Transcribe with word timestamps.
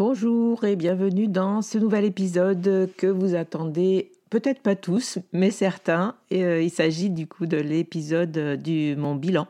Bonjour 0.00 0.64
et 0.64 0.76
bienvenue 0.76 1.28
dans 1.28 1.60
ce 1.60 1.76
nouvel 1.76 2.06
épisode 2.06 2.88
que 2.96 3.06
vous 3.06 3.34
attendez 3.34 4.10
peut-être 4.30 4.62
pas 4.62 4.74
tous, 4.74 5.18
mais 5.34 5.50
certains. 5.50 6.14
Euh, 6.32 6.62
il 6.62 6.70
s'agit 6.70 7.10
du 7.10 7.26
coup 7.26 7.44
de 7.44 7.58
l'épisode 7.58 8.56
du 8.62 8.96
mon 8.96 9.14
bilan 9.14 9.46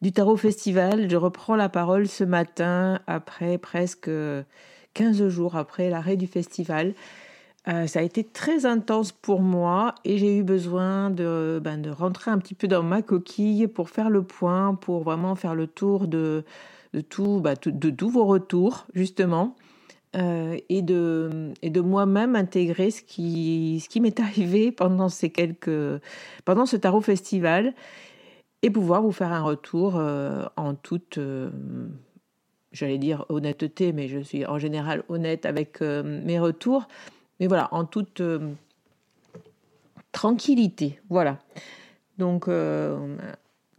du 0.00 0.10
Tarot 0.10 0.38
Festival. 0.38 1.10
Je 1.10 1.16
reprends 1.18 1.54
la 1.54 1.68
parole 1.68 2.08
ce 2.08 2.24
matin 2.24 3.00
après 3.06 3.58
presque 3.58 4.08
15 4.94 5.28
jours 5.28 5.54
après 5.54 5.90
l'arrêt 5.90 6.16
du 6.16 6.28
festival. 6.28 6.94
Euh, 7.68 7.86
ça 7.86 7.98
a 7.98 8.02
été 8.04 8.24
très 8.24 8.64
intense 8.64 9.12
pour 9.12 9.42
moi 9.42 9.96
et 10.06 10.16
j'ai 10.16 10.38
eu 10.38 10.42
besoin 10.42 11.10
de, 11.10 11.60
ben, 11.62 11.76
de 11.76 11.90
rentrer 11.90 12.30
un 12.30 12.38
petit 12.38 12.54
peu 12.54 12.68
dans 12.68 12.82
ma 12.82 13.02
coquille 13.02 13.66
pour 13.66 13.90
faire 13.90 14.08
le 14.08 14.22
point, 14.22 14.76
pour 14.76 15.02
vraiment 15.02 15.34
faire 15.34 15.54
le 15.54 15.66
tour 15.66 16.08
de, 16.08 16.42
tout, 17.10 17.42
ben, 17.42 17.54
de 17.66 17.90
tous 17.90 18.08
vos 18.08 18.24
retours 18.24 18.86
justement. 18.94 19.54
Euh, 20.16 20.58
et 20.68 20.82
de, 20.82 21.52
et 21.62 21.70
de 21.70 21.80
moi-même 21.80 22.36
intégrer 22.36 22.92
ce 22.92 23.02
qui, 23.02 23.80
ce 23.82 23.88
qui 23.88 24.00
m'est 24.00 24.20
arrivé 24.20 24.70
pendant 24.70 25.08
ces 25.08 25.30
quelques, 25.30 26.00
pendant 26.44 26.66
ce 26.66 26.76
tarot 26.76 27.00
festival 27.00 27.74
et 28.62 28.70
pouvoir 28.70 29.02
vous 29.02 29.12
faire 29.12 29.32
un 29.32 29.42
retour 29.42 29.94
euh, 29.96 30.44
en 30.56 30.74
toute, 30.74 31.18
euh, 31.18 31.50
j'allais 32.70 32.98
dire 32.98 33.26
honnêteté, 33.28 33.92
mais 33.92 34.06
je 34.06 34.20
suis 34.20 34.46
en 34.46 34.58
général 34.58 35.02
honnête 35.08 35.46
avec 35.46 35.80
mes 35.80 36.38
retours, 36.38 36.86
mais 37.40 37.46
voilà, 37.46 37.68
en 37.72 37.84
toute 37.84 38.22
tranquillité, 40.12 41.00
voilà. 41.10 41.38
Donc, 42.18 42.48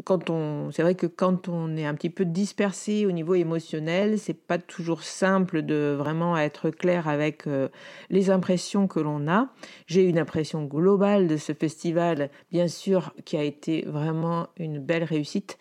quand 0.06 0.30
on, 0.30 0.72
c'est 0.72 0.84
vrai 0.84 0.94
que 0.94 1.08
quand 1.08 1.50
on 1.50 1.76
est 1.76 1.86
un 1.86 1.96
petit 1.96 2.12
peu 2.12 2.26
dispersé 2.26 3.06
au 3.08 3.12
niveau 3.12 3.34
émotionnel, 3.34 4.20
c'est 4.20 4.36
pas 4.36 4.60
toujours 4.60 5.02
simple 5.02 5.64
de 5.64 5.96
vraiment 5.98 6.38
être 6.38 6.70
clair 6.70 7.10
avec 7.10 7.48
euh, 7.48 7.70
les 8.12 8.30
impressions 8.30 8.88
que 8.88 9.00
l'on 9.00 9.28
a. 9.28 9.50
J'ai 9.88 10.04
une 10.04 10.20
impression 10.20 10.64
globale 10.64 11.28
de 11.28 11.38
ce 11.38 11.54
festival, 11.54 12.30
bien 12.52 12.68
sûr, 12.68 13.14
qui 13.26 13.36
a 13.36 13.44
été 13.44 13.82
vraiment 13.88 14.48
une 14.58 14.80
belle 14.80 15.04
réussite. 15.04 15.58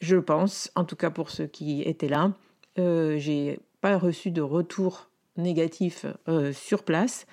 Je 0.00 0.16
pense, 0.16 0.70
en 0.76 0.84
tout 0.84 0.96
cas 0.96 1.10
pour 1.10 1.30
ceux 1.30 1.46
qui 1.46 1.82
étaient 1.82 2.08
là, 2.08 2.32
euh, 2.78 3.18
j'ai 3.18 3.58
pas 3.80 3.98
reçu 3.98 4.30
de 4.30 4.40
retour 4.40 5.10
négatif 5.36 6.06
euh, 6.28 6.52
sur 6.52 6.84
place. 6.84 7.26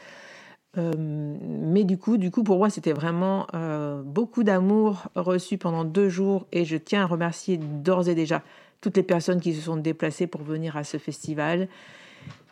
Euh, 0.77 0.91
mais 0.97 1.83
du 1.83 1.97
coup, 1.97 2.17
du 2.17 2.29
coup, 2.29 2.43
pour 2.43 2.57
moi, 2.57 2.69
c'était 2.69 2.93
vraiment 2.93 3.47
euh, 3.53 4.01
beaucoup 4.03 4.43
d'amour 4.43 5.07
reçu 5.15 5.57
pendant 5.57 5.85
deux 5.85 6.09
jours 6.09 6.45
et 6.51 6.65
je 6.65 6.77
tiens 6.77 7.03
à 7.03 7.05
remercier 7.05 7.57
d'ores 7.57 8.09
et 8.09 8.15
déjà 8.15 8.43
toutes 8.81 8.97
les 8.97 9.03
personnes 9.03 9.41
qui 9.41 9.53
se 9.53 9.61
sont 9.61 9.77
déplacées 9.77 10.27
pour 10.27 10.43
venir 10.43 10.77
à 10.77 10.83
ce 10.83 10.97
festival, 10.97 11.67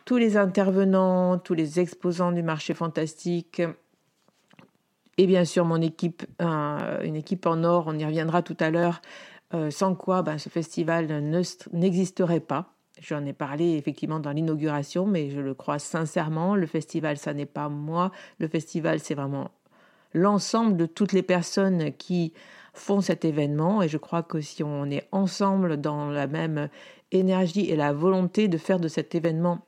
tous 0.04 0.16
les 0.16 0.36
intervenants, 0.36 1.38
tous 1.38 1.54
les 1.54 1.78
exposants 1.78 2.32
du 2.32 2.42
marché 2.42 2.74
fantastique 2.74 3.62
et 5.18 5.26
bien 5.26 5.44
sûr 5.44 5.64
mon 5.64 5.80
équipe, 5.80 6.24
une 6.40 7.16
équipe 7.16 7.46
en 7.46 7.64
or, 7.64 7.84
on 7.86 7.98
y 7.98 8.04
reviendra 8.04 8.42
tout 8.42 8.56
à 8.60 8.70
l'heure, 8.70 9.00
euh, 9.54 9.70
sans 9.70 9.94
quoi 9.94 10.22
ben, 10.22 10.38
ce 10.38 10.48
festival 10.48 11.06
n'existerait 11.72 12.40
pas. 12.40 12.75
J'en 13.00 13.26
ai 13.26 13.34
parlé 13.34 13.76
effectivement 13.76 14.20
dans 14.20 14.32
l'inauguration, 14.32 15.06
mais 15.06 15.28
je 15.28 15.40
le 15.40 15.52
crois 15.52 15.78
sincèrement. 15.78 16.54
Le 16.54 16.66
festival, 16.66 17.18
ça 17.18 17.34
n'est 17.34 17.44
pas 17.44 17.68
moi. 17.68 18.10
Le 18.38 18.48
festival, 18.48 19.00
c'est 19.00 19.14
vraiment 19.14 19.50
l'ensemble 20.14 20.76
de 20.78 20.86
toutes 20.86 21.12
les 21.12 21.22
personnes 21.22 21.92
qui 21.92 22.32
font 22.72 23.02
cet 23.02 23.26
événement. 23.26 23.82
Et 23.82 23.88
je 23.88 23.98
crois 23.98 24.22
que 24.22 24.40
si 24.40 24.62
on 24.62 24.86
est 24.86 25.06
ensemble 25.12 25.78
dans 25.78 26.08
la 26.08 26.26
même 26.26 26.70
énergie 27.12 27.70
et 27.70 27.76
la 27.76 27.92
volonté 27.92 28.48
de 28.48 28.56
faire 28.56 28.80
de 28.80 28.88
cet 28.88 29.14
événement 29.14 29.66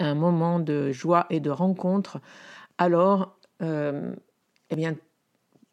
un 0.00 0.16
moment 0.16 0.58
de 0.58 0.90
joie 0.90 1.26
et 1.30 1.38
de 1.38 1.50
rencontre, 1.50 2.20
alors, 2.78 3.38
euh, 3.62 4.12
eh 4.70 4.76
bien, 4.76 4.96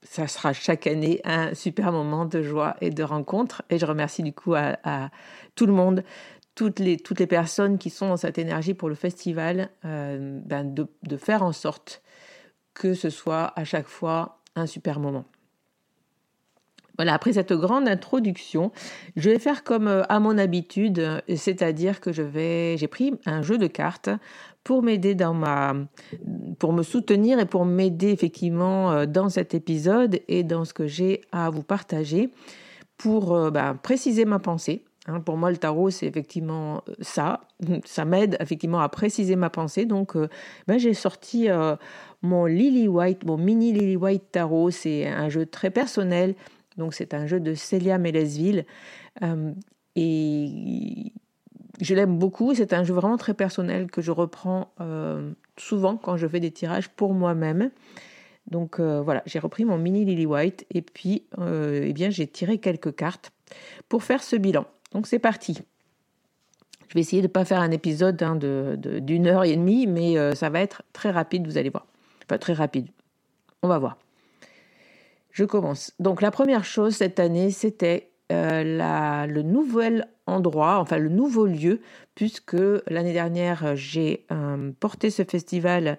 ça 0.04 0.28
sera 0.28 0.54
chaque 0.54 0.86
année 0.86 1.22
un 1.24 1.56
super 1.56 1.92
moment 1.92 2.26
de 2.26 2.44
joie 2.44 2.76
et 2.82 2.92
de 2.92 3.04
rencontre. 3.04 3.64
Et 3.72 3.80
je 3.80 3.86
remercie 3.88 4.22
du 4.22 4.34
coup 4.34 4.54
à, 4.54 4.78
à 4.84 5.10
tout 5.56 5.66
le 5.66 5.74
monde 5.74 6.04
toutes 6.56 6.80
les, 6.80 6.98
personnes 7.28 7.78
qui 7.78 7.90
sont 7.90 8.10
dans 8.10 8.18
cette 8.18 8.38
énergie 8.38 8.74
pour 8.74 8.90
le 8.90 8.96
festival, 8.96 9.70
euh, 9.86 10.40
ben 10.46 10.74
de, 10.74 11.18
faire 11.18 11.44
en 11.44 11.54
sorte 11.54 12.02
que 12.74 12.94
ce 12.94 13.10
soit 13.10 13.54
à 13.56 13.64
chaque 13.64 13.88
fois 13.88 14.40
un 14.56 14.66
super 14.66 15.00
moment. 15.00 15.26
Voilà, 16.98 17.14
après 17.14 17.34
cette 17.34 17.54
grande 17.54 17.88
introduction, 17.88 18.72
je 19.16 19.30
vais 19.30 19.40
faire 19.40 19.64
comme 19.64 19.88
euh, 19.88 20.04
à 20.10 20.20
mon 20.20 20.38
habitude, 20.38 21.02
c'est-à-dire 21.36 22.02
que 22.02 22.12
je 22.12 22.22
vais, 22.22 22.78
j'ai 22.78 22.88
pris 22.88 23.14
un 23.26 23.42
jeu 23.42 23.58
de 23.58 23.68
cartes 23.68 24.10
pour 24.64 24.84
m'aider 24.84 25.16
dans 25.16 25.34
ma, 25.34 25.74
pour 26.60 26.74
me 26.74 26.84
soutenir 26.84 27.40
et 27.40 27.46
pour 27.46 27.66
m'aider 27.66 28.10
effectivement 28.10 28.92
euh, 28.92 29.06
dans 29.06 29.30
cet 29.30 29.56
épisode 29.56 30.20
et 30.28 30.44
dans 30.44 30.66
ce 30.66 30.74
que 30.74 30.86
j'ai 30.86 31.22
à 31.32 31.50
vous 31.50 31.64
partager 31.64 32.30
pour 32.98 33.50
ben, 33.50 33.74
préciser 33.82 34.26
ma 34.26 34.38
pensée. 34.38 34.86
Hein. 35.08 35.20
pour 35.20 35.38
moi, 35.38 35.50
le 35.52 35.58
tarot, 35.58 35.90
c'est 35.90 36.06
effectivement 36.06 36.84
ça. 37.00 37.42
Ça 37.86 38.06
m'aide 38.06 38.38
effectivement 38.40 38.82
à 38.82 38.90
préciser 38.90 39.36
ma 39.36 39.50
pensée. 39.50 39.86
Donc, 39.86 40.16
ben, 40.68 40.78
j'ai 40.78 40.94
sorti 40.94 41.48
mon 42.22 42.46
Lily 42.46 42.88
White, 42.88 43.26
mon 43.26 43.38
mini 43.38 43.74
Lily 43.74 43.96
White 43.96 44.32
tarot. 44.32 44.70
C'est 44.70 45.08
un 45.08 45.30
jeu 45.30 45.46
très 45.46 45.72
personnel 45.72 46.36
donc 46.78 46.94
c'est 46.94 47.14
un 47.14 47.26
jeu 47.28 47.40
de 47.40 47.54
Célia 47.54 47.98
Mélesville. 47.98 48.66
Euh, 49.24 49.52
et 49.96 51.12
je 51.80 51.96
l'aime 51.96 52.18
beaucoup. 52.18 52.54
C'est 52.56 52.74
un 52.74 52.84
jeu 52.84 52.94
vraiment 52.94 53.18
très 53.18 53.34
personnel 53.34 53.90
que 53.90 54.02
je 54.02 54.12
reprends 54.12 54.74
euh, 54.80 55.32
souvent 55.58 55.98
quand 55.98 56.18
je 56.18 56.28
fais 56.28 56.40
des 56.40 56.52
tirages 56.52 56.90
pour 56.90 57.14
moi-même. 57.14 57.72
Donc 58.50 58.80
euh, 58.80 59.02
voilà, 59.02 59.22
j'ai 59.26 59.40
repris 59.40 59.66
mon 59.66 59.78
mini 59.78 60.06
Lily 60.06 60.26
White 60.26 60.66
et 60.72 60.82
puis 60.82 61.26
eh 61.38 62.12
j'ai 62.12 62.28
tiré 62.28 62.58
quelques 62.58 62.96
cartes 62.96 63.32
pour 63.90 64.04
faire 64.04 64.24
ce 64.24 64.36
bilan. 64.36 64.66
Donc 64.92 65.08
c'est 65.08 65.20
parti. 65.20 65.60
Je 66.88 66.94
vais 66.96 67.00
essayer 67.00 67.22
de 67.22 67.28
ne 67.28 67.32
pas 67.32 67.46
faire 67.46 67.62
un 67.62 67.72
épisode 67.72 68.22
hein, 68.22 68.36
d'une 68.36 69.28
heure 69.28 69.46
et 69.46 69.56
demie, 69.56 69.88
mais 69.88 70.36
ça 70.36 70.50
va 70.50 70.60
être 70.60 70.84
très 70.92 71.10
rapide, 71.10 71.48
vous 71.48 71.58
allez 71.58 71.70
voir. 71.70 71.86
Pas 72.28 72.38
très 72.38 72.52
rapide. 72.52 72.88
On 73.64 73.70
va 73.70 73.80
voir. 73.80 73.98
Je 75.32 75.46
commence. 75.46 75.94
Donc 76.00 76.22
la 76.22 76.32
première 76.32 76.66
chose 76.66 76.96
cette 76.96 77.20
année, 77.20 77.52
c'était 77.52 78.12
euh, 78.32 79.26
le 79.28 79.42
nouvel 79.42 80.08
endroit, 80.28 80.80
enfin 80.80 80.98
le 80.98 81.10
nouveau 81.10 81.46
lieu, 81.46 81.82
puisque 82.16 82.58
l'année 82.88 83.14
dernière, 83.14 83.76
j'ai 83.76 84.26
euh, 84.32 84.72
porté 84.80 85.10
ce 85.10 85.24
festival 85.24 85.98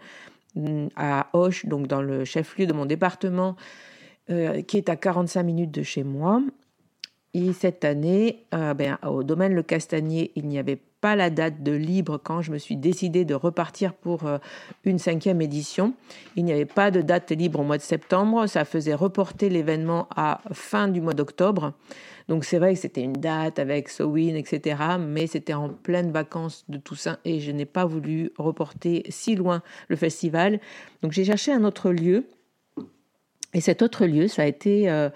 mm, 0.55 0.89
à 0.97 1.29
Auch, 1.35 1.67
donc 1.67 1.87
dans 1.87 2.01
le 2.03 2.25
chef-lieu 2.25 2.67
de 2.67 2.73
mon 2.73 2.87
département, 2.87 3.57
euh, 4.31 4.63
qui 4.63 4.77
est 4.79 4.89
à 4.89 4.97
45 4.97 5.43
minutes 5.43 5.71
de 5.71 5.83
chez 5.83 6.05
moi. 6.05 6.41
Et 7.35 7.53
cette 7.53 7.85
année, 7.85 8.45
ben, 8.53 8.99
au 9.07 9.23
domaine 9.23 9.55
Le 9.55 9.63
Castanier, 9.63 10.33
il 10.37 10.49
n'y 10.49 10.59
avait 10.59 10.81
pas 11.03 11.17
la 11.17 11.29
date 11.29 11.63
de 11.63 11.73
libre 11.73 12.19
quand 12.23 12.41
je 12.41 12.53
me 12.53 12.59
suis 12.59 12.77
décidé 12.77 13.27
de 13.27 13.35
repartir 13.35 13.93
pour 13.93 14.25
euh, 14.25 14.39
une 14.85 15.01
cinquième 15.01 15.43
édition. 15.43 15.95
Il 16.37 16.45
n'y 16.45 16.53
avait 16.53 16.65
pas 16.65 16.91
de 16.93 17.03
date 17.03 17.33
libre 17.33 17.61
au 17.61 17.65
mois 17.65 17.77
de 17.77 17.83
septembre. 17.83 18.47
Ça 18.47 18.65
faisait 18.65 18.95
reporter 18.95 19.51
l'événement 19.51 20.07
à 20.15 20.41
fin 20.53 20.87
du 20.87 21.01
mois 21.01 21.13
d'octobre. 21.13 21.75
Donc 22.29 22.45
c'est 22.45 22.59
vrai 22.59 22.75
que 22.75 22.81
c'était 22.81 23.03
une 23.03 23.15
date 23.15 23.59
avec 23.59 23.89
Sowin, 23.89 24.37
etc. 24.37 24.77
Mais 25.01 25.27
c'était 25.27 25.55
en 25.55 25.71
pleine 25.71 26.13
vacances 26.13 26.65
de 26.69 26.79
Toussaint 26.79 27.19
et 27.25 27.41
je 27.41 27.51
n'ai 27.51 27.67
pas 27.67 27.85
voulu 27.85 28.31
reporter 28.39 29.03
si 29.09 29.35
loin 29.35 29.61
le 29.89 29.97
festival. 29.97 30.61
Donc 31.03 31.11
j'ai 31.11 31.25
cherché 31.25 31.53
un 31.53 31.65
autre 31.65 31.91
lieu. 31.91 32.27
Et 33.55 33.61
cet 33.61 33.83
autre 33.83 34.07
lieu, 34.07 34.29
ça 34.29 34.43
a 34.43 34.47
été 34.47 34.91
euh, 34.91 35.11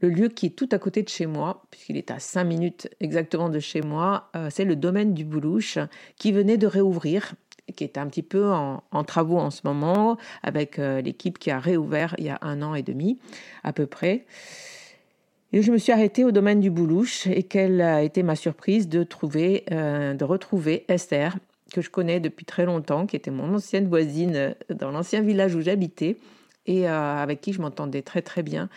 le 0.00 0.08
lieu 0.08 0.28
qui 0.28 0.46
est 0.46 0.50
tout 0.50 0.68
à 0.72 0.78
côté 0.78 1.02
de 1.02 1.08
chez 1.08 1.26
moi, 1.26 1.64
puisqu'il 1.70 1.96
est 1.96 2.10
à 2.10 2.18
5 2.18 2.44
minutes 2.44 2.88
exactement 3.00 3.48
de 3.48 3.60
chez 3.60 3.80
moi, 3.80 4.28
euh, 4.34 4.48
c'est 4.50 4.64
le 4.64 4.74
domaine 4.74 5.14
du 5.14 5.24
Boulouche, 5.24 5.78
qui 6.16 6.32
venait 6.32 6.56
de 6.56 6.66
réouvrir, 6.66 7.34
qui 7.76 7.84
est 7.84 7.96
un 7.96 8.06
petit 8.06 8.22
peu 8.22 8.50
en, 8.50 9.04
travaux 9.04 9.38
en 9.38 9.50
ce 9.50 9.62
moment, 9.64 10.16
avec 10.42 10.78
euh, 10.78 11.00
l'équipe 11.00 11.38
qui 11.38 11.50
a 11.50 11.60
réouvert 11.60 12.14
il 12.18 12.24
y 12.24 12.28
a 12.28 12.38
un 12.42 12.60
an 12.62 12.74
et 12.74 12.82
demi 12.82 13.18
à 13.62 13.72
peu 13.72 13.86
près. 13.86 14.26
Et 15.52 15.62
je 15.62 15.70
me 15.70 15.78
suis 15.78 15.92
arrêtée 15.92 16.24
au 16.24 16.32
domaine 16.32 16.60
du 16.60 16.70
Boulouche 16.70 17.28
et 17.28 17.44
quelle 17.44 17.80
a 17.80 18.02
été 18.02 18.24
ma 18.24 18.34
surprise 18.34 18.88
de, 18.88 19.04
trouver, 19.04 19.64
de 19.70 20.24
retrouver 20.24 20.84
Esther, 20.88 21.36
que 21.72 21.80
je 21.80 21.88
connais 21.88 22.18
depuis 22.18 22.44
très 22.44 22.66
longtemps, 22.66 23.06
qui 23.06 23.14
était 23.14 23.30
mon 23.30 23.54
ancienne 23.54 23.86
voisine 23.86 24.56
dans 24.68 24.90
l'ancien 24.90 25.22
village 25.22 25.54
où 25.54 25.60
j'habitais 25.60 26.16
et 26.66 26.86
avec 26.86 27.40
qui 27.40 27.52
je 27.52 27.60
m'entendais 27.60 28.02
très 28.02 28.22
très 28.22 28.42
bien. 28.42 28.68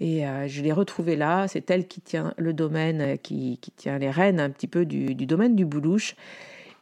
Et 0.00 0.26
euh, 0.26 0.48
je 0.48 0.62
l'ai 0.62 0.72
retrouvée 0.72 1.16
là. 1.16 1.46
C'est 1.48 1.70
elle 1.70 1.86
qui 1.86 2.00
tient 2.00 2.34
le 2.36 2.52
domaine, 2.52 3.00
euh, 3.00 3.16
qui, 3.16 3.58
tient 3.76 3.98
les 3.98 4.10
rênes 4.10 4.40
un 4.40 4.50
petit 4.50 4.66
peu 4.66 4.84
du, 4.84 5.14
domaine 5.14 5.54
du 5.54 5.64
Boulouche. 5.64 6.16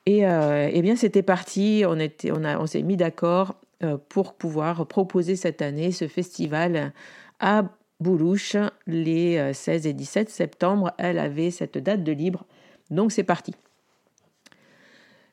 Et 0.07 0.27
euh, 0.27 0.69
eh 0.73 0.83
bien, 0.83 0.97
c'était 0.97 1.23
parti. 1.23 1.85
On, 1.87 1.99
était, 1.99 2.33
on, 2.33 2.45
a, 2.45 2.59
on 2.59 2.67
s'est 2.67 2.83
mis 2.83 2.97
d'accord 2.97 3.57
pour 4.09 4.35
pouvoir 4.35 4.87
proposer 4.87 5.35
cette 5.35 5.61
année 5.61 5.91
ce 5.91 6.07
festival 6.07 6.93
à 7.41 7.65
Boulouche 7.99 8.57
les 8.87 9.53
16 9.53 9.89
et 9.89 9.93
17 9.93 10.31
septembre. 10.31 10.93
Elle 10.99 11.19
avait 11.19 11.51
cette 11.51 11.79
date 11.79 12.05
de 12.05 12.13
libre. 12.13 12.45
Donc, 12.91 13.11
c'est 13.11 13.25
parti. 13.25 13.57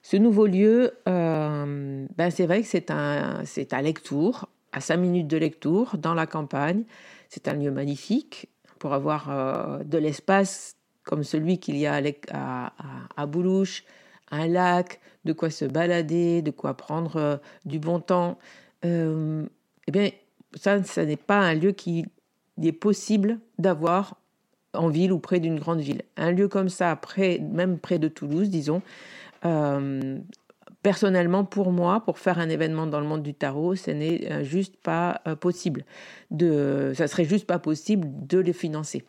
Ce 0.01 0.17
nouveau 0.17 0.47
lieu, 0.47 0.93
ben 1.05 2.07
c'est 2.31 2.47
vrai 2.47 2.61
que 2.61 2.67
c'est, 2.67 2.89
un, 2.89 3.45
c'est 3.45 3.71
à 3.71 3.83
Lectour, 3.83 4.49
à 4.71 4.81
5 4.81 4.97
minutes 4.97 5.27
de 5.27 5.37
Lectour, 5.37 5.97
dans 5.97 6.13
la 6.13 6.27
campagne. 6.27 6.83
C'est 7.29 7.47
un 7.47 7.53
lieu 7.53 7.71
magnifique 7.71 8.49
pour 8.79 8.93
avoir 8.93 9.29
euh, 9.29 9.83
de 9.83 9.97
l'espace 9.97 10.75
comme 11.03 11.23
celui 11.23 11.59
qu'il 11.59 11.77
y 11.77 11.87
a 11.87 12.01
à, 12.31 12.73
à, 13.15 13.25
Boulouche, 13.25 13.83
un 14.31 14.47
lac, 14.47 14.99
de 15.25 15.33
quoi 15.33 15.49
se 15.49 15.65
balader, 15.65 16.41
de 16.41 16.51
quoi 16.51 16.75
prendre 16.75 17.15
euh, 17.15 17.37
du 17.65 17.79
bon 17.79 17.99
temps. 17.99 18.37
Euh, 18.85 19.45
eh 19.87 19.91
bien, 19.91 20.09
ça, 20.55 20.83
ça 20.83 21.05
n'est 21.05 21.17
pas 21.17 21.39
un 21.39 21.55
lieu 21.55 21.71
qui 21.71 22.05
est 22.61 22.71
possible 22.71 23.39
d'avoir 23.57 24.17
en 24.73 24.89
ville 24.89 25.11
ou 25.11 25.19
près 25.19 25.39
d'une 25.39 25.59
grande 25.59 25.79
ville. 25.79 26.03
Un 26.15 26.31
lieu 26.31 26.47
comme 26.47 26.69
ça, 26.69 26.99
même 27.17 27.79
près 27.79 27.97
de 27.97 28.07
Toulouse, 28.07 28.49
disons, 28.49 28.83
personnellement, 30.83 31.43
pour 31.43 31.71
moi, 31.71 32.01
pour 32.01 32.19
faire 32.19 32.39
un 32.39 32.49
événement 32.49 32.87
dans 32.87 32.99
le 32.99 33.05
monde 33.05 33.23
du 33.23 33.33
tarot, 33.33 33.75
ce 33.75 33.91
n'est 33.91 34.31
euh, 34.31 34.43
juste 34.43 34.77
pas 34.77 35.21
euh, 35.27 35.35
possible. 35.35 35.85
De, 36.31 36.93
ça 36.95 37.07
serait 37.07 37.25
juste 37.25 37.45
pas 37.45 37.59
possible 37.59 38.07
de 38.27 38.39
les 38.39 38.53
financer. 38.53 39.03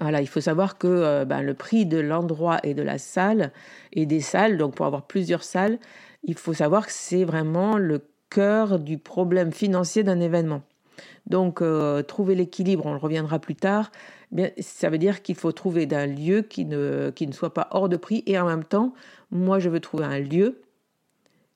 Voilà, 0.00 0.22
il 0.22 0.28
faut 0.28 0.40
savoir 0.40 0.78
que 0.78 0.88
euh, 0.88 1.24
ben, 1.24 1.42
le 1.42 1.54
prix 1.54 1.86
de 1.86 1.98
l'endroit 1.98 2.58
et 2.62 2.74
de 2.74 2.82
la 2.82 2.98
salle 2.98 3.52
et 3.92 4.06
des 4.06 4.20
salles, 4.20 4.56
donc 4.56 4.74
pour 4.74 4.86
avoir 4.86 5.06
plusieurs 5.06 5.44
salles, 5.44 5.78
il 6.24 6.36
faut 6.36 6.54
savoir 6.54 6.86
que 6.86 6.92
c'est 6.92 7.24
vraiment 7.24 7.76
le 7.76 8.02
cœur 8.30 8.78
du 8.78 8.98
problème 8.98 9.52
financier 9.52 10.02
d'un 10.02 10.20
événement. 10.20 10.62
Donc, 11.26 11.62
trouver 12.08 12.34
l'équilibre, 12.34 12.86
on 12.86 12.92
le 12.92 12.98
reviendra 12.98 13.38
plus 13.38 13.54
tard, 13.54 13.90
ça 14.60 14.90
veut 14.90 14.98
dire 14.98 15.22
qu'il 15.22 15.34
faut 15.34 15.52
trouver 15.52 15.88
un 15.92 16.06
lieu 16.06 16.42
qui 16.42 16.64
ne, 16.64 17.10
qui 17.10 17.26
ne 17.26 17.32
soit 17.32 17.54
pas 17.54 17.68
hors 17.70 17.88
de 17.88 17.96
prix 17.96 18.22
et 18.26 18.38
en 18.38 18.46
même 18.46 18.64
temps, 18.64 18.92
moi, 19.30 19.58
je 19.58 19.68
veux 19.68 19.80
trouver 19.80 20.04
un 20.04 20.18
lieu 20.18 20.60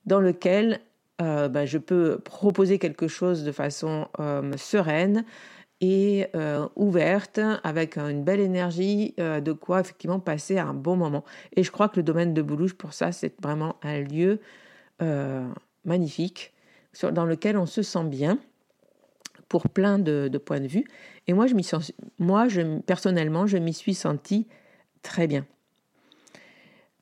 dans 0.06 0.20
lequel 0.20 0.80
euh, 1.20 1.48
ben, 1.48 1.64
je 1.64 1.78
peux 1.78 2.18
proposer 2.18 2.78
quelque 2.78 3.08
chose 3.08 3.44
de 3.44 3.52
façon 3.52 4.08
euh, 4.18 4.56
sereine 4.56 5.24
et 5.80 6.26
euh, 6.34 6.66
ouverte, 6.76 7.40
avec 7.62 7.98
une 7.98 8.24
belle 8.24 8.40
énergie, 8.40 9.14
de 9.18 9.52
quoi 9.52 9.80
effectivement 9.80 10.20
passer 10.20 10.58
un 10.58 10.72
bon 10.72 10.96
moment. 10.96 11.24
Et 11.56 11.62
je 11.62 11.70
crois 11.70 11.88
que 11.88 11.96
le 11.96 12.02
domaine 12.02 12.32
de 12.32 12.42
Boulouche, 12.42 12.74
pour 12.74 12.94
ça, 12.94 13.12
c'est 13.12 13.34
vraiment 13.42 13.76
un 13.82 14.00
lieu 14.00 14.40
magnifique 15.84 16.52
dans 17.02 17.26
lequel 17.26 17.58
on 17.58 17.66
se 17.66 17.82
sent 17.82 18.04
bien 18.04 18.38
pour 19.48 19.68
plein 19.68 19.98
de, 19.98 20.30
points 20.38 20.60
de 20.60 20.68
vue. 20.68 20.84
Et 21.26 21.34
moi, 21.34 21.46
je 21.46 21.60
sens, 21.62 21.92
moi 22.18 22.46
personnellement, 22.86 23.46
je 23.46 23.58
m'y 23.58 23.74
suis 23.74 23.94
sentie 23.94 24.46
très 25.02 25.26
bien. 25.26 25.44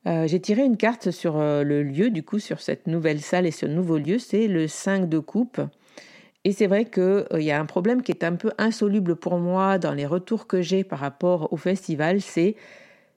Euh, 0.07 0.27
j'ai 0.27 0.41
tiré 0.41 0.65
une 0.65 0.77
carte 0.77 1.11
sur 1.11 1.39
euh, 1.39 1.63
le 1.63 1.83
lieu, 1.83 2.11
du 2.11 2.23
coup, 2.23 2.39
sur 2.39 2.61
cette 2.61 2.87
nouvelle 2.87 3.21
salle 3.21 3.47
et 3.47 3.51
ce 3.51 3.67
nouveau 3.67 3.99
lieu, 3.99 4.19
c'est 4.19 4.49
le 4.49 4.67
5 4.67 5.09
de 5.09 5.19
coupe. 5.19 5.61
Et 6.45 6.53
c'est 6.53 6.67
vrai 6.67 6.87
qu'il 6.87 7.03
euh, 7.03 7.41
y 7.41 7.53
a 7.53 7.61
un 7.61 7.67
problème 7.67 8.03
qui 8.03 8.11
est 8.11 8.25
un 8.25 8.35
peu 8.35 8.51
insoluble 8.59 9.15
pour 9.17 9.39
moi 9.39 9.79
dans 9.79 9.93
les 9.93 10.07
retours 10.07 10.47
que 10.47 10.61
j'ai 10.61 10.83
par 10.83 10.99
rapport 10.99 11.53
au 11.53 11.57
festival, 11.57 12.21
c'est 12.21 12.57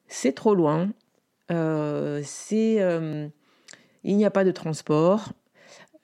c'est 0.07 0.33
trop 0.33 0.53
loin, 0.53 0.91
c'est 1.49 2.75
il 4.03 4.17
n'y 4.17 4.25
a 4.25 4.29
pas 4.29 4.43
de 4.43 4.51
transport. 4.51 5.33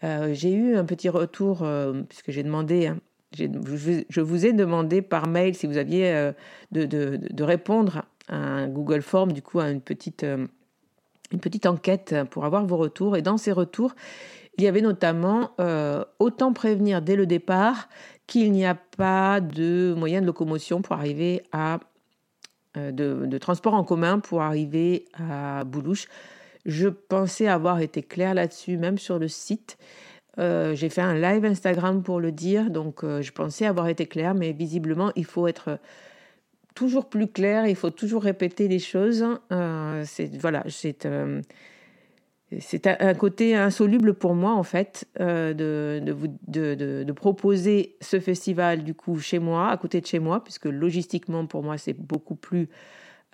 j'ai 0.02 0.52
eu 0.52 0.76
un 0.76 0.86
petit 0.86 1.10
retour, 1.10 1.64
puisque 2.10 2.32
j'ai 2.32 2.42
demandé 2.42 2.88
hein, 2.88 2.98
je 3.34 4.22
vous 4.22 4.46
ai 4.46 4.54
demandé 4.54 5.02
par 5.02 5.28
mail 5.28 5.56
si 5.56 5.68
vous 5.68 5.78
aviez 5.78 6.12
euh, 6.12 6.32
de, 6.72 7.44
répondre 7.44 8.04
à 8.28 8.36
un 8.36 8.68
Google 8.68 9.02
Form, 9.02 9.32
du 9.32 9.42
coup, 9.42 9.60
à 9.60 9.70
une 9.70 9.82
petite, 9.82 10.24
euh, 10.24 10.48
une 11.32 11.40
petite 11.40 11.66
enquête 11.66 12.16
pour 12.30 12.46
avoir 12.46 12.66
vos 12.66 12.78
retours. 12.78 13.18
Et 13.18 13.22
dans 13.22 13.38
ces 13.38 13.52
retours, 13.52 13.96
il 14.58 14.64
y 14.64 14.68
avait 14.68 14.82
notamment 14.82 15.52
euh, 15.60 16.04
autant 16.20 16.54
prévenir 16.54 17.02
dès 17.02 17.16
le 17.16 17.26
départ 17.26 17.90
qu'il 18.28 18.52
n'y 18.52 18.66
a 18.66 18.76
pas 18.76 19.42
de 19.42 19.94
moyen 19.98 20.22
de 20.22 20.26
locomotion 20.26 20.82
pour 20.82 20.96
arriver 20.96 21.44
à 21.52 21.80
de, 22.76 23.26
de, 23.26 23.38
transport 23.38 23.74
en 23.74 23.84
commun 23.84 24.20
pour 24.20 24.42
arriver 24.42 25.04
à 25.14 25.66
Boulouche. 25.66 26.08
Je 26.66 26.88
pensais 26.88 27.48
avoir 27.48 27.82
été 27.82 28.02
clair 28.02 28.34
là-dessus, 28.34 28.78
même 28.78 28.98
sur 28.98 29.20
le 29.20 29.28
site. 29.28 29.78
j'ai 30.38 30.90
fait 30.90 31.02
un 31.02 31.16
live 31.16 31.44
Instagram 31.44 32.02
pour 32.02 32.22
le 32.22 32.32
dire, 32.32 32.70
donc 32.70 33.04
je 33.04 33.32
pensais 33.34 33.66
avoir 33.66 33.90
été 33.90 34.06
claire, 34.06 34.36
mais 34.36 34.54
visiblement, 34.54 35.12
il 35.18 35.26
faut 35.26 35.48
être 35.48 35.80
toujours 36.76 37.10
plus 37.10 37.28
clair, 37.28 37.68
il 37.68 37.76
faut 37.76 37.90
toujours 37.90 38.24
répéter 38.24 38.68
les 38.68 38.80
choses. 38.80 39.26
c'est 40.06 40.38
voilà, 40.38 40.64
c'est 40.70 41.06
c'est 42.60 42.86
un 42.88 43.14
côté 43.14 43.56
insoluble 43.56 44.14
pour 44.14 44.36
moi 44.36 44.54
en 44.54 44.64
fait 44.64 45.08
euh, 45.20 45.54
de, 45.54 46.02
de, 46.48 47.12
proposer 47.14 47.96
ce 48.02 48.20
festival 48.20 48.84
du 48.84 48.94
coup 48.94 49.20
chez 49.20 49.40
moi, 49.40 49.70
à 49.70 49.78
côté 49.78 50.02
de 50.02 50.06
chez 50.06 50.20
moi, 50.20 50.44
puisque 50.44 50.66
logistiquement 50.66 51.46
pour 51.46 51.64
moi 51.64 51.78
c'est 51.78 51.94
beaucoup 51.94 52.36
plus 52.36 52.68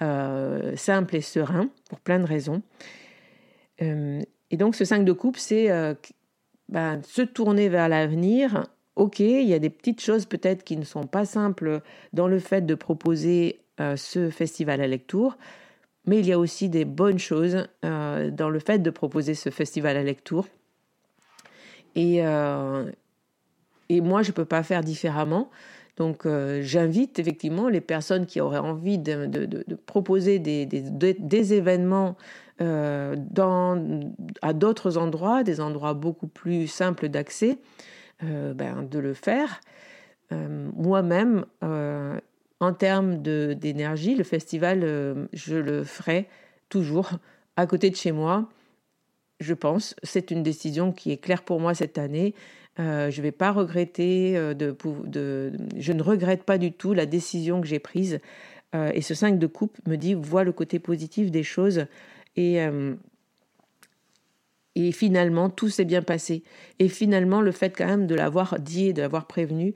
euh, 0.02 0.76
simple 0.76 1.16
et 1.16 1.22
serein 1.22 1.70
pour 1.90 2.00
plein 2.00 2.20
de 2.20 2.26
raisons. 2.26 2.62
Euh, 3.82 4.22
et 4.52 4.58
donc 4.58 4.76
ce 4.76 4.86
5 4.86 5.04
de 5.04 5.14
coupe, 5.14 5.38
c'est 5.38 5.70
ben, 6.70 7.02
se 7.04 7.22
tourner 7.22 7.70
vers 7.70 7.90
l'avenir. 7.90 8.68
Ok, 8.98 9.20
il 9.20 9.48
y 9.48 9.54
a 9.54 9.60
des 9.60 9.70
petites 9.70 10.02
choses 10.02 10.26
peut-être 10.26 10.64
qui 10.64 10.76
ne 10.76 10.84
sont 10.84 11.06
pas 11.06 11.24
simples 11.24 11.82
dans 12.14 12.28
le 12.28 12.40
fait 12.40 12.66
de 12.66 12.76
proposer 12.76 13.60
ce 13.96 14.32
festival 14.32 14.82
à 14.82 14.88
lecture 14.88 15.38
mais 16.08 16.20
il 16.20 16.26
y 16.26 16.32
a 16.34 16.40
aussi 16.40 16.70
des 16.70 16.86
bonnes 16.86 17.20
choses 17.20 17.68
euh, 17.86 18.32
dans 18.32 18.50
le 18.50 18.60
fait 18.60 18.80
de 18.80 18.90
proposer 18.90 19.36
ce 19.36 19.50
festival 19.50 19.98
à 19.98 20.04
lecture. 20.04 20.48
Et, 21.96 22.26
euh, 22.26 22.90
et 23.90 24.02
moi, 24.02 24.24
je 24.24 24.30
ne 24.30 24.34
peux 24.34 24.46
pas 24.46 24.64
faire 24.64 24.82
différemment. 24.82 25.52
Donc, 25.98 26.26
euh, 26.26 26.62
j'invite 26.62 27.20
effectivement 27.20 27.68
les 27.68 27.82
personnes 27.82 28.26
qui 28.26 28.40
auraient 28.40 28.58
envie 28.58 28.98
de, 28.98 29.26
de, 29.26 29.76
proposer 29.76 30.40
des, 30.40 30.66
des, 30.66 31.14
des 31.14 31.54
événements 31.54 32.16
dans, 32.60 34.02
à 34.42 34.54
d'autres 34.54 34.98
endroits, 34.98 35.44
des 35.44 35.62
endroits 35.62 35.94
beaucoup 35.94 36.28
plus 36.28 36.68
simples 36.68 37.08
d'accès, 37.08 37.60
ben, 38.22 38.84
de 38.84 39.00
le 39.00 39.14
faire. 39.14 39.60
Moi-même, 40.32 41.46
en 42.60 42.74
termes 42.74 43.22
d'énergie, 43.22 44.16
le 44.16 44.24
festival, 44.24 44.80
euh, 44.84 45.28
je 45.34 45.56
le 45.56 45.84
ferai 45.84 46.28
toujours 46.70 47.12
à 47.56 47.68
côté 47.68 47.90
de 47.90 47.96
chez 47.96 48.12
moi. 48.12 48.50
Je 49.40 49.54
pense, 49.54 49.96
c'est 50.02 50.32
une 50.32 50.42
décision 50.42 50.92
qui 50.92 51.12
est 51.12 51.18
claire 51.18 51.44
pour 51.44 51.60
moi 51.60 51.76
cette 51.76 52.00
année. 52.00 52.34
Euh, 52.80 53.10
euh, 53.10 53.12
je 53.12 53.22
ne 55.94 56.02
regrette 56.02 56.44
pas 56.44 56.58
du 56.58 56.72
tout 56.72 56.94
la 56.94 57.06
décision 57.06 57.62
que 57.62 57.68
j'ai 57.68 57.80
prise. 57.80 58.20
et 58.74 59.02
ce 59.02 59.14
5 59.14 59.40
de 59.40 59.48
coupe 59.48 59.78
me 59.88 59.96
dit 59.96 60.14
vois 60.14 60.44
le 60.44 60.52
côté 60.52 60.80
positif 60.80 61.32
des 61.32 61.44
choses 61.44 61.86
et 62.36 62.60
et 64.86 64.92
finalement 64.92 65.50
tout 65.50 65.70
s'est 65.70 65.86
bien 65.86 66.02
passé. 66.02 66.44
Et 66.80 66.90
finalement 66.90 67.42
le 67.42 67.52
fait 67.52 67.76
quand 67.76 67.88
même 67.88 68.08
de 68.08 68.16
l'avoir 68.16 68.60
dit 68.60 68.88
et 68.88 68.94
de 68.94 69.02
l'avoir 69.02 69.28
prévenu, 69.28 69.74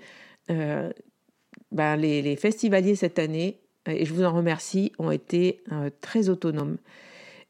ben, 1.72 1.96
les, 1.96 2.36
festivaliers 2.36 2.96
cette 2.96 3.20
année, 3.20 3.60
et 3.88 4.06
je 4.06 4.14
vous 4.14 4.24
en 4.24 4.34
remercie, 4.34 4.92
ont 5.00 5.12
été 5.12 5.64
euh, 5.72 5.90
très 6.02 6.30
autonomes. 6.30 6.78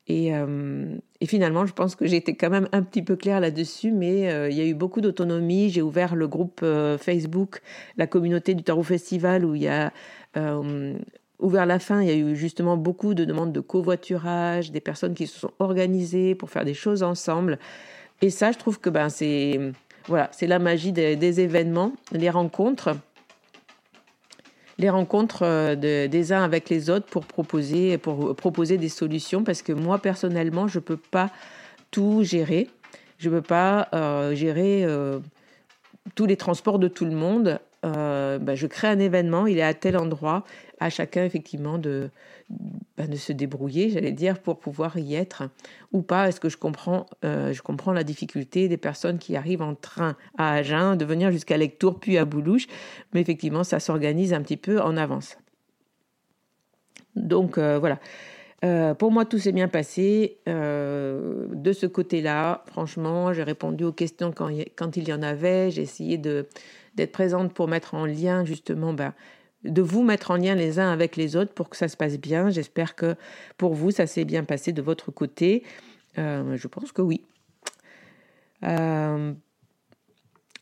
Euh, 0.10 0.98
et, 1.22 1.26
finalement, 1.26 1.66
je 1.66 1.74
pense 1.74 1.96
que 1.96 2.06
j'ai 2.06 2.18
été 2.18 2.36
quand 2.36 2.50
même 2.50 2.68
un 2.74 2.84
petit 2.84 3.02
peu 3.02 3.16
claire 3.16 3.40
là-dessus, 3.40 3.92
mais 3.92 4.30
euh, 4.30 4.50
il 4.50 4.58
y 4.58 4.62
a 4.62 4.66
eu 4.66 4.74
beaucoup 4.74 5.00
d'autonomie. 5.00 5.70
J'ai 5.70 5.82
ouvert 5.82 6.16
le 6.16 6.28
groupe 6.28 6.66
Facebook, 7.00 7.62
la 7.98 8.08
communauté 8.08 8.54
du 8.54 8.64
Tarot 8.64 8.84
Festival, 8.84 9.46
où 9.46 9.56
il 9.56 9.64
y 9.64 9.68
a 9.68 9.94
ouvert 11.42 11.66
la 11.66 11.80
fin. 11.80 12.02
Il 12.02 12.08
y 12.08 12.12
a 12.12 12.16
eu 12.16 12.36
justement 12.36 12.78
beaucoup 12.78 13.14
de 13.14 13.26
demandes 13.26 13.52
de 13.52 13.60
covoiturage, 13.60 14.72
des 14.72 14.82
personnes 14.82 15.14
qui 15.14 15.28
se 15.28 15.40
sont 15.40 15.52
organisées 15.60 16.36
pour 16.36 16.50
faire 16.50 16.66
des 16.66 16.74
choses 16.74 17.04
ensemble. 17.04 17.60
Et 18.22 18.30
ça, 18.30 18.52
je 18.52 18.58
trouve 18.58 18.80
que 18.80 18.90
ben, 18.90 19.10
c'est 19.10 19.60
voilà, 20.08 20.30
la 20.42 20.60
magie 20.60 20.92
des 20.92 21.42
événements, 21.42 21.94
les 22.12 22.30
rencontres 22.30 22.96
les 24.82 24.90
rencontres 24.90 25.44
euh, 25.44 25.76
des 25.76 26.34
uns 26.34 26.44
avec 26.44 26.70
les 26.70 26.90
autres 26.90 27.06
pour 27.06 27.26
proposer, 27.26 27.98
pour 27.98 28.36
proposer 28.36 28.78
des 28.78 28.90
solutions 28.90 29.44
parce 29.44 29.62
que 29.62 29.72
moi 29.72 30.00
personnellement 30.00 30.68
je 30.68 30.80
ne 30.80 30.84
peux 30.84 30.98
pas 30.98 31.30
tout 31.92 32.24
gérer. 32.24 32.68
Je 33.18 33.30
ne 33.30 33.36
peux 33.36 33.42
pas 33.44 33.88
euh, 33.94 34.34
gérer 34.34 34.84
euh, 34.84 35.20
tous 36.16 36.26
les 36.26 36.36
transports 36.36 36.80
de 36.80 36.88
tout 36.88 37.06
le 37.06 37.12
monde. 37.12 37.60
Ben, 37.84 38.56
je 38.56 38.68
crée 38.68 38.88
un 38.88 39.00
événement, 39.00 39.48
il 39.48 39.58
est 39.58 39.64
à 39.64 39.74
tel 39.74 39.98
endroit, 39.98 40.44
à 40.80 40.90
chacun 40.90 41.24
effectivement 41.24 41.78
de, 41.78 42.10
ben, 42.98 43.08
de 43.10 43.16
se 43.16 43.32
débrouiller, 43.32 43.90
j'allais 43.90 44.12
dire, 44.12 44.40
pour 44.40 44.60
pouvoir 44.60 44.98
y 44.98 45.16
être 45.16 45.44
ou 45.94 46.02
pas. 46.02 46.28
Est-ce 46.28 46.40
que 46.40 46.50
je 46.50 46.58
comprends, 46.58 47.06
euh, 47.24 47.54
je 47.54 47.62
comprends 47.62 47.94
la 47.94 48.04
difficulté 48.04 48.68
des 48.68 48.78
personnes 48.78 49.18
qui 49.18 49.36
arrivent 49.36 49.62
en 49.62 49.76
train 49.76 50.16
à 50.38 50.56
Agen, 50.56 50.96
de 50.96 51.06
venir 51.06 51.32
jusqu'à 51.32 51.56
Lectour 51.56 52.00
puis 52.00 52.18
à 52.18 52.26
Boulouche, 52.26 52.68
mais 53.14 53.22
effectivement, 53.22 53.64
ça 53.64 53.80
s'organise 53.80 54.34
un 54.34 54.42
petit 54.42 54.58
peu 54.58 54.82
en 54.82 54.98
avance. 54.98 55.38
Donc 57.16 57.58
euh, 57.58 57.80
voilà. 57.80 58.00
Euh, 58.64 58.94
pour 58.94 59.12
moi, 59.12 59.26
tout 59.26 59.40
s'est 59.40 59.54
bien 59.54 59.68
passé. 59.68 60.38
de 60.46 61.74
ce 61.74 61.86
côté-là, 61.86 62.64
franchement, 62.68 63.34
j'ai 63.34 63.44
répondu 63.44 63.86
aux 63.86 63.94
questions 63.94 64.32
quand, 64.32 64.50
il 64.50 65.08
y 65.08 65.14
en 65.14 65.24
avait. 65.24 65.72
J'ai 65.72 65.84
essayé 65.84 66.18
d'être 66.96 67.12
présente 67.12 67.54
pour 67.54 67.68
mettre 67.68 67.94
en 67.94 68.06
lien 68.06 68.46
justement 68.46 68.94
ben, 68.94 69.14
de 69.64 69.82
vous 69.82 70.04
mettre 70.04 70.32
en 70.32 70.38
lien 70.38 70.56
les 70.56 70.80
uns 70.80 70.92
avec 70.92 71.16
les 71.16 71.36
autres 71.36 71.54
pour 71.54 71.70
que 71.70 71.78
ça 71.78 71.88
se 71.88 71.98
passe 71.98 72.18
bien. 72.18 72.50
J'espère 72.50 72.96
que 72.96 73.16
pour 73.58 73.74
vous, 73.74 73.92
ça 73.92 74.08
s'est 74.08 74.26
bien 74.26 74.44
passé 74.44 74.72
de 74.72 74.82
votre 74.82 75.12
côté. 75.12 75.64
Euh, 76.18 76.58
je 76.58 76.68
pense 76.68 76.92
que 76.92 77.02
oui. 77.02 77.24
Euh, 78.64 79.34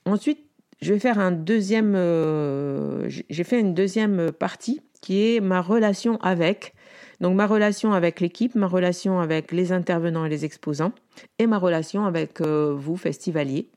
ensuite, 0.05 0.39
je 0.81 0.93
vais 0.93 1.00
faire 1.00 1.19
un 1.19 1.31
deuxième. 1.31 1.93
Euh, 1.95 3.09
j'ai 3.09 3.43
fait 3.43 3.59
une 3.59 3.74
deuxième 3.74 4.31
partie 4.31 4.81
qui 5.01 5.36
est 5.36 5.39
ma 5.39 5.62
relation 5.62 6.17
avec. 6.17 6.74
Donc 7.21 7.36
ma 7.36 7.48
relation 7.48 7.91
avec 7.91 8.21
l'équipe, 8.21 8.55
ma 8.55 8.67
relation 8.67 9.19
avec 9.19 9.51
les 9.51 9.74
intervenants 9.74 10.25
et 10.25 10.29
les 10.29 10.45
exposants, 10.45 10.93
et 11.38 11.48
ma 11.48 11.57
relation 11.57 12.05
avec 12.05 12.41
vous, 12.41 12.95
festivaliers. 12.95 13.69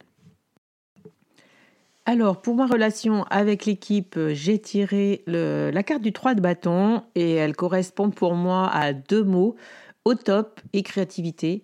Alors, 2.04 2.42
pour 2.42 2.56
ma 2.56 2.66
relation 2.66 3.22
avec 3.30 3.64
l'équipe, 3.64 4.16
euh, 4.16 4.34
j'ai 4.34 4.58
tiré 4.58 5.22
la 5.28 5.82
carte 5.84 6.02
du 6.02 6.12
3 6.12 6.34
de 6.34 6.40
bâton 6.40 7.04
et 7.14 7.34
elle 7.34 7.54
correspond 7.54 8.10
pour 8.10 8.34
moi 8.34 8.68
à 8.72 8.92
deux 8.92 9.22
mots, 9.22 9.54
au 10.04 10.14
top 10.16 10.60
et 10.72 10.82
créativité. 10.82 11.62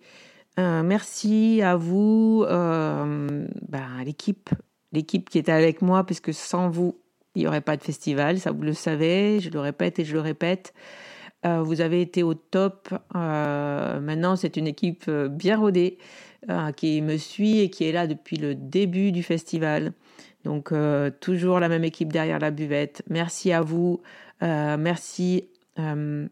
Euh, 0.60 0.84
merci 0.84 1.60
à 1.60 1.74
vous, 1.74 2.44
euh, 2.46 3.48
ben, 3.68 4.04
l'équipe, 4.04 4.50
l'équipe 4.92 5.28
qui 5.28 5.38
était 5.38 5.50
avec 5.50 5.82
moi, 5.82 6.06
puisque 6.06 6.32
sans 6.32 6.70
vous, 6.70 6.96
il 7.34 7.42
n'y 7.42 7.48
aurait 7.48 7.60
pas 7.60 7.76
de 7.76 7.82
festival, 7.82 8.38
ça 8.38 8.52
vous 8.52 8.62
le 8.62 8.74
savez, 8.74 9.40
je 9.40 9.50
le 9.50 9.58
répète 9.58 9.98
et 9.98 10.04
je 10.04 10.12
le 10.12 10.20
répète. 10.20 10.72
vous 11.44 11.80
avez 11.80 12.00
été 12.00 12.22
au 12.22 12.34
top. 12.34 12.88
maintenant, 13.14 14.36
c'est 14.36 14.56
une 14.56 14.66
équipe 14.68 15.10
bien 15.10 15.56
rodée 15.56 15.98
qui 16.76 17.02
me 17.02 17.16
suit 17.16 17.60
et 17.60 17.70
qui 17.70 17.84
est 17.84 17.92
là 17.92 18.06
depuis 18.06 18.36
le 18.36 18.54
début 18.54 19.12
du 19.12 19.22
festival. 19.22 19.92
Donc 20.48 20.72
euh, 20.72 21.10
toujours 21.20 21.60
la 21.60 21.68
même 21.68 21.84
équipe 21.84 22.10
derrière 22.10 22.38
la 22.38 22.50
buvette. 22.50 23.02
Merci 23.10 23.52
à 23.52 23.60
vous. 23.60 24.00
Euh, 24.42 24.78
merci. 24.78 25.50
Euh, 25.78 26.26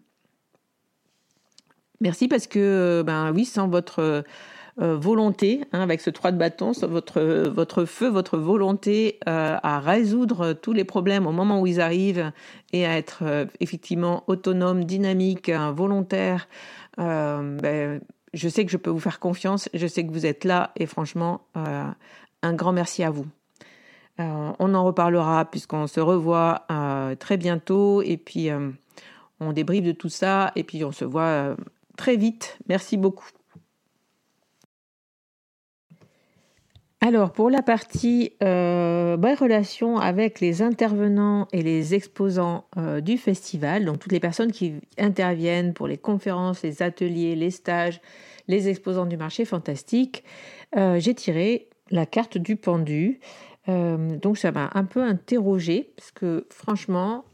merci 2.01 2.27
parce 2.27 2.47
que, 2.47 3.03
ben 3.05 3.31
oui, 3.35 3.45
sans 3.45 3.69
votre 3.69 4.25
volonté, 4.79 5.63
hein, 5.73 5.81
avec 5.81 6.01
ce 6.01 6.09
3 6.09 6.33
de 6.33 6.39
bâton, 6.39 6.73
votre, 6.83 7.21
votre 7.49 7.85
feu, 7.85 8.09
votre 8.09 8.37
volonté 8.37 9.19
à 9.25 9.81
résoudre 9.81 10.53
tous 10.53 10.75
les 10.75 10.85
problèmes 10.85 11.27
au 11.27 11.33
moment 11.33 11.63
où 11.63 11.67
ils 11.67 11.81
arrivent 11.81 12.31
et 12.75 12.85
à 12.85 12.99
être 12.99 13.47
effectivement 13.61 14.23
autonome, 14.27 14.85
dynamique, 14.85 15.51
volontaire, 15.51 16.47
ben, 16.99 18.01
je 18.35 18.49
sais 18.51 18.67
que 18.67 18.71
je 18.71 18.77
peux 18.77 18.91
vous 18.91 19.01
faire 19.01 19.19
confiance, 19.19 19.71
je 19.73 19.87
sais 19.87 20.07
que 20.07 20.13
vous 20.13 20.27
êtes 20.27 20.45
là 20.45 20.73
et 20.77 20.85
franchement, 20.85 21.41
un 21.55 22.53
grand 22.53 22.75
merci 22.75 23.03
à 23.03 23.09
vous. 23.09 23.27
Euh, 24.19 24.53
on 24.59 24.75
en 24.75 24.85
reparlera 24.85 25.45
puisqu'on 25.45 25.87
se 25.87 26.01
revoit 26.01 26.65
euh, 26.71 27.15
très 27.17 27.37
bientôt 27.37 28.01
et 28.01 28.17
puis 28.17 28.49
euh, 28.51 28.71
on 29.41 29.53
débriefe 29.53 29.85
de 29.85 29.93
tout 29.93 30.09
ça 30.09 30.53
et 30.57 30.65
puis 30.65 30.85
on 30.85 30.93
se 30.93 31.05
voit 31.05 31.55
très 31.97 32.17
vite. 32.17 32.59
Merci 32.69 32.97
beaucoup. 32.97 33.29
Alors 37.03 37.31
pour 37.31 37.51
la 37.51 37.63
partie 37.63 38.33
bonne 38.41 39.37
relation 39.39 39.99
avec 39.99 40.41
les 40.41 40.63
intervenants 40.63 41.47
et 41.53 41.63
les 41.63 41.95
exposants 41.95 42.65
du 43.03 43.19
festival, 43.19 43.85
donc 43.85 43.99
toutes 44.01 44.13
les 44.13 44.19
personnes 44.19 44.51
qui 44.51 44.75
interviennent 44.99 45.73
pour 45.75 45.87
les 45.87 45.99
conférences, 45.99 46.63
les 46.63 46.83
ateliers, 46.83 47.37
les 47.37 47.51
stages, 47.51 48.01
les 48.49 48.69
exposants 48.69 49.07
du 49.07 49.17
marché 49.17 49.45
fantastique, 49.45 50.25
j'ai 50.75 51.15
tiré 51.15 51.69
la 51.91 52.07
carte 52.07 52.39
du 52.39 52.57
pendu. 52.57 53.21
Euh, 53.69 54.17
donc 54.17 54.39
ça 54.39 54.53
m'a 54.53 54.71
un 54.75 54.85
peu 54.85 55.03
interrogée 55.03 55.93
parce 55.97 56.13
que 56.13 56.47
franchement, 56.51 57.25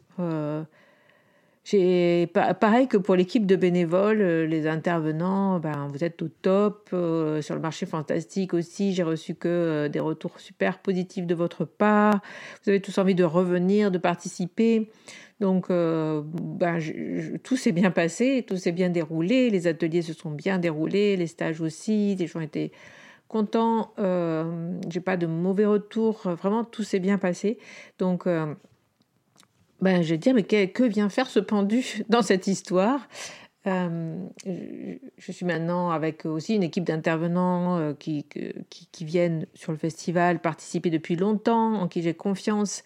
euh, 1.74 2.26
pareil 2.26 2.88
que 2.88 2.96
pour 2.96 3.14
l'équipe 3.14 3.46
de 3.46 3.54
bénévoles, 3.54 4.20
euh, 4.20 4.46
les 4.46 4.66
intervenants, 4.66 5.60
ben, 5.60 5.88
vous 5.92 6.02
êtes 6.02 6.20
au 6.22 6.28
top. 6.28 6.88
Euh, 6.92 7.40
sur 7.40 7.54
le 7.54 7.60
marché 7.60 7.86
fantastique 7.86 8.52
aussi, 8.52 8.92
j'ai 8.92 9.04
reçu 9.04 9.34
que 9.34 9.88
des 9.88 10.00
retours 10.00 10.40
super 10.40 10.78
positifs 10.78 11.26
de 11.26 11.34
votre 11.34 11.64
part. 11.64 12.20
Vous 12.64 12.70
avez 12.70 12.80
tous 12.80 12.98
envie 12.98 13.14
de 13.14 13.24
revenir, 13.24 13.90
de 13.90 13.98
participer. 13.98 14.90
Donc, 15.40 15.68
ben, 15.70 16.78
tout 17.42 17.56
s'est 17.56 17.72
bien 17.72 17.90
passé, 17.90 18.44
tout 18.46 18.56
s'est 18.56 18.70
bien 18.70 18.90
déroulé. 18.90 19.50
Les 19.50 19.66
ateliers 19.66 20.02
se 20.02 20.12
sont 20.12 20.30
bien 20.30 20.58
déroulés, 20.58 21.16
les 21.16 21.26
stages 21.26 21.60
aussi. 21.60 22.14
Les 22.14 22.28
gens 22.28 22.40
étaient 22.40 22.70
contents. 23.32 23.94
j'ai 24.88 25.00
pas 25.00 25.16
de 25.16 25.26
mauvais 25.26 25.66
retours. 25.66 26.22
Vraiment, 26.24 26.64
tout 26.64 26.84
s'est 26.84 27.00
bien 27.00 27.18
passé. 27.18 27.58
Donc 27.98 28.26
ben, 29.82 30.00
je 30.00 30.10
vais 30.10 30.18
dire, 30.18 30.32
mais 30.32 30.44
que, 30.44 30.84
vient 30.84 31.08
faire 31.08 31.28
ce 31.28 31.40
pendu 31.40 32.04
dans 32.08 32.22
cette 32.22 32.46
histoire? 32.46 33.08
Euh, 33.66 34.16
je, 35.18 35.32
suis 35.32 35.44
maintenant 35.44 35.90
avec 35.90 36.24
aussi 36.24 36.54
une 36.54 36.62
équipe 36.62 36.84
d'intervenants 36.84 37.78
euh, 37.78 37.92
qui, 37.92 38.24
qui, 38.70 39.04
viennent 39.04 39.46
sur 39.54 39.72
le 39.72 39.78
festival 39.78 40.40
participer 40.40 40.90
depuis 40.90 41.16
longtemps, 41.16 41.74
en 41.74 41.88
qui 41.88 42.02
j'ai 42.02 42.14
confiance. 42.14 42.84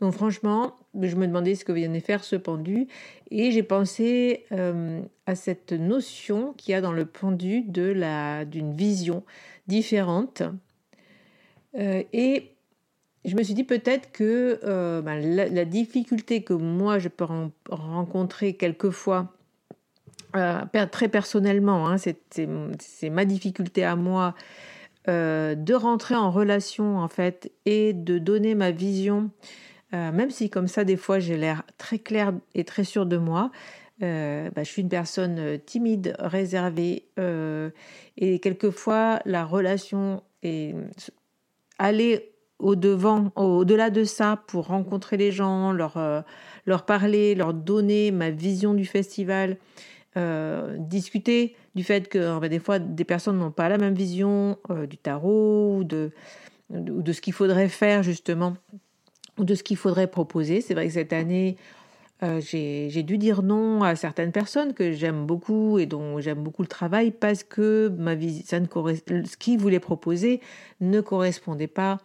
Donc 0.00 0.14
franchement, 0.14 0.74
je 1.00 1.14
me 1.14 1.28
demandais 1.28 1.54
ce 1.54 1.64
que 1.64 1.70
venait 1.70 2.00
faire 2.00 2.24
ce 2.24 2.34
pendu 2.34 2.88
et 3.30 3.52
j'ai 3.52 3.62
pensé 3.62 4.44
euh, 4.50 5.00
à 5.26 5.36
cette 5.36 5.72
notion 5.72 6.54
qu'il 6.54 6.72
y 6.72 6.74
a 6.74 6.80
dans 6.80 6.92
le 6.92 7.06
pendu 7.06 7.62
d'une 7.62 8.74
vision 8.74 9.22
différente. 9.66 10.42
et 11.74 12.52
je 13.24 13.36
me 13.36 13.42
suis 13.42 13.54
dit 13.54 13.64
peut-être 13.64 14.10
que 14.12 14.60
euh, 14.64 15.00
ben, 15.00 15.20
la, 15.20 15.64
difficulté 15.64 16.42
que 16.42 16.52
moi 16.52 16.98
je 16.98 17.08
peux 17.08 17.26
rencontrer 17.70 18.54
quelquefois, 18.54 19.32
euh, 20.34 20.60
très 20.90 21.08
personnellement, 21.08 21.88
hein, 21.88 21.96
c'est 21.98 23.10
ma 23.10 23.24
difficulté 23.24 23.84
à 23.84 23.96
moi 23.96 24.34
euh, 25.08 25.54
de 25.54 25.74
rentrer 25.74 26.14
en 26.16 26.30
relation 26.30 26.98
en 26.98 27.08
fait 27.08 27.52
et 27.64 27.92
de 27.92 28.18
donner 28.18 28.54
ma 28.54 28.70
vision, 28.70 29.30
même 29.92 30.30
si 30.30 30.48
comme 30.48 30.68
ça 30.68 30.84
des 30.84 30.96
fois 30.96 31.18
j'ai 31.18 31.36
l'air 31.36 31.64
très 31.76 31.98
clair 31.98 32.32
et 32.54 32.64
très 32.64 32.84
sûr 32.84 33.04
de 33.06 33.18
moi. 33.18 33.50
Ben, 34.02 34.52
je 34.56 34.64
suis 34.64 34.82
une 34.82 34.88
personne 34.88 35.58
timide, 35.64 36.14
réservée, 36.18 37.06
et 38.16 38.38
quelquefois 38.40 39.20
la 39.24 39.44
relation 39.44 40.22
est 40.42 40.74
aller 41.78 42.32
au-devant, 42.62 43.32
au-delà 43.34 43.90
de 43.90 44.04
ça, 44.04 44.42
pour 44.46 44.68
rencontrer 44.68 45.16
les 45.16 45.32
gens, 45.32 45.72
leur, 45.72 45.96
euh, 45.96 46.22
leur 46.64 46.86
parler, 46.86 47.34
leur 47.34 47.52
donner 47.52 48.12
ma 48.12 48.30
vision 48.30 48.72
du 48.72 48.86
festival, 48.86 49.58
euh, 50.16 50.76
discuter 50.78 51.56
du 51.74 51.82
fait 51.82 52.08
que 52.08 52.46
des 52.46 52.60
fois 52.60 52.78
des 52.78 53.04
personnes 53.04 53.38
n'ont 53.38 53.50
pas 53.50 53.68
la 53.68 53.78
même 53.78 53.94
vision 53.94 54.58
euh, 54.70 54.86
du 54.86 54.96
tarot 54.96 55.78
ou 55.78 55.84
de, 55.84 56.12
de, 56.70 57.12
ce 57.12 57.20
qu'il 57.20 57.32
faudrait 57.32 57.68
faire 57.68 58.02
justement, 58.02 58.54
ou 59.38 59.44
de 59.44 59.54
ce 59.54 59.64
qu'il 59.64 59.76
faudrait 59.76 60.06
proposer. 60.06 60.60
C'est 60.60 60.74
vrai 60.74 60.86
que 60.86 60.92
cette 60.92 61.12
année, 61.12 61.56
j'ai 62.40 63.02
dû 63.02 63.18
dire 63.18 63.42
non 63.42 63.82
à 63.82 63.96
certaines 63.96 64.32
personnes 64.32 64.74
que 64.74 64.92
j'aime 64.92 65.26
beaucoup 65.26 65.78
et 65.78 65.86
dont 65.86 66.20
j'aime 66.20 66.42
beaucoup 66.42 66.62
le 66.62 66.68
travail 66.68 67.10
parce 67.10 67.42
que 67.42 67.88
ma 67.98 68.12
ça 68.44 68.60
ne 68.60 68.66
ce 68.66 69.36
qu'ils 69.36 69.58
voulaient 69.58 69.80
proposer 69.80 70.40
ne 70.80 71.00
correspondait 71.00 71.66
pas 71.66 71.98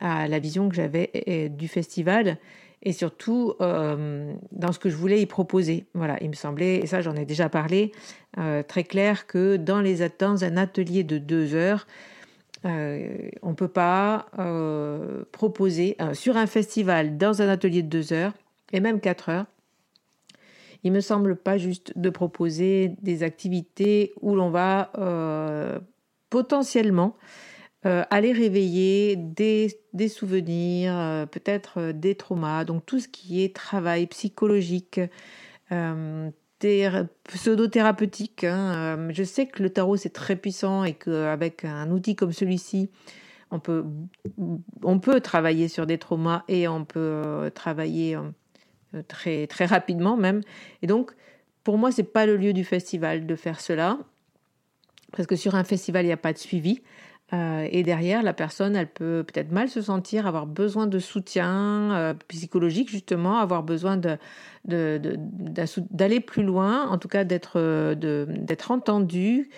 à 0.00 0.28
la 0.28 0.38
vision 0.38 0.68
que 0.68 0.76
j'avais 0.76 1.50
du 1.50 1.68
festival 1.68 2.38
et 2.84 2.92
surtout 2.92 3.54
euh, 3.60 4.34
dans 4.52 4.72
ce 4.72 4.78
que 4.78 4.90
je 4.90 4.96
voulais 4.96 5.20
y 5.20 5.26
proposer. 5.26 5.86
Voilà, 5.94 6.18
il 6.20 6.28
me 6.28 6.34
semblait, 6.34 6.76
et 6.76 6.86
ça 6.86 7.00
j'en 7.00 7.16
ai 7.16 7.24
déjà 7.24 7.48
parlé, 7.48 7.92
euh, 8.38 8.62
très 8.62 8.84
clair 8.84 9.26
que 9.26 9.56
dans, 9.56 9.80
les, 9.80 10.08
dans 10.18 10.44
un 10.44 10.56
atelier 10.56 11.02
de 11.02 11.18
deux 11.18 11.54
heures, 11.54 11.86
euh, 12.66 13.28
on 13.42 13.50
ne 13.50 13.54
peut 13.54 13.68
pas 13.68 14.26
proposer 15.32 15.96
sur 16.12 16.36
un 16.36 16.46
festival, 16.46 17.16
dans 17.18 17.42
un 17.42 17.48
atelier 17.48 17.82
de 17.82 17.88
deux 17.88 18.12
heures, 18.12 18.32
et 18.72 18.80
même 18.80 19.00
quatre 19.00 19.28
heures, 19.28 19.46
il 20.84 20.92
me 20.92 21.00
semble 21.00 21.36
pas 21.36 21.58
juste 21.58 21.92
de 21.96 22.10
proposer 22.10 22.96
des 23.02 23.22
activités 23.22 24.12
où 24.20 24.34
l'on 24.34 24.50
va 24.50 24.90
potentiellement 26.30 27.16
euh, 27.86 28.02
aller 28.08 28.32
réveiller 28.32 29.14
des, 29.14 29.68
souvenirs, 30.08 30.96
euh, 30.96 31.26
peut-être 31.26 31.80
euh, 31.80 31.92
des 31.92 32.14
traumas, 32.14 32.64
donc 32.64 32.86
tout 32.86 32.98
ce 32.98 33.08
qui 33.08 33.44
est 33.44 33.54
travail 33.54 34.06
psychologique, 34.06 35.02
pseudo-thérapeutique. 35.68 38.44
Hein, 38.44 39.08
je 39.10 39.22
sais 39.22 39.46
que 39.46 39.62
le 39.62 39.68
tarot 39.68 39.98
c'est 39.98 40.14
très 40.14 40.36
puissant 40.36 40.84
et 40.84 40.94
qu'avec 40.94 41.66
un 41.66 41.90
outil 41.90 42.16
comme 42.16 42.32
celui-ci, 42.32 42.88
on 43.50 43.60
peut 43.60 45.20
travailler 45.20 45.68
sur 45.68 45.86
des 45.86 45.98
traumas 45.98 46.42
et 46.48 46.66
on 46.66 46.86
peut 46.86 47.50
travailler 47.54 48.16
très, 49.02 49.46
très 49.46 49.66
rapidement 49.66 50.16
même. 50.16 50.40
Et 50.82 50.86
donc, 50.86 51.12
pour 51.64 51.78
moi, 51.78 51.90
c'est 51.90 52.02
pas 52.02 52.26
le 52.26 52.36
lieu 52.36 52.52
du 52.52 52.64
festival 52.64 53.26
de 53.26 53.36
faire 53.36 53.60
cela. 53.60 53.98
Parce 55.12 55.26
que 55.26 55.36
sur 55.36 55.54
un 55.54 55.64
festival, 55.64 56.04
il 56.04 56.08
n'y 56.08 56.12
a 56.12 56.18
pas 56.18 56.32
de 56.32 56.38
suivi. 56.38 56.82
Euh, 57.32 57.66
et 57.70 57.82
derrière, 57.82 58.22
la 58.22 58.34
personne, 58.34 58.76
elle 58.76 58.90
peut 58.90 59.24
peut-être 59.26 59.50
mal 59.50 59.68
se 59.68 59.80
sentir, 59.80 60.26
avoir 60.26 60.46
besoin 60.46 60.86
de 60.86 60.98
soutien 60.98 61.92
euh, 61.92 62.14
psychologique, 62.28 62.90
justement, 62.90 63.38
avoir 63.38 63.62
besoin 63.62 63.98
d'aller 64.66 66.20
plus 66.20 66.42
loin, 66.42 66.86
en 66.88 66.98
tout 66.98 67.08
cas 67.08 67.24
d'être, 67.24 67.54
euh, 67.56 68.26
entendue, 68.68 69.48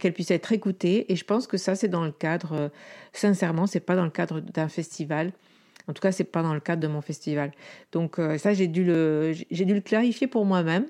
qu'elle 0.00 0.12
puisse 0.12 0.30
être 0.32 0.52
écoutée. 0.52 1.12
Et 1.12 1.16
je 1.16 1.24
pense 1.24 1.46
que 1.46 1.56
ça, 1.56 1.74
c'est 1.74 1.88
dans 1.88 2.04
le 2.04 2.12
cadre, 2.12 2.70
sincèrement, 3.12 3.66
c'est 3.66 3.80
pas 3.80 3.96
dans 3.96 4.04
le 4.04 4.10
cadre 4.10 4.40
d'un 4.40 4.68
festival. 4.68 5.32
En 5.88 5.92
tout 5.92 6.00
cas, 6.00 6.12
c'est 6.12 6.24
pas 6.24 6.42
dans 6.42 6.54
le 6.54 6.60
cadre 6.60 6.82
de 6.82 6.88
mon 6.88 7.00
festival. 7.00 7.52
Donc 7.92 8.20
ça, 8.38 8.54
j'ai 8.54 8.66
dû 8.66 8.84
le, 8.84 9.32
j'ai 9.50 9.64
dû 9.64 9.74
le 9.74 9.80
clarifier 9.80 10.26
pour 10.26 10.44
moi-même. 10.44 10.86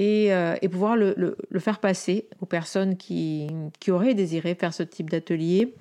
Euh, 0.00 0.56
et, 0.62 0.68
pouvoir 0.68 0.96
le, 0.96 1.14
le, 1.16 1.60
faire 1.60 1.78
passer 1.78 2.28
aux 2.40 2.46
personnes 2.46 2.96
qui, 2.96 3.48
qui, 3.78 3.90
auraient 3.90 4.14
désiré 4.14 4.54
faire 4.54 4.72
ce 4.72 4.82
type 4.82 5.10
d'atelier. 5.10 5.74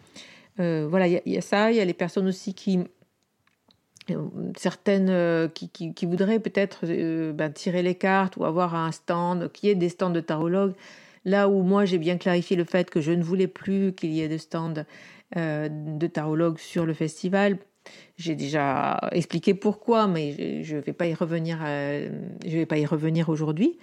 Euh, 0.60 0.86
voilà, 0.89 1.07
il 1.07 1.21
y, 1.25 1.38
a 1.38 1.41
ça, 1.41 1.71
il 1.71 1.77
y 1.77 1.79
a 1.79 1.86
les 1.86 1.93
personnes 1.93 2.27
aussi 2.27 2.53
qui, 2.53 2.79
euh, 4.10 4.27
certaines 4.57 5.49
qui, 5.53 5.69
qui, 5.93 6.05
voudraient 6.05 6.39
peut-être 6.39 6.86
ben, 7.31 7.53
tirer 7.53 7.84
les 7.84 7.95
cartes 7.95 8.36
ou 8.36 8.43
avoir 8.43 8.75
un 8.75 8.91
stand, 8.91 9.49
qui 9.53 9.69
est 9.69 9.75
des 9.75 9.89
stands 9.89 10.10
de 10.10 10.19
tarologue. 10.19 10.73
Là 11.23 11.47
où 11.47 11.62
moi 11.62 11.86
j'ai 11.86 11.99
bien 11.99 12.17
clarifié 12.17 12.57
le 12.57 12.63
fait 12.65 12.89
que 12.89 12.99
je 12.99 13.12
ne 13.12 13.23
voulais 13.23 13.47
plus 13.47 13.93
qu'il 13.93 14.12
y 14.12 14.21
ait 14.21 14.27
de 14.27 14.38
stands 14.38 14.84
de 15.36 16.07
tarologue 16.07 16.57
sur 16.57 16.86
le 16.86 16.93
festival 16.93 17.57
j'ai 18.17 18.36
déjà 18.36 19.00
expliqué 19.12 19.54
pourquoi, 19.54 20.08
mais 20.08 20.63
je 20.63 20.76
ne 20.76 20.82
vais 20.82 20.94
pas 20.94 21.08
y 21.08 21.13
revenir. 21.13 21.60
Euh, 21.65 22.10
je 22.46 22.58
vais 22.58 22.65
pas 22.65 22.78
y 22.78 22.86
revenir 22.86 23.30
aujourd'hui. 23.30 23.78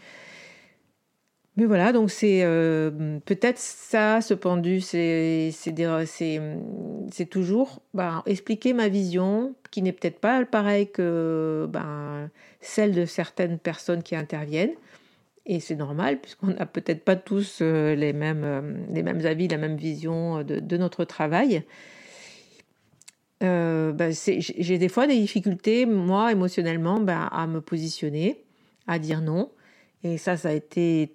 Mais 1.57 1.65
voilà, 1.65 1.93
donc 1.93 2.09
c'est 2.09 2.45
euh, 2.45 3.19
peut-être 3.25 3.59
ça, 3.59 4.21
ce 4.21 4.33
pendu, 4.33 4.81
c'est 4.81 5.51
toujours 7.29 7.83
ben, 7.95 8.23
expliquer 8.27 8.73
ma 8.75 8.89
vision, 8.89 9.57
qui 9.73 9.83
n'est 9.83 9.91
peut-être 9.91 10.21
pas 10.21 10.45
pareille 10.45 10.89
que 10.89 11.67
ben, 11.69 12.31
celle 12.61 12.93
de 12.93 13.05
certaines 13.07 13.59
personnes 13.59 14.05
qui 14.05 14.15
interviennent. 14.15 14.75
Et 15.47 15.59
c'est 15.59 15.75
normal, 15.75 16.21
puisqu'on 16.21 16.49
n'a 16.49 16.67
peut-être 16.67 17.03
pas 17.05 17.17
tous 17.17 17.59
euh, 17.61 17.97
les, 17.97 18.13
mêmes, 18.13 18.87
les 18.93 19.03
mêmes 19.03 19.27
avis, 19.27 19.49
la 19.49 19.57
même 19.57 19.77
vision 19.77 20.45
de 20.45 20.77
notre 20.77 21.05
travail. 21.05 21.65
Euh, 23.43 23.93
bah, 23.93 24.11
j'ai 24.11 24.79
des 24.79 24.89
fois 24.89 25.07
des 25.07 25.19
difficultés, 25.19 25.87
moi, 25.87 26.33
émotionnellement, 26.33 27.01
bah, 27.01 27.27
à 27.27 27.47
me 27.47 27.61
positionner, 27.61 28.45
à 28.87 28.99
dire 28.99 29.21
non. 29.21 29.51
Et 30.03 30.19
ça, 30.19 30.37
ça 30.37 30.49
a 30.49 30.53
été 30.53 31.13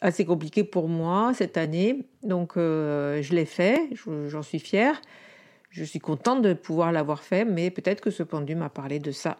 assez 0.00 0.24
compliqué 0.24 0.64
pour 0.64 0.88
moi 0.88 1.32
cette 1.34 1.56
année. 1.56 2.06
Donc, 2.22 2.56
euh, 2.56 3.20
je 3.22 3.34
l'ai 3.34 3.44
fait, 3.44 3.90
j'en 4.28 4.42
suis 4.42 4.58
fière. 4.58 5.00
Je 5.70 5.84
suis 5.84 5.98
contente 5.98 6.42
de 6.42 6.54
pouvoir 6.54 6.92
l'avoir 6.92 7.22
fait, 7.22 7.44
mais 7.44 7.70
peut-être 7.70 8.00
que 8.00 8.10
ce 8.10 8.22
pendu 8.22 8.54
m'a 8.54 8.70
parlé 8.70 8.98
de 8.98 9.10
ça. 9.10 9.36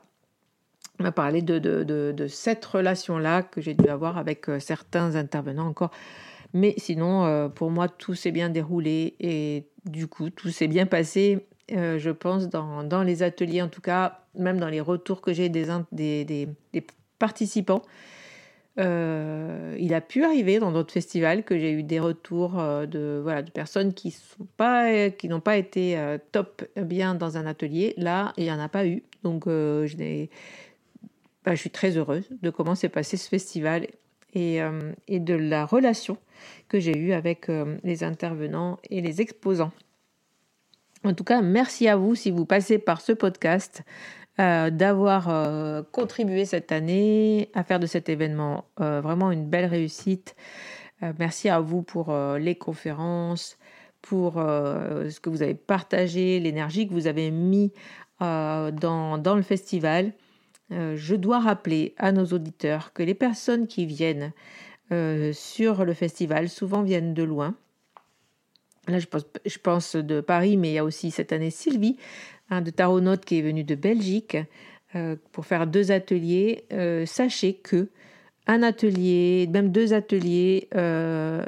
m'a 0.99 1.13
parlé 1.13 1.43
de, 1.43 1.59
de, 1.59 1.85
de, 1.85 2.27
cette 2.27 2.65
relation-là 2.65 3.43
que 3.43 3.61
j'ai 3.61 3.75
dû 3.75 3.89
avoir 3.89 4.19
avec 4.19 4.49
euh, 4.49 4.59
certains 4.59 5.15
intervenants 5.15 5.67
encore. 5.69 5.93
Mais 6.53 6.75
sinon, 6.79 7.51
pour 7.51 7.71
moi, 7.71 7.89
tout 7.89 8.15
s'est 8.15 8.31
bien 8.31 8.49
déroulé 8.49 9.17
et 9.21 9.69
du 9.85 10.07
coup, 10.07 10.31
tout 10.31 10.49
s'est 10.49 10.69
bien 10.69 10.87
passé 10.87 11.45
euh, 11.73 11.99
je 11.99 12.11
pense, 12.11 12.49
dans, 12.49 13.03
les 13.03 13.23
ateliers, 13.23 13.61
en 13.61 13.69
tout 13.69 13.81
cas, 13.81 14.21
même 14.37 14.59
dans 14.59 14.69
les 14.69 14.81
retours 14.81 15.21
que 15.21 15.33
j'ai 15.33 15.49
des, 15.49 16.49
participants. 17.19 17.83
Euh, 18.79 19.75
il 19.81 19.95
a 19.95 20.03
pu 20.03 20.23
arriver 20.23 20.59
dans 20.59 20.71
d'autres 20.71 20.93
festivals 20.93 21.45
que 21.45 21.59
j'ai 21.59 21.73
eu 21.73 21.83
des 21.83 21.99
retours 21.99 22.61
euh, 22.61 22.85
de, 22.85 23.21
voilà, 23.23 23.41
de 23.41 23.51
personnes 23.51 23.95
qui 23.95 24.15
n'ont 24.39 24.47
pas, 24.59 24.91
pas 25.43 25.57
été 25.57 25.99
top 26.31 26.63
bien 26.77 27.15
dans 27.15 27.37
un 27.37 27.47
atelier. 27.47 27.95
Là, 27.97 28.33
il 28.37 28.45
n'y 28.45 28.53
en 28.53 28.61
a 28.61 28.69
pas 28.69 28.87
eu. 28.87 29.03
Donc, 29.25 29.45
je 29.47 30.27
bah, 31.45 31.55
je 31.55 31.61
suis 31.61 31.71
très 31.71 31.97
heureuse 31.97 32.29
de 32.43 32.51
comment 32.51 32.75
s'est 32.75 32.89
passé 32.89 33.17
ce 33.17 33.29
festival 33.29 33.87
et, 34.35 34.61
de 35.09 35.35
la 35.35 35.65
relation 35.65 36.19
que 36.69 36.79
j'ai 36.79 36.97
eue 36.97 37.13
avec 37.13 37.51
les 37.83 38.05
intervenants 38.05 38.79
et 38.91 39.01
les 39.01 39.21
exposants. 39.21 39.73
En 41.07 41.15
tout 41.15 41.23
cas, 41.23 41.41
merci 41.41 41.87
à 41.87 41.97
vous 41.97 42.17
si 42.17 42.33
vous 42.33 42.47
passez 42.47 42.79
par 42.79 43.01
ce 43.01 43.13
podcast. 43.13 43.85
Euh, 44.39 44.69
d'avoir 44.69 45.31
euh, 45.31 45.83
contribué 45.93 46.45
cette 46.45 46.71
année 46.71 47.49
à 47.55 47.65
faire 47.65 47.81
de 47.81 47.87
cet 47.87 48.11
événement 48.11 48.67
euh, 48.81 49.01
vraiment 49.01 49.31
une 49.31 49.49
belle 49.49 49.65
réussite. 49.65 50.37
merci 51.19 51.49
à 51.49 51.61
vous 51.61 51.81
pour 51.83 52.15
les 52.39 52.55
conférences, 52.55 53.57
pour 54.03 54.35
ce 54.35 55.21
que 55.21 55.31
vous 55.31 55.43
avez 55.43 55.55
partagé, 55.55 56.41
l'énergie 56.41 56.89
que 56.89 56.93
vous 56.93 57.07
avez 57.07 57.31
mis 57.31 57.73
dans, 58.21 59.19
dans, 59.19 59.37
le 59.37 59.43
festival. 59.43 60.13
je 60.71 61.15
dois 61.17 61.41
rappeler 61.41 61.95
à 61.99 62.13
nos 62.13 62.25
auditeurs 62.25 62.95
que 62.95 63.03
les 63.03 63.15
personnes 63.15 63.67
qui 63.67 63.85
viennent 63.85 64.33
sur 65.33 65.85
le 65.85 65.93
festival 65.93 66.49
souvent 66.49 66.83
viennent 66.83 67.13
de 67.13 67.25
loin. 67.25 67.55
Là, 68.89 68.99
je 68.99 69.59
pense, 69.59 69.97
de 69.97 70.21
Paris, 70.21 70.57
mais 70.57 70.71
il 70.71 70.75
y 70.75 70.79
a 70.79 70.85
aussi 70.85 71.11
cette 71.11 71.33
année 71.33 71.51
Sylvie 71.51 71.97
un 72.51 72.61
de 72.61 72.71
Taronautes 72.71 73.25
qui 73.25 73.39
est 73.39 73.43
venu 73.43 73.65
de 73.65 73.75
Belgique 73.75 74.37
euh, 74.95 75.17
pour 75.33 75.47
faire 75.47 75.67
deux 75.67 75.93
ateliers. 75.93 76.65
Euh, 76.73 77.07
sachez 77.07 77.55
que 77.55 77.89
un 78.47 78.63
atelier, 78.63 79.49
même 79.53 79.73
deux 79.73 79.93
ateliers, 79.93 80.69
euh, 80.77 81.45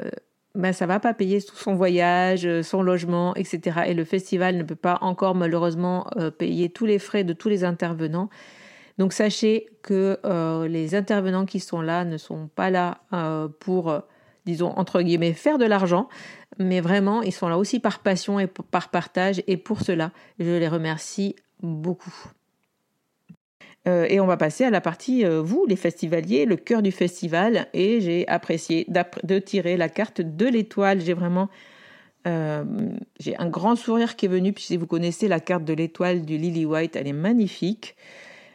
ben, 0.55 0.73
ça 0.73 0.85
va 0.85 0.99
pas 0.99 1.13
payer 1.13 1.41
tout 1.41 1.55
son 1.55 1.75
voyage, 1.75 2.61
son 2.61 2.81
logement, 2.81 3.33
etc. 3.35 3.83
Et 3.87 3.93
le 3.93 4.03
festival 4.03 4.57
ne 4.57 4.63
peut 4.63 4.75
pas 4.75 4.97
encore 5.01 5.35
malheureusement 5.35 6.07
payer 6.37 6.69
tous 6.69 6.85
les 6.85 6.99
frais 6.99 7.23
de 7.23 7.31
tous 7.31 7.47
les 7.47 7.63
intervenants. 7.63 8.29
Donc 8.97 9.13
sachez 9.13 9.67
que 9.81 10.19
les 10.67 10.95
intervenants 10.95 11.45
qui 11.45 11.61
sont 11.61 11.79
là 11.79 12.03
ne 12.03 12.17
sont 12.17 12.49
pas 12.53 12.69
là 12.69 12.99
pour 13.59 14.01
disons, 14.49 14.73
entre 14.75 15.01
guillemets, 15.01 15.33
faire 15.33 15.57
de 15.57 15.65
l'argent, 15.65 16.09
mais 16.57 16.81
vraiment, 16.81 17.21
ils 17.21 17.31
sont 17.31 17.47
là 17.47 17.57
aussi 17.57 17.79
par 17.79 17.99
passion 17.99 18.39
et 18.39 18.47
par 18.47 18.89
partage, 18.89 19.41
et 19.47 19.57
pour 19.57 19.81
cela, 19.81 20.11
je 20.39 20.57
les 20.57 20.67
remercie 20.67 21.35
beaucoup. 21.61 22.31
Euh, 23.87 24.05
et 24.09 24.19
on 24.19 24.25
va 24.25 24.37
passer 24.37 24.65
à 24.65 24.69
la 24.69 24.81
partie, 24.81 25.25
euh, 25.25 25.41
vous, 25.41 25.65
les 25.67 25.75
festivaliers, 25.75 26.45
le 26.45 26.57
cœur 26.57 26.81
du 26.81 26.91
festival, 26.91 27.67
et 27.73 28.01
j'ai 28.01 28.27
apprécié 28.27 28.85
de 29.23 29.39
tirer 29.39 29.77
la 29.77 29.89
carte 29.89 30.21
de 30.21 30.45
l'étoile. 30.45 31.01
J'ai 31.01 31.13
vraiment... 31.13 31.49
Euh, 32.27 32.65
j'ai 33.19 33.37
un 33.37 33.47
grand 33.47 33.77
sourire 33.77 34.17
qui 34.17 34.25
est 34.25 34.29
venu, 34.29 34.51
puis 34.51 34.65
si 34.65 34.75
vous 34.75 34.87
connaissez 34.87 35.29
la 35.29 35.39
carte 35.39 35.63
de 35.63 35.73
l'étoile 35.73 36.25
du 36.25 36.37
Lily 36.37 36.65
White, 36.65 36.97
elle 36.97 37.07
est 37.07 37.13
magnifique. 37.13 37.95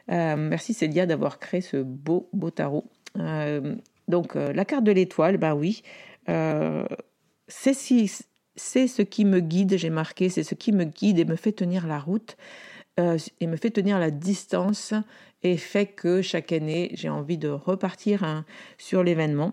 merci 0.08 0.74
Célia 0.74 1.06
d'avoir 1.06 1.38
créé 1.38 1.62
ce 1.62 1.78
beau, 1.78 2.28
beau 2.34 2.50
tarot. 2.50 2.84
Donc 4.08 4.36
euh, 4.36 4.52
la 4.52 4.64
carte 4.64 4.84
de 4.84 4.92
l'étoile, 4.92 5.38
ben 5.38 5.54
oui, 5.54 5.82
euh, 6.28 6.84
c'est 7.48 7.74
ce 7.74 9.02
qui 9.02 9.24
me 9.24 9.40
guide, 9.40 9.76
j'ai 9.76 9.90
marqué, 9.90 10.28
c'est 10.28 10.42
ce 10.42 10.54
qui 10.54 10.72
me 10.72 10.84
guide 10.84 11.18
et 11.18 11.24
me 11.24 11.36
fait 11.36 11.52
tenir 11.52 11.86
la 11.86 11.98
route 11.98 12.36
euh, 13.00 13.18
et 13.40 13.46
me 13.46 13.56
fait 13.56 13.70
tenir 13.70 13.98
la 13.98 14.10
distance 14.10 14.94
et 15.42 15.56
fait 15.56 15.86
que 15.86 16.22
chaque 16.22 16.52
année, 16.52 16.90
j'ai 16.94 17.08
envie 17.08 17.38
de 17.38 17.48
repartir 17.48 18.24
hein, 18.24 18.44
sur 18.78 19.02
l'événement. 19.02 19.52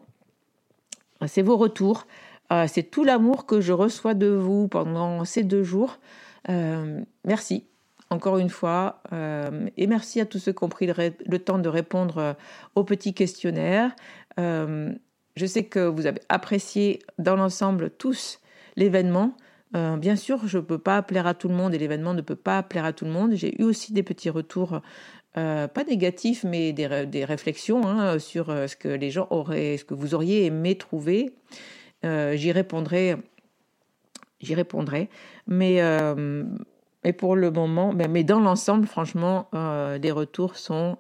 C'est 1.28 1.44
vos 1.44 1.58
retours, 1.58 2.08
c'est 2.68 2.90
tout 2.90 3.04
l'amour 3.04 3.46
que 3.46 3.62
je 3.62 3.74
reçois 3.74 4.16
de 4.16 4.28
vous 4.28 4.68
pendant 4.68 5.24
ces 5.24 5.44
deux 5.44 5.64
jours. 5.64 6.00
merci 6.48 7.66
encore 8.10 8.40
une 8.40 8.50
fois, 8.50 9.04
et 9.78 9.86
merci 9.88 10.20
à 10.20 10.26
tous 10.26 10.40
ceux 10.40 10.52
qui 10.52 10.64
ont 10.64 10.70
pris 10.70 10.88
le, 10.88 11.38
temps 11.38 11.60
de 11.60 11.70
répondre 11.70 12.36
aux 12.74 12.84
petits 12.84 13.14
questionnaires. 13.14 13.96
Euh, 14.39 14.94
je 15.36 15.46
sais 15.46 15.63
que 15.63 15.80
vous 15.80 16.06
avez 16.06 16.22
apprécié 16.30 17.00
dans 17.17 17.36
l'ensemble 17.36 17.89
tous 17.89 18.39
l'événement. 18.76 19.36
Euh, 19.76 19.96
bien 19.96 20.15
sûr, 20.15 20.48
je 20.48 20.58
ne 20.58 20.63
peux 20.63 20.78
pas 20.78 21.02
plaire 21.02 21.28
à 21.28 21.34
tout 21.34 21.48
le 21.48 21.56
monde 21.56 21.74
et 21.74 21.78
l'événement 21.78 22.13
ne 22.13 22.22
peut 22.22 22.36
pas 22.36 22.62
plaire 22.63 22.86
à 22.86 22.94
tout 22.94 23.06
le 23.06 23.12
monde. 23.12 23.34
J'ai 23.34 23.60
eu 23.62 23.63
aussi 23.63 23.94
des 23.94 24.04
petits 24.04 24.30
retours, 24.30 24.82
euh, 25.38 25.67
pas 25.67 25.84
négatifs, 25.86 26.44
mais 26.44 26.74
des, 26.74 27.26
réflexions 27.26 27.88
hein, 27.88 28.20
sur 28.20 28.48
ce 28.48 28.76
que 28.76 28.89
les 28.89 29.10
gens 29.12 29.28
auraient, 29.30 29.78
ce 29.78 29.86
que 29.86 29.94
vous 29.94 30.13
auriez 30.13 30.46
aimé 30.46 30.78
trouver. 30.78 31.34
j'y 32.04 32.52
répondrai, 32.52 33.15
j'y 34.41 34.56
répondrai. 34.56 35.10
Mais, 35.48 35.82
mais 37.06 37.13
pour 37.13 37.38
le 37.38 37.52
moment, 37.52 37.94
mais 37.94 38.26
dans 38.26 38.41
l'ensemble, 38.41 38.88
franchement, 38.88 39.50
les 39.54 40.12
retours 40.12 40.58
sont 40.58 40.98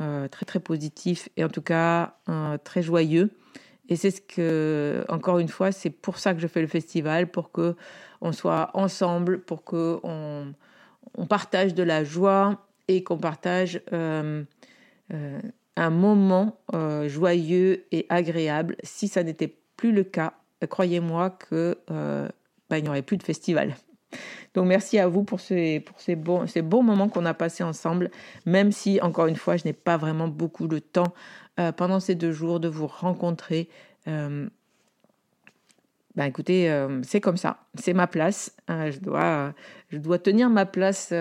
euh, 0.00 0.26
très 0.28 0.46
très 0.46 0.60
positif 0.60 1.28
et 1.36 1.44
en 1.44 1.48
tout 1.48 1.62
cas 1.62 2.16
euh, 2.28 2.56
très 2.62 2.82
joyeux. 2.82 3.30
Et 3.88 3.96
c'est 3.96 4.10
ce 4.10 4.20
que, 4.20 5.04
encore 5.08 5.38
une 5.38 5.48
fois, 5.48 5.70
c'est 5.70 5.90
pour 5.90 6.18
ça 6.18 6.34
que 6.34 6.40
je 6.40 6.46
fais 6.46 6.62
le 6.62 6.66
festival, 6.66 7.30
pour 7.30 7.52
que 7.52 7.76
on 8.20 8.32
soit 8.32 8.70
ensemble, 8.74 9.40
pour 9.40 9.64
que 9.64 9.98
on, 10.02 10.54
on 11.18 11.26
partage 11.26 11.74
de 11.74 11.82
la 11.82 12.04
joie 12.04 12.66
et 12.88 13.02
qu'on 13.02 13.18
partage 13.18 13.82
euh, 13.92 14.44
un 15.76 15.90
moment 15.90 16.60
joyeux 17.06 17.84
et 17.90 18.06
agréable. 18.08 18.76
Si 18.82 19.08
ça 19.08 19.22
n'était 19.24 19.54
plus 19.76 19.92
le 19.92 20.04
cas, 20.04 20.34
croyez-moi 20.68 21.30
que 21.30 21.76
bah, 22.70 22.78
il 22.78 22.84
n'y 22.84 22.88
aurait 22.88 23.02
plus 23.02 23.18
de 23.18 23.24
festival. 23.24 23.74
Donc 24.54 24.66
merci 24.66 24.98
à 24.98 25.08
vous 25.08 25.24
pour 25.24 25.40
ces, 25.40 25.84
bons, 26.16 26.82
moments 26.82 27.08
qu'on 27.08 27.24
a 27.24 27.34
passés 27.34 27.62
ensemble, 27.64 28.10
même 28.44 28.72
si, 28.72 29.00
encore 29.00 29.26
une 29.26 29.36
fois, 29.36 29.56
je 29.56 29.64
n'ai 29.64 29.72
pas 29.72 29.96
vraiment 29.96 30.28
beaucoup 30.28 30.66
de 30.66 30.78
temps 30.78 31.14
euh, 31.58 31.72
pendant 31.72 32.00
ces 32.00 32.14
deux 32.14 32.32
jours 32.32 32.60
de 32.60 32.68
vous 32.68 32.86
rencontrer. 32.86 33.68
Euh, 34.08 34.48
ben 36.14 36.24
écoutez, 36.26 36.70
euh, 36.70 37.00
c'est 37.02 37.22
comme 37.22 37.38
ça, 37.38 37.64
c'est 37.74 37.94
ma 37.94 38.06
place. 38.06 38.54
Je, 38.68 38.98
dois, 38.98 39.54
tenir 40.18 40.50
ma 40.50 40.66
place 40.66 41.12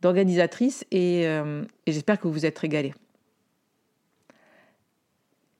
d'organisatrice 0.00 0.84
et, 0.90 1.22
et 1.22 1.92
j'espère 1.92 2.18
que 2.18 2.26
vous 2.26 2.44
êtes 2.46 2.58
régalés. 2.58 2.94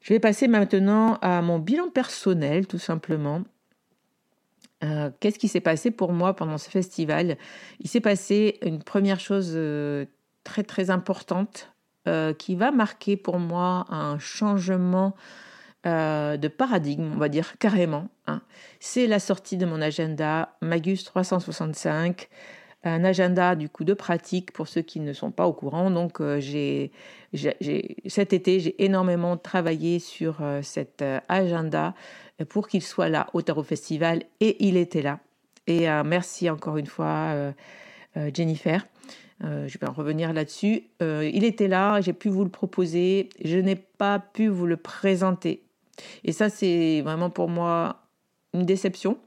Je 0.00 0.14
vais 0.14 0.20
passer 0.20 0.48
maintenant 0.48 1.18
à 1.20 1.42
mon 1.42 1.58
bilan 1.58 1.90
personnel, 1.90 2.66
tout 2.66 2.78
simplement. 2.78 3.42
Euh, 4.84 5.10
qu'est-ce 5.20 5.38
qui 5.38 5.48
s'est 5.48 5.60
passé 5.60 5.90
pour 5.90 6.12
moi 6.12 6.34
pendant 6.34 6.58
ce 6.58 6.70
festival? 6.70 7.36
Il 7.80 7.88
s'est 7.88 8.00
passé 8.00 8.58
une 8.62 8.82
première 8.82 9.20
chose 9.20 9.52
euh, 9.54 10.06
très 10.44 10.62
très 10.62 10.90
importante 10.90 11.72
euh, 12.06 12.32
qui 12.32 12.54
va 12.54 12.70
marquer 12.70 13.16
pour 13.16 13.38
moi 13.38 13.86
un 13.88 14.18
changement 14.18 15.14
de 15.84 16.48
paradigme, 16.48 17.12
on 17.14 17.16
va 17.16 17.30
dire 17.30 17.56
carrément. 17.56 18.10
Hein. 18.26 18.42
C'est 18.78 19.06
la 19.06 19.18
sortie 19.18 19.56
de 19.56 19.64
mon 19.64 19.80
agenda 19.80 20.54
Magus 20.60 21.02
365, 21.04 22.28
un 22.84 23.04
agenda 23.04 23.56
du 23.56 23.68
coup 23.68 23.84
de 23.84 23.94
pratique 23.94 24.52
pour 24.52 24.68
ceux 24.68 24.82
qui 24.82 25.00
ne 25.00 25.12
sont 25.12 25.30
pas 25.30 25.46
au 25.46 25.52
courant. 25.52 25.90
Donc 25.90 26.22
j'ai, 26.38 26.92
cet 28.06 28.32
été 28.32 28.60
j'ai 28.60 28.84
énormément 28.84 29.36
travaillé 29.36 29.98
sur 29.98 30.40
cet 30.62 31.04
agenda 31.28 31.94
pour 32.48 32.68
qu'il 32.68 32.82
soit 32.82 33.08
là 33.08 33.26
au 33.32 33.42
Tarot 33.42 33.62
Festival 33.62 34.22
et 34.40 34.64
il 34.66 34.76
était 34.76 35.02
là. 35.02 35.18
Et 35.68 35.88
euh, 35.88 36.02
merci 36.02 36.48
encore 36.48 36.78
une 36.78 36.86
fois 36.86 37.30
euh, 37.34 37.52
euh, 38.16 38.30
Jennifer. 38.32 38.86
je 39.40 39.78
vais 39.78 39.86
en 39.86 39.92
revenir 39.92 40.32
là-dessus. 40.32 40.84
il 41.00 41.44
était 41.44 41.68
là, 41.68 42.00
j'ai 42.00 42.14
pu 42.14 42.28
vous 42.28 42.42
le 42.42 42.50
proposer, 42.50 43.28
je 43.44 43.58
n'ai 43.58 43.76
pas 43.76 44.18
pu 44.18 44.48
vous 44.48 44.66
le 44.66 44.76
présenter. 44.76 45.62
Et 46.24 46.32
ça, 46.32 46.48
c'est 46.48 47.02
vraiment 47.02 47.30
pour 47.30 47.48
moi 47.48 48.02
une 48.54 48.64
déception. 48.64 49.18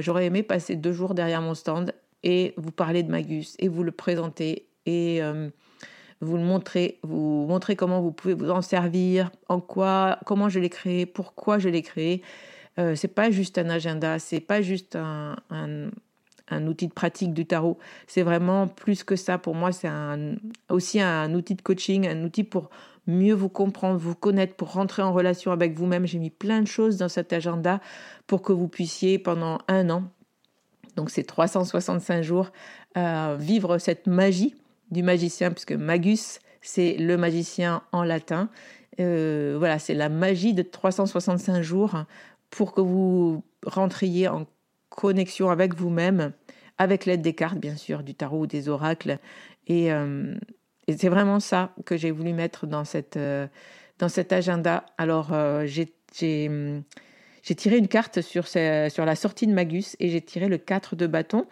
J'aurais 0.00 0.26
aimé 0.26 0.42
passer 0.42 0.76
deux 0.76 0.92
jours 0.92 1.14
derrière 1.14 1.40
mon 1.40 1.54
stand 1.54 1.94
et 2.22 2.54
vous 2.56 2.72
parler 2.72 3.02
de 3.02 3.10
Magus 3.10 3.56
et 3.58 3.68
vous 3.68 3.82
le 3.82 3.92
présenter 3.92 4.66
et 4.86 5.20
vous 6.20 6.36
le 6.36 6.42
montrez, 6.42 6.98
vous 7.02 7.46
montrez 7.48 7.76
comment 7.76 8.00
vous 8.00 8.12
pouvez 8.12 8.34
vous 8.34 8.50
en 8.50 8.62
servir, 8.62 9.30
en 9.48 9.60
quoi, 9.60 10.18
comment 10.26 10.48
je 10.48 10.60
l'ai 10.60 10.68
créé, 10.68 11.06
pourquoi 11.06 11.58
je 11.58 11.68
l'ai 11.68 11.82
créé. 11.82 12.22
Euh, 12.78 12.94
c'est 12.94 13.08
pas 13.08 13.30
juste 13.30 13.58
un 13.58 13.68
agenda, 13.70 14.18
c'est 14.18 14.40
pas 14.40 14.60
juste 14.60 14.96
un, 14.96 15.36
outil 16.66 16.88
de 16.88 16.92
pratique 16.92 17.32
du 17.32 17.46
tarot. 17.46 17.78
C'est 18.06 18.22
vraiment 18.22 18.68
plus 18.68 19.02
que 19.02 19.16
ça. 19.16 19.38
Pour 19.38 19.54
moi, 19.54 19.72
c'est 19.72 19.88
aussi 20.68 21.00
un 21.00 21.32
outil 21.34 21.54
de 21.54 21.62
coaching, 21.62 22.06
un 22.06 22.22
outil 22.22 22.44
pour 22.44 22.70
mieux 23.06 23.34
vous 23.34 23.48
comprendre, 23.48 23.98
vous 23.98 24.14
connaître, 24.14 24.54
pour 24.56 24.72
rentrer 24.72 25.02
en 25.02 25.12
relation 25.12 25.52
avec 25.52 25.78
vous-même. 25.78 26.06
J'ai 26.06 26.18
mis 26.18 26.30
plein 26.30 26.60
de 26.60 26.66
choses 26.66 26.98
dans 26.98 27.08
cet 27.08 27.32
agenda 27.32 27.80
pour 28.26 28.42
que 28.42 28.52
vous 28.52 28.68
puissiez 28.68 29.18
pendant 29.18 29.58
un 29.68 29.88
an, 29.90 30.04
donc 31.00 31.08
c'est 31.08 31.22
365 31.22 32.20
jours, 32.20 32.50
euh, 32.98 33.34
vivre 33.40 33.78
cette 33.78 34.06
magie 34.06 34.54
du 34.90 35.02
magicien, 35.02 35.50
puisque 35.50 35.72
magus, 35.72 36.40
c'est 36.60 36.98
le 36.98 37.16
magicien 37.16 37.82
en 37.92 38.04
latin. 38.04 38.50
Euh, 39.00 39.56
voilà, 39.58 39.78
c'est 39.78 39.94
la 39.94 40.10
magie 40.10 40.52
de 40.52 40.60
365 40.60 41.62
jours 41.62 42.04
pour 42.50 42.74
que 42.74 42.82
vous 42.82 43.42
rentriez 43.64 44.28
en 44.28 44.44
connexion 44.90 45.48
avec 45.48 45.74
vous-même, 45.74 46.32
avec 46.76 47.06
l'aide 47.06 47.22
des 47.22 47.32
cartes, 47.32 47.56
bien 47.56 47.76
sûr, 47.76 48.02
du 48.02 48.14
tarot 48.14 48.40
ou 48.40 48.46
des 48.46 48.68
oracles. 48.68 49.18
Et, 49.68 49.90
euh, 49.90 50.34
Et 50.86 50.98
c'est 50.98 51.08
vraiment 51.08 51.40
ça 51.40 51.72
que 51.86 51.96
j'ai 51.96 52.10
voulu 52.10 52.34
mettre 52.34 52.66
dans, 52.66 52.84
cette, 52.84 53.18
dans 53.98 54.08
cet 54.10 54.34
agenda. 54.34 54.84
Alors, 54.98 55.32
j'ai 55.64 56.48
hum, 56.50 56.82
j'ai 57.42 57.54
tiré 57.54 57.78
une 57.78 57.88
carte 57.88 58.20
sur, 58.20 58.44
la 58.54 59.14
sortie 59.16 59.46
de 59.46 59.52
Magus 59.52 59.96
et 60.00 60.08
j'ai 60.08 60.20
tiré 60.20 60.48
le 60.48 60.58
4 60.58 60.96
de 60.96 61.06
bâton. 61.06 61.46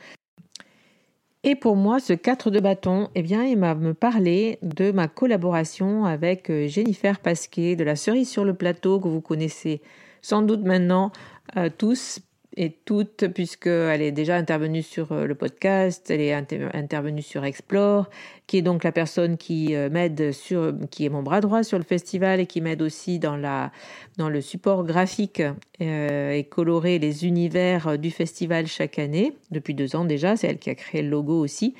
Et 1.44 1.54
pour 1.54 1.76
moi, 1.76 2.00
ce 2.00 2.12
4 2.12 2.50
de 2.50 2.60
bâton, 2.60 3.08
eh 3.14 3.22
bien, 3.22 3.44
il 3.44 3.58
m'a 3.58 3.76
parlé 3.94 4.58
de 4.62 4.90
ma 4.90 5.06
collaboration 5.06 6.04
avec 6.04 6.50
euh, 6.50 6.66
Jennifer 6.66 7.20
Pasquet 7.20 7.76
de 7.76 7.84
la 7.84 7.94
cerise 7.94 8.28
sur 8.28 8.44
le 8.44 8.54
plateau 8.54 8.98
que 8.98 9.08
vous 9.08 9.20
connaissez 9.20 9.80
sans 10.20 10.42
doute 10.42 10.62
maintenant 10.64 11.12
euh, 11.56 11.70
tous 11.76 12.20
et 12.60 12.70
toutes, 12.84 13.28
puisqu'elle 13.28 14.02
est 14.02 14.10
déjà 14.10 14.34
intervenue 14.34 14.82
sur 14.82 15.12
euh, 15.12 15.26
le 15.26 15.36
podcast, 15.36 16.10
elle 16.10 16.20
est 16.20 16.32
intervenue 16.32 17.22
sur 17.22 17.44
Explore, 17.44 18.10
qui 18.48 18.58
est 18.58 18.62
donc 18.62 18.82
la 18.82 18.90
personne 18.90 19.36
qui 19.36 19.76
euh, 19.76 19.88
m'aide 19.88 20.32
sur, 20.32 20.74
qui 20.90 21.06
est 21.06 21.08
mon 21.08 21.22
bras 21.22 21.40
droit 21.40 21.62
sur 21.62 21.78
le 21.78 21.84
festival 21.84 22.40
et 22.40 22.46
qui 22.46 22.60
m'aide 22.60 22.82
aussi 22.82 23.20
dans, 23.20 23.36
la, 23.36 23.70
dans 24.16 24.28
le 24.28 24.40
support 24.40 24.82
graphique 24.82 25.40
euh, 25.80 26.32
et 26.32 26.42
colorer 26.42 26.98
les 26.98 27.24
univers 27.24 27.96
du 27.96 28.10
festival 28.10 28.66
chaque 28.66 28.98
année, 28.98 29.34
depuis 29.52 29.74
deux 29.74 29.94
ans 29.94 30.04
déjà, 30.04 30.36
c'est 30.36 30.48
elle 30.48 30.58
qui 30.58 30.70
a 30.70 30.74
créé 30.74 31.02
le 31.02 31.10
logo 31.10 31.38
aussi. 31.38 31.76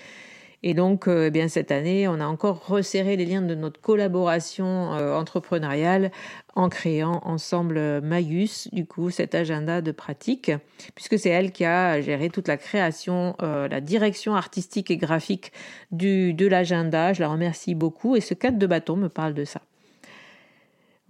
Et 0.65 0.75
donc, 0.75 1.07
euh, 1.07 1.27
eh 1.27 1.31
bien 1.31 1.49
cette 1.49 1.71
année, 1.71 2.09
on 2.09 2.21
a 2.21 2.27
encore 2.27 2.67
resserré 2.67 3.17
les 3.17 3.25
liens 3.25 3.43
de 3.43 3.55
notre 3.55 3.81
collaboration 3.81 4.95
euh, 4.95 5.15
entrepreneuriale 5.15 6.11
en 6.57 6.69
créant 6.69 7.21
ensemble 7.25 7.79
euh, 7.79 8.01
Magus, 8.01 8.69
du 8.73 8.85
coup, 8.85 9.11
cet 9.11 9.37
agenda 9.37 9.81
de 9.81 9.93
pratique, 9.93 10.51
puisque 10.97 11.17
c'est 11.19 11.31
elle 11.31 11.53
qui 11.53 11.65
a 11.65 12.01
géré 12.01 12.29
toute 12.29 12.49
la 12.49 12.57
création, 12.57 13.37
la 13.41 13.81
direction 13.81 14.35
artistique 14.35 14.91
et 14.91 14.97
graphique 14.97 15.53
du, 15.93 16.35
de 16.35 16.47
l'agenda. 16.47 17.13
Je 17.13 17.21
la 17.21 17.29
remercie 17.29 17.75
beaucoup. 17.75 18.17
Et 18.17 18.21
ce 18.21 18.35
cadre 18.35 18.59
de 18.59 18.67
bâton 18.67 18.97
me 18.97 19.09
parle 19.09 19.35
de 19.35 19.45
ça. 19.45 19.61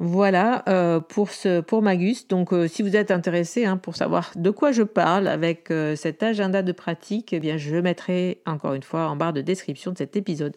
Voilà 0.01 0.63
euh, 0.69 1.01
pour, 1.01 1.31
ce, 1.31 1.61
pour 1.61 1.83
Magus. 1.83 2.29
Donc, 2.29 2.53
euh, 2.53 2.69
si 2.69 2.83
vous 2.83 2.95
êtes 2.95 3.11
intéressé 3.11 3.65
hein, 3.65 3.77
pour 3.77 3.97
savoir 3.97 4.31
de 4.37 4.51
quoi 4.51 4.71
je 4.71 4.85
parle 4.85 5.27
avec 5.27 5.73
euh, 5.73 5.97
cet 5.97 6.23
agenda 6.23 6.63
de 6.63 6.71
pratique, 6.71 7.33
eh 7.33 7.41
bien, 7.41 7.57
je 7.57 7.77
mettrai 7.77 8.41
encore 8.47 8.75
une 8.75 8.83
fois 8.85 9.09
en 9.09 9.17
barre 9.17 9.33
de 9.33 9.41
description 9.41 9.93
de 9.93 9.99
cet 9.99 10.17
épisode 10.17 10.57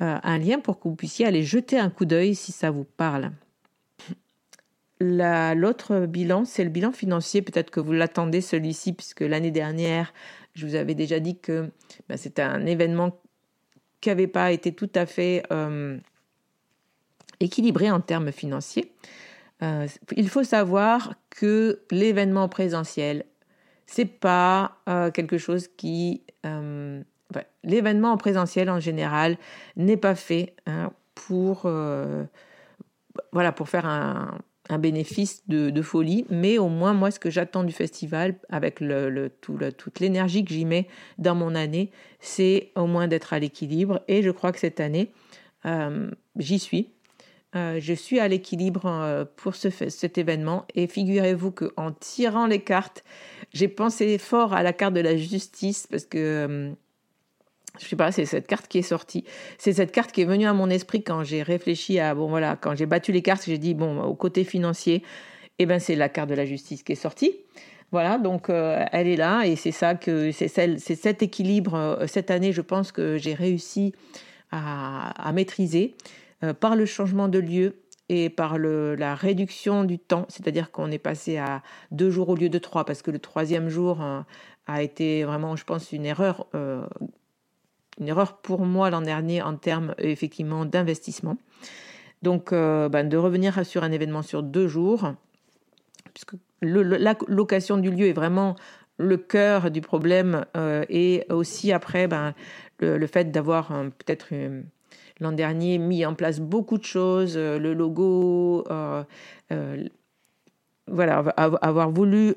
un 0.00 0.38
lien 0.38 0.60
pour 0.60 0.78
que 0.78 0.86
vous 0.86 0.94
puissiez 0.94 1.26
aller 1.26 1.42
jeter 1.42 1.76
un 1.76 1.90
coup 1.90 2.04
d'œil 2.04 2.36
si 2.36 2.52
ça 2.52 2.70
vous 2.70 2.84
parle. 2.84 3.32
L'autre 5.00 6.06
bilan, 6.06 6.44
c'est 6.44 6.62
le 6.62 6.70
bilan 6.70 6.92
financier. 6.92 7.42
Peut-être 7.42 7.72
que 7.72 7.80
vous 7.80 7.90
l'attendez 7.90 8.40
celui-ci, 8.40 8.92
puisque 8.92 9.22
l'année 9.22 9.50
dernière, 9.50 10.14
je 10.54 10.64
vous 10.64 10.76
avais 10.76 10.94
déjà 10.94 11.18
dit 11.18 11.40
que 11.40 11.72
ben, 12.08 12.16
c'était 12.16 12.42
un 12.42 12.64
événement 12.64 13.20
qui 14.00 14.10
n'avait 14.10 14.28
pas 14.28 14.52
été 14.52 14.72
tout 14.72 14.90
à 14.94 15.04
fait 15.04 15.42
équilibré 17.40 17.90
en 17.90 18.00
termes 18.00 18.32
financiers. 18.32 18.92
Euh, 19.62 19.86
il 20.16 20.28
faut 20.28 20.44
savoir 20.44 21.14
que 21.30 21.80
l'événement 21.90 22.48
présentiel, 22.48 23.24
c'est 23.86 24.04
pas 24.04 24.78
euh, 24.88 25.10
quelque 25.10 25.38
chose 25.38 25.68
qui 25.68 26.22
euh, 26.46 27.02
l'événement 27.64 28.12
en 28.12 28.16
présentiel 28.16 28.70
en 28.70 28.80
général 28.80 29.36
n'est 29.76 29.96
pas 29.96 30.14
fait 30.14 30.54
hein, 30.66 30.92
pour 31.14 31.68
voilà 33.32 33.52
pour 33.52 33.68
faire 33.68 33.84
un, 33.84 34.38
bénéfice 34.78 35.42
de, 35.48 35.82
folie, 35.82 36.26
mais 36.30 36.58
au 36.58 36.68
moins 36.68 36.92
moi 36.92 37.10
ce 37.10 37.18
que 37.18 37.30
j'attends 37.30 37.64
du 37.64 37.72
festival 37.72 38.36
avec 38.48 38.80
le, 38.80 39.30
tout, 39.40 39.58
toute 39.76 39.98
l'énergie 39.98 40.44
que 40.44 40.52
j'y 40.52 40.64
mets 40.64 40.86
dans 41.18 41.34
mon 41.34 41.54
année, 41.54 41.90
c'est 42.20 42.70
au 42.76 42.86
moins 42.86 43.08
d'être 43.08 43.32
à 43.32 43.38
l'équilibre. 43.38 44.02
Et 44.08 44.22
je 44.22 44.30
crois 44.30 44.52
que 44.52 44.58
cette 44.58 44.80
année 44.80 45.12
j'y 46.36 46.58
suis 46.58 46.92
euh, 47.56 47.78
je 47.80 47.94
suis 47.94 48.20
à 48.20 48.28
l'équilibre 48.28 48.84
euh, 48.84 49.24
pour 49.36 49.54
cet 49.54 50.18
événement 50.18 50.66
et 50.74 50.86
figurez-vous 50.86 51.50
qu'en 51.50 51.92
tirant 51.92 52.46
les 52.46 52.60
cartes, 52.60 53.04
j'ai 53.54 53.68
pensé 53.68 54.18
fort 54.18 54.52
à 54.52 54.62
la 54.62 54.74
carte 54.74 54.92
de 54.92 55.00
la 55.00 55.16
justice 55.16 55.86
parce 55.90 56.04
que 56.04 56.18
euh, 56.18 56.70
je 57.80 57.86
sais 57.86 57.96
pas, 57.96 58.12
c'est 58.12 58.26
cette 58.26 58.46
carte 58.46 58.68
qui 58.68 58.78
est 58.78 58.82
sortie. 58.82 59.24
C'est 59.56 59.72
cette 59.72 59.92
carte 59.92 60.12
qui 60.12 60.20
est 60.20 60.26
venue 60.26 60.46
à 60.46 60.52
mon 60.52 60.68
esprit 60.68 61.02
quand 61.02 61.24
j'ai 61.24 61.42
réfléchi 61.42 61.98
à 61.98 62.14
bon 62.14 62.28
voilà, 62.28 62.56
quand 62.56 62.76
j'ai 62.76 62.84
battu 62.84 63.12
les 63.12 63.22
cartes, 63.22 63.44
j'ai 63.46 63.56
dit 63.56 63.72
bon 63.72 64.02
au 64.02 64.14
côté 64.14 64.44
financier, 64.44 65.02
eh 65.58 65.64
ben 65.64 65.78
c'est 65.78 65.96
la 65.96 66.10
carte 66.10 66.28
de 66.28 66.34
la 66.34 66.44
justice 66.44 66.82
qui 66.82 66.92
est 66.92 66.96
sortie. 66.96 67.32
Voilà, 67.92 68.18
donc 68.18 68.50
elle 68.50 69.08
est 69.08 69.16
là 69.16 69.44
et 69.46 69.56
c'est 69.56 69.72
ça 69.72 69.94
que 69.94 70.30
c'est 70.32 70.48
c'est 70.48 70.94
cet 70.94 71.22
équilibre 71.22 72.04
cette 72.06 72.30
année, 72.30 72.52
je 72.52 72.60
pense 72.60 72.92
que 72.92 73.16
j'ai 73.16 73.32
réussi 73.32 73.94
à 74.50 75.32
maîtriser. 75.32 75.94
Euh, 76.44 76.54
par 76.54 76.76
le 76.76 76.86
changement 76.86 77.26
de 77.26 77.40
lieu 77.40 77.82
et 78.08 78.30
par 78.30 78.58
le, 78.58 78.94
la 78.94 79.16
réduction 79.16 79.82
du 79.82 79.98
temps, 79.98 80.24
c'est-à-dire 80.28 80.70
qu'on 80.70 80.90
est 80.92 80.98
passé 80.98 81.36
à 81.36 81.62
deux 81.90 82.10
jours 82.10 82.28
au 82.28 82.36
lieu 82.36 82.48
de 82.48 82.58
trois, 82.58 82.84
parce 82.84 83.02
que 83.02 83.10
le 83.10 83.18
troisième 83.18 83.68
jour 83.68 84.00
euh, 84.02 84.20
a 84.68 84.82
été 84.82 85.24
vraiment, 85.24 85.56
je 85.56 85.64
pense, 85.64 85.90
une 85.90 86.06
erreur, 86.06 86.46
euh, 86.54 86.86
une 87.98 88.06
erreur 88.06 88.36
pour 88.36 88.60
moi 88.60 88.88
l'an 88.88 89.00
dernier 89.00 89.42
en 89.42 89.56
termes 89.56 89.96
effectivement 89.98 90.64
d'investissement. 90.64 91.36
Donc, 92.22 92.50
ben, 92.50 93.08
de 93.08 93.16
revenir 93.16 93.64
sur 93.64 93.84
un 93.84 93.92
événement 93.92 94.22
sur 94.22 94.42
deux 94.42 94.66
jours, 94.66 95.12
puisque 96.14 96.34
la 96.62 97.16
location 97.28 97.76
du 97.76 97.92
lieu 97.92 98.06
est 98.06 98.12
vraiment 98.12 98.56
le 98.96 99.16
cœur 99.16 99.70
du 99.70 99.80
problème, 99.80 100.44
et 100.88 101.24
aussi 101.30 101.70
après, 101.70 102.08
ben, 102.08 102.34
le, 102.80 103.06
fait 103.06 103.30
d'avoir 103.30 103.68
peut-être 103.98 104.32
l'an 105.20 105.32
dernier 105.32 105.78
mis 105.78 106.04
en 106.04 106.14
place 106.14 106.40
beaucoup 106.40 106.78
de 106.78 106.84
choses, 106.84 107.34
euh, 107.36 107.58
le 107.58 107.74
logo, 107.74 108.64
euh, 108.70 109.02
euh, 109.52 109.84
voilà, 110.86 111.18
avoir 111.36 111.90
voulu 111.90 112.34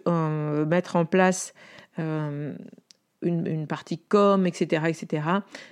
mettre 0.67 0.97
en 0.97 1.05
place 1.05 1.53
une, 1.97 2.57
partie 3.65 3.97
com, 3.97 4.45
etc., 4.45 4.83
etc., 4.89 5.23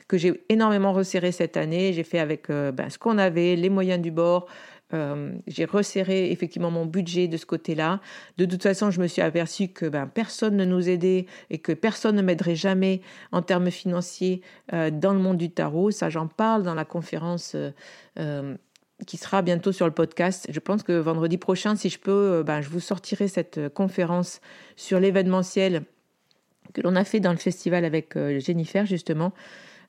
que 0.07 0.17
j'ai 0.17 0.45
énormément 0.47 0.93
resserré 0.93 1.33
cette 1.33 1.57
année. 1.57 1.91
J'ai 1.91 2.05
fait 2.05 2.19
avec 2.19 2.49
ben, 2.49 2.89
ce 2.89 2.97
qu'on 2.97 3.17
avait, 3.17 3.57
les 3.57 3.69
moyens 3.69 4.01
du 4.01 4.11
bord, 4.11 4.47
euh, 4.93 5.33
j'ai 5.47 5.65
resserré 5.65 6.31
effectivement 6.31 6.71
mon 6.71 6.85
budget 6.85 7.27
de 7.27 7.37
ce 7.37 7.45
côté-là. 7.45 8.01
De 8.37 8.45
toute 8.45 8.63
façon, 8.63 8.89
je 8.89 8.99
me 8.99 9.07
suis 9.07 9.21
aperçu 9.21 9.67
que 9.67 9.85
ben, 9.85 10.07
personne 10.07 10.55
ne 10.55 10.65
nous 10.65 10.89
aidait 10.89 11.27
et 11.49 11.59
que 11.59 11.71
personne 11.71 12.15
ne 12.15 12.21
m'aiderait 12.21 12.55
jamais 12.55 13.01
en 13.31 13.41
termes 13.41 13.69
financiers 13.69 14.41
euh, 14.73 14.89
dans 14.89 15.13
le 15.13 15.19
monde 15.19 15.37
du 15.37 15.51
tarot. 15.51 15.91
Ça, 15.91 16.09
j'en 16.09 16.27
parle 16.27 16.63
dans 16.63 16.73
la 16.73 16.85
conférence 16.85 17.55
euh, 18.17 18.55
qui 19.05 19.17
sera 19.17 19.41
bientôt 19.41 19.71
sur 19.71 19.85
le 19.85 19.93
podcast. 19.93 20.47
Je 20.49 20.59
pense 20.59 20.83
que 20.83 20.93
vendredi 20.93 21.37
prochain, 21.37 21.75
si 21.75 21.89
je 21.89 21.99
peux, 21.99 22.43
ben, 22.43 22.61
je 22.61 22.69
vous 22.69 22.79
sortirai 22.79 23.27
cette 23.27 23.69
conférence 23.69 24.41
sur 24.75 24.99
l'événementiel 24.99 25.83
que 26.73 26.81
l'on 26.81 26.95
a 26.95 27.03
fait 27.03 27.19
dans 27.19 27.31
le 27.31 27.37
festival 27.37 27.85
avec 27.85 28.15
Jennifer, 28.39 28.85
justement. 28.85 29.33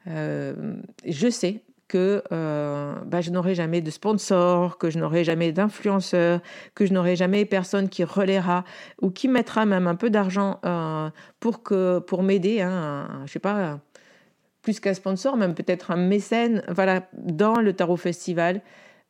je 0.06 1.28
sais 1.30 1.62
que 1.90 2.22
euh, 2.31 2.94
bah, 3.05 3.20
je 3.20 3.31
n'aurai 3.31 3.57
jamais 3.57 3.81
de 3.81 3.90
sponsor, 3.90 4.79
que 4.79 4.90
je 4.90 4.98
n'aurai 5.00 5.24
jamais 5.24 5.50
d'influenceur, 5.50 6.40
que 6.76 6.87
je 6.87 6.92
n'aurai 6.92 7.16
jamais 7.16 7.44
personne 7.44 7.88
qui 7.88 8.05
relaiera 8.05 8.62
ou 9.03 9.11
qui 9.11 9.26
mettra 9.26 9.66
même 9.66 9.88
un 9.88 9.96
peu 9.96 10.09
d'argent 10.09 10.61
euh, 10.64 11.11
pour 11.40 11.62
pour 12.07 12.22
m'aider, 12.22 12.61
hein, 12.61 13.22
je 13.26 13.33
sais 13.33 13.40
pas, 13.40 13.81
plus 14.62 14.79
qu'un 14.79 14.94
sponsor, 14.94 15.37
même 15.37 15.55
peut-être 15.55 15.90
un 15.90 15.96
mécène, 15.96 16.62
voilà, 16.68 17.09
dans 17.12 17.61
le 17.61 17.72
tarot 17.72 17.96
festival, 17.96 18.62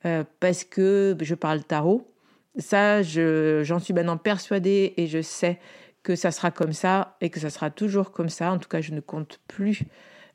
euh, 0.07 0.25
parce 0.40 0.64
que 0.64 1.14
je 1.21 1.35
parle 1.35 1.62
tarot. 1.62 2.11
Ça, 2.57 3.03
j'en 3.03 3.79
suis 3.79 3.93
maintenant 3.93 4.16
persuadée 4.16 4.95
et 4.97 5.07
je 5.07 5.21
sais 5.21 5.59
que 6.03 6.16
ça 6.16 6.31
sera 6.31 6.51
comme 6.51 6.73
ça 6.73 7.19
et 7.21 7.29
que 7.29 7.40
ça 7.40 7.51
sera 7.51 7.69
toujours 7.69 8.11
comme 8.11 8.31
ça. 8.31 8.51
En 8.51 8.59
tout 8.59 8.71
cas, 8.71 8.81
je 8.81 8.93
ne 8.93 9.01
compte 9.01 9.38
plus 9.49 9.83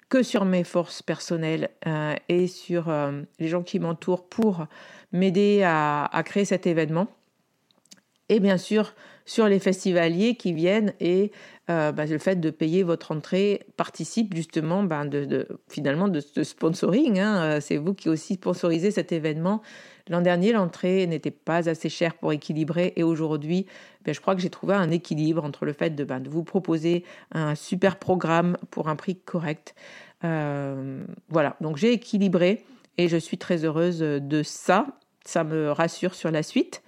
que 0.10 0.24
sur 0.24 0.46
mes 0.46 0.64
forces 0.64 1.02
personnelles 1.02 1.70
euh, 1.88 2.16
et 2.30 2.48
sur 2.48 2.90
euh, 2.90 3.22
les 3.40 3.48
gens 3.48 3.64
qui 3.64 3.80
m'entourent 3.80 4.28
pour 4.28 4.66
m'aider 5.12 5.64
à, 5.64 6.22
créer 6.26 6.46
cet 6.46 6.68
événement. 6.68 7.08
Et 8.30 8.40
bien 8.40 8.58
sûr, 8.58 8.94
sur 9.26 9.48
les 9.48 9.60
festivaliers 9.60 10.36
qui 10.36 10.54
viennent 10.54 10.94
et 11.00 11.32
euh, 11.70 11.92
bah, 11.92 12.06
le 12.06 12.18
fait 12.20 12.40
de 12.40 12.50
payer 12.52 12.84
votre 12.84 13.12
entrée 13.12 13.64
participe 13.76 14.36
justement 14.36 14.84
ben, 14.84 15.06
de, 15.06 15.48
finalement 15.68 16.08
de 16.08 16.20
ce 16.20 16.44
sponsoring. 16.44 17.20
Hein. 17.20 17.60
C'est 17.60 17.78
vous 17.78 17.94
qui 17.94 18.08
aussi 18.08 18.36
sponsorisez 18.36 18.92
cet 18.92 19.12
événement. 19.12 19.62
L'an 20.08 20.22
dernier, 20.22 20.52
l'entrée 20.52 21.08
n'était 21.08 21.32
pas 21.32 21.68
assez 21.68 21.90
chère 21.90 22.14
pour 22.14 22.32
équilibrer 22.32 22.94
et 22.96 23.02
aujourd'hui, 23.02 23.66
ben, 24.04 24.14
je 24.14 24.22
crois 24.22 24.36
que 24.36 24.42
j'ai 24.42 24.52
trouvé 24.52 24.76
un 24.76 24.92
équilibre 24.92 25.44
entre 25.44 25.66
le 25.66 25.74
fait 25.74 25.96
de, 25.96 26.04
ben, 26.04 26.22
vous 26.24 26.44
proposer 26.44 27.04
un 27.32 27.56
super 27.56 27.98
programme 27.98 28.58
pour 28.70 28.88
un 28.88 28.96
prix 28.96 29.16
correct. 29.16 29.74
Euh, 30.24 31.04
voilà, 31.30 31.56
donc 31.62 31.78
j'ai 31.78 31.92
équilibré 31.92 32.64
et 33.00 33.08
je 33.08 33.18
suis 33.18 33.40
très 33.40 33.66
heureuse 33.66 34.00
de 34.00 34.44
ça. 34.44 34.86
Ça 35.26 35.44
me 35.44 35.72
rassure 35.72 36.14
sur 36.14 36.30
la 36.30 36.44
suite 36.44 36.84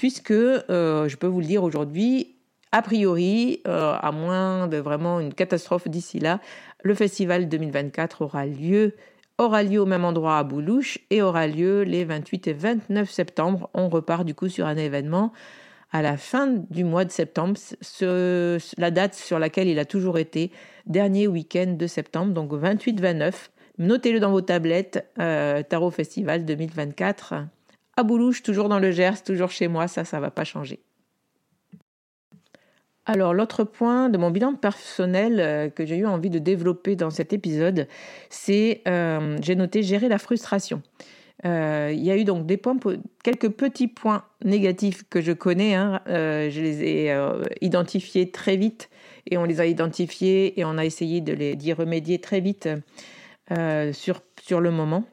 puisque 0.00 0.30
euh, 0.30 1.08
je 1.08 1.16
peux 1.18 1.26
vous 1.26 1.40
le 1.40 1.46
dire 1.46 1.62
aujourd'hui, 1.62 2.34
a 2.72 2.80
priori, 2.80 3.60
euh, 3.68 3.92
à 4.00 4.12
moins 4.12 4.66
de 4.66 4.78
vraiment 4.78 5.20
une 5.20 5.34
catastrophe 5.34 5.88
d'ici 5.88 6.18
là, 6.18 6.40
le 6.82 6.94
festival 6.94 7.50
2024 7.50 8.22
aura 8.22 8.46
lieu 8.46 8.94
aura 9.36 9.62
lieu 9.62 9.78
au 9.78 9.84
même 9.84 10.06
endroit 10.06 10.38
à 10.38 10.42
Boulouche 10.42 11.00
et 11.10 11.20
aura 11.20 11.46
lieu 11.46 11.82
les 11.82 12.06
28 12.06 12.48
et 12.48 12.52
29 12.54 13.10
septembre. 13.10 13.68
On 13.74 13.90
repart 13.90 14.24
du 14.24 14.34
coup 14.34 14.48
sur 14.48 14.64
un 14.64 14.78
événement 14.78 15.34
à 15.92 16.00
la 16.00 16.16
fin 16.16 16.46
du 16.46 16.82
mois 16.82 17.04
de 17.04 17.10
septembre, 17.10 17.60
la 18.00 18.90
date 18.90 19.14
sur 19.14 19.38
laquelle 19.38 19.68
il 19.68 19.78
a 19.78 19.84
toujours 19.84 20.16
été, 20.16 20.50
dernier 20.86 21.28
week-end 21.28 21.74
de 21.76 21.86
septembre, 21.86 22.32
donc 22.32 22.52
28-29. 22.54 23.34
Notez-le 23.76 24.18
dans 24.18 24.30
vos 24.30 24.40
tablettes, 24.40 25.06
euh, 25.18 25.62
Tarot 25.62 25.90
Festival 25.90 26.46
2024 26.46 27.34
Boulouche, 28.02 28.42
toujours 28.42 28.68
dans 28.68 28.78
le 28.78 28.90
Gers, 28.90 29.22
toujours 29.24 29.50
chez 29.50 29.68
moi, 29.68 29.88
ça, 29.88 30.04
ça 30.04 30.18
ne 30.18 30.22
va 30.22 30.30
pas 30.30 30.44
changer. 30.44 30.80
Alors 33.06 33.34
l'autre 33.34 33.64
point 33.64 34.08
de 34.08 34.18
mon 34.18 34.30
bilan 34.30 34.54
personnel 34.54 35.40
euh, 35.40 35.68
que 35.68 35.84
j'ai 35.84 35.96
eu 35.96 36.06
envie 36.06 36.30
de 36.30 36.38
développer 36.38 36.94
dans 36.94 37.10
cet 37.10 37.32
épisode, 37.32 37.88
c'est 38.28 38.82
euh, 38.86 39.36
j'ai 39.42 39.56
noté 39.56 39.82
gérer 39.82 40.08
la 40.08 40.18
frustration. 40.18 40.80
Euh, 41.44 41.90
il 41.92 42.04
y 42.04 42.10
a 42.12 42.16
eu 42.16 42.22
donc 42.22 42.46
des 42.46 42.56
points, 42.56 42.76
quelques 43.24 43.48
petits 43.48 43.88
points 43.88 44.22
négatifs 44.44 45.02
que 45.10 45.22
je 45.22 45.32
connais. 45.32 45.74
Hein. 45.74 46.02
je 46.06 46.60
les 46.60 46.84
ai 46.84 47.30
identifiés 47.62 48.30
très 48.30 48.56
vite 48.56 48.90
et 49.26 49.38
on 49.38 49.44
les 49.44 49.60
a 49.60 49.66
identifiés 49.66 50.60
et 50.60 50.64
on 50.64 50.78
a 50.78 50.84
essayé 50.84 51.20
de 51.20 51.32
les 51.32 51.56
d'y 51.56 51.72
remédier 51.72 52.20
très 52.20 52.38
vite 52.38 52.68
sur 53.92 54.20
sur 54.40 54.60
le 54.60 54.70
moment. 54.70 55.04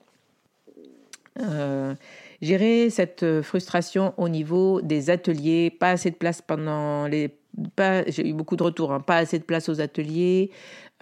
Gérer 2.41 2.89
cette 2.89 3.41
frustration 3.41 4.13
au 4.17 4.29
niveau 4.29 4.81
des 4.81 5.09
ateliers, 5.09 5.69
pas 5.69 5.91
assez 5.91 6.11
de 6.11 6.15
place 6.15 6.41
pendant 6.41 7.07
les 7.07 7.31
j'ai 8.07 8.27
eu 8.27 8.33
beaucoup 8.33 8.55
de 8.55 8.63
retours, 8.63 8.91
hein. 8.93 8.99
pas 8.99 9.17
assez 9.17 9.39
de 9.39 9.43
place 9.43 9.69
aux 9.69 9.81
ateliers, 9.81 10.51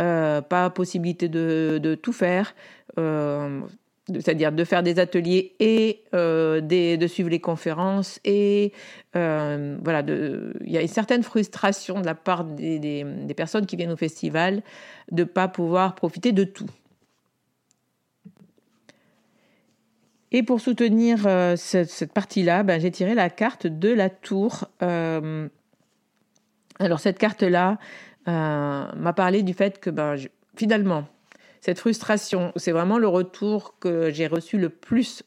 euh, 0.02 0.42
pas 0.42 0.70
possibilité 0.70 1.28
de, 1.28 2.00
tout 2.02 2.14
faire, 2.14 2.56
euh, 2.98 3.62
c'est-à-dire 4.08 4.52
de 4.52 4.64
faire 4.64 4.84
des 4.84 5.00
ateliers 5.00 5.56
et 5.60 6.04
euh, 6.14 6.62
de 6.62 7.08
suivre 7.08 7.30
les 7.30 7.40
conférences. 7.42 8.20
Et 8.24 8.72
voilà, 9.14 10.04
il 10.08 10.72
y 10.72 10.78
a 10.78 10.82
une 10.82 10.88
certaine 10.88 11.24
frustration 11.24 12.00
de 12.00 12.06
la 12.06 12.16
part 12.16 12.46
des, 12.46 13.06
personnes 13.36 13.66
qui 13.66 13.76
viennent 13.76 13.92
au 13.92 13.98
festival 13.98 14.62
de 15.12 15.24
ne 15.24 15.28
pas 15.28 15.48
pouvoir 15.48 15.96
profiter 15.96 16.32
de 16.32 16.44
tout. 16.44 16.70
Et 20.38 20.44
pour 20.44 20.60
soutenir 20.60 21.20
cette, 21.56 22.12
partie-là, 22.14 22.64
ben, 22.64 22.80
j'ai 22.82 22.92
tiré 22.92 23.16
la 23.16 23.30
carte 23.30 23.68
de 23.68 23.88
la 23.90 24.10
tour. 24.10 24.70
Alors 26.80 27.00
cette 27.00 27.18
carte-là 27.18 27.78
euh, 28.28 28.86
m'a 28.96 29.14
parlé 29.14 29.44
du 29.44 29.54
fait 29.54 29.80
que 29.80 29.90
ben, 29.90 30.16
finalement, 30.56 31.06
cette 31.62 31.80
frustration, 31.80 32.52
c'est 32.56 32.72
vraiment 32.72 32.98
le 32.98 33.08
retour 33.08 33.76
que 33.80 34.12
j'ai 34.12 34.28
reçu 34.28 34.58
le 34.58 34.70
plus. 34.70 35.24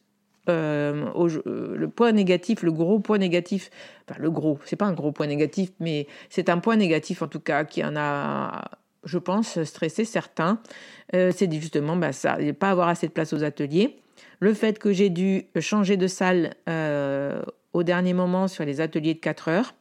Euh, 0.49 1.11
euh, 1.15 1.77
le 1.77 1.89
point 1.89 2.13
négatif, 2.13 2.63
le 2.63 2.73
gros 2.73 3.01
point 3.01 3.19
négatif, 3.19 3.71
enfin 4.09 4.19
le 4.19 4.31
gros, 4.31 4.59
c'est 4.65 4.77
pas 4.77 4.87
un 4.87 4.95
gros 4.95 5.13
point 5.13 5.27
négatif, 5.27 5.71
mais 5.79 6.07
c'est 6.31 6.49
un 6.49 6.59
point 6.59 6.77
négatif 6.77 7.21
en 7.21 7.29
tout 7.29 7.41
cas 7.41 7.65
qui 7.65 7.85
en 7.85 7.97
a, 7.97 8.71
je 9.05 9.19
pense, 9.19 9.63
stressé 9.65 10.07
certains. 10.07 10.61
c'est 11.13 11.53
justement 11.53 11.97
ben, 11.97 12.13
ça, 12.13 12.39
pas 12.59 12.71
avoir 12.71 12.89
assez 12.89 13.07
de 13.07 13.13
place 13.13 13.33
aux 13.33 13.45
ateliers. 13.45 13.99
Le 14.41 14.55
fait 14.55 14.79
que 14.79 14.93
j'ai 14.93 15.11
dû 15.11 15.47
changer 15.61 15.97
de 15.97 16.07
salle 16.07 16.55
au 17.73 17.83
dernier 17.83 18.13
moment 18.13 18.49
sur 18.49 18.65
les 18.65 18.81
ateliers 18.81 19.15
de 19.15 19.21
4 19.21 19.49
heures 19.49 19.75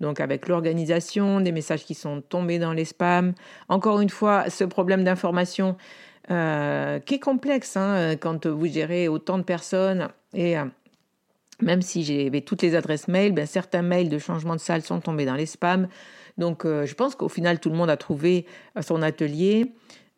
donc 0.00 0.20
avec 0.20 0.48
l'organisation, 0.48 1.40
des 1.40 1.52
messages 1.52 1.84
qui 1.84 1.94
sont 1.94 2.20
tombés 2.20 2.58
dans 2.58 2.72
les 2.72 2.84
spams. 2.84 3.32
Encore 3.68 4.00
une 4.00 4.10
fois, 4.10 4.50
ce 4.50 4.64
problème 4.64 5.04
d'information 5.04 5.76
euh, 6.30 6.98
qui 7.00 7.14
est 7.14 7.20
complexe 7.20 7.76
hein, 7.76 8.16
quand 8.16 8.46
vous 8.46 8.66
gérez 8.66 9.08
autant 9.08 9.38
de 9.38 9.42
personnes 9.42 10.08
et 10.32 10.58
euh, 10.58 10.64
même 11.60 11.82
si 11.82 12.02
j'avais 12.02 12.40
toutes 12.40 12.62
les 12.62 12.74
adresses 12.74 13.08
mail, 13.08 13.32
ben, 13.32 13.46
certains 13.46 13.82
mails 13.82 14.08
de 14.08 14.18
changement 14.18 14.54
de 14.54 14.60
salle 14.60 14.82
sont 14.82 15.00
tombés 15.00 15.26
dans 15.26 15.34
les 15.34 15.46
spams. 15.46 15.88
Donc 16.36 16.64
euh, 16.64 16.84
je 16.86 16.94
pense 16.94 17.14
qu'au 17.14 17.28
final, 17.28 17.60
tout 17.60 17.70
le 17.70 17.76
monde 17.76 17.90
a 17.90 17.96
trouvé 17.96 18.46
son 18.80 19.02
atelier. 19.02 19.72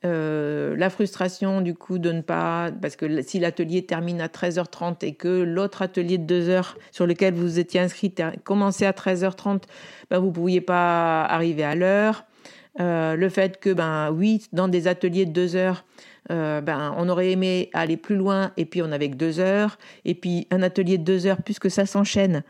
Euh, 0.05 0.77
la 0.77 0.91
frustration 0.91 1.63
du 1.63 1.75
coup 1.75 1.99
de 1.99 2.13
ne 2.13 2.21
pas, 2.21 2.71
parce 2.83 2.97
que 2.97 3.23
si 3.23 3.39
l'atelier 3.39 3.87
termine 3.87 4.21
à 4.21 4.29
13h30 4.29 5.05
et 5.05 5.15
que 5.15 5.43
l'autre 5.43 5.81
atelier 5.81 6.19
de 6.19 6.25
2 6.25 6.49
heures 6.51 6.77
sur 6.93 7.07
lequel 7.07 7.33
vous 7.33 7.59
étiez 7.59 7.81
inscrit 7.81 8.15
commençait 8.45 8.85
à 8.85 8.93
13h30, 8.93 9.63
ben 10.11 10.19
vous 10.19 10.27
ne 10.27 10.33
pouviez 10.33 10.61
pas 10.61 11.25
arriver 11.25 11.65
à 11.65 11.75
l'heure. 11.75 12.27
Euh, 12.79 13.17
le 13.17 13.29
fait 13.31 13.59
que, 13.59 13.73
ben 13.73 14.11
oui, 14.13 14.47
dans 14.53 14.69
des 14.69 14.87
ateliers 14.87 15.25
de 15.25 15.33
2 15.33 15.57
heures, 15.57 15.87
euh, 16.31 16.61
ben, 16.61 16.95
on 16.99 17.09
aurait 17.09 17.31
aimé 17.31 17.71
aller 17.73 17.97
plus 17.97 18.17
loin 18.17 18.53
et 18.59 18.67
puis 18.67 18.83
on 18.83 18.89
n'avait 18.89 19.09
que 19.09 19.17
2 19.17 19.41
heures. 19.41 19.79
Et 20.05 20.15
puis 20.15 20.47
un 20.51 20.63
atelier 20.63 20.99
de 20.99 21.05
2 21.05 21.27
heures, 21.27 21.43
puisque 21.43 21.71
ça 21.71 21.87
s'enchaîne, 21.87 22.43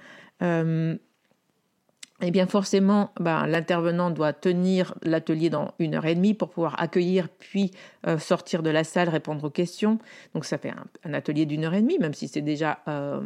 eh 2.22 2.30
bien 2.30 2.46
forcément, 2.46 3.10
ben, 3.20 3.46
l'intervenant 3.46 4.10
doit 4.10 4.32
tenir 4.32 4.94
l'atelier 5.02 5.50
dans 5.50 5.72
une 5.78 5.94
heure 5.94 6.06
et 6.06 6.14
demie 6.14 6.32
pour 6.32 6.48
pouvoir 6.48 6.80
accueillir, 6.80 7.28
puis 7.28 7.72
euh, 8.06 8.18
sortir 8.18 8.62
de 8.62 8.70
la 8.70 8.84
salle, 8.84 9.10
répondre 9.10 9.44
aux 9.44 9.50
questions. 9.50 9.98
Donc 10.34 10.46
ça 10.46 10.56
fait 10.56 10.72
un, 11.04 11.12
atelier 11.12 11.44
d'une 11.44 11.64
heure 11.64 11.74
et 11.74 11.82
demie, 11.82 11.98
même 11.98 12.14
si 12.14 12.28
c'est 12.28 12.40
déjà 12.40 12.78
euh, 12.88 13.20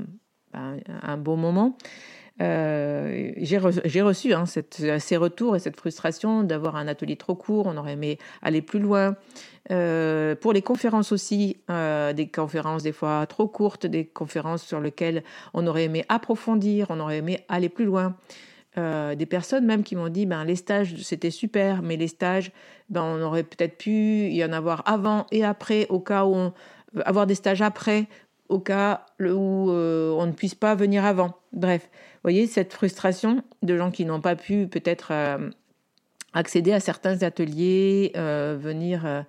ben, 0.53 0.79
un 1.03 1.17
bon 1.17 1.37
moment. 1.37 1.77
Euh, 2.43 3.33
j'ai 3.37 3.59
reçu 3.59 4.33
hein, 4.33 4.45
ces 4.47 5.17
retours 5.17 5.57
et 5.57 5.59
cette 5.59 5.77
frustration 5.77 6.43
d'avoir 6.43 6.75
un 6.75 6.89
atelier 6.89 7.17
trop 7.17 7.35
court, 7.35 7.67
on 7.67 7.77
aurait 7.77 7.93
aimé 7.93 8.19
aller 8.43 8.63
plus 8.63 8.81
loin. 8.81 9.15
pour 9.69 10.53
les 10.53 10.63
conférences 10.63 11.13
aussi, 11.13 11.59
des 11.69 12.31
conférences 12.35 12.83
des 12.83 12.93
fois 12.93 13.27
trop 13.27 13.47
courtes, 13.47 13.87
des 13.87 14.07
conférences 14.07 14.63
sur 14.63 14.81
lesquelles 14.81 15.23
on 15.53 15.67
aurait 15.67 15.85
aimé 15.85 16.07
approfondir, 16.09 16.87
on 16.89 16.99
aurait 16.99 17.19
aimé 17.19 17.45
aller 17.49 17.69
plus 17.69 17.85
loin. 17.85 18.17
Euh, 18.79 19.17
des 19.17 19.27
personnes 19.27 19.67
même 19.67 19.83
qui 19.83 19.97
m'ont 19.97 20.11
dit 20.11 20.27
ben 20.27 20.45
les 20.45 20.55
stages 20.55 20.95
c'était 21.03 21.33
super 21.33 21.83
mais 21.83 21.97
les 21.97 22.07
stages 22.07 22.53
ben 22.89 23.03
on 23.03 23.21
aurait 23.21 23.43
peut-être 23.43 23.77
pu 23.77 24.29
y 24.29 24.45
en 24.45 24.53
avoir 24.53 24.85
avant 24.87 25.27
et 25.33 25.45
après 25.45 25.89
au 25.89 25.99
cas 25.99 26.25
où 26.25 26.37
on 26.37 26.53
avoir 27.05 27.27
des 27.27 27.35
stages 27.35 27.63
après 27.63 28.07
au 28.49 28.61
cas 28.61 29.07
où 29.19 29.71
euh, 29.73 30.13
on 30.13 30.25
ne 30.27 30.31
puisse 30.31 30.55
pas 30.55 30.77
venir 30.77 31.05
avant. 31.05 31.35
Bref 31.53 31.89
vous 31.91 32.21
voyez 32.23 32.47
cette 32.47 32.73
frustration 32.73 33.43
de 33.65 33.77
gens 33.77 33.91
qui 33.91 34.05
n'ont 34.05 34.21
pas 34.21 34.37
pu 34.37 34.69
peut-être 34.69 35.09
euh, 35.11 35.51
accéder 36.33 36.73
à 36.73 36.79
certains 36.79 37.25
ateliers 37.25 38.13
venir 38.15 39.25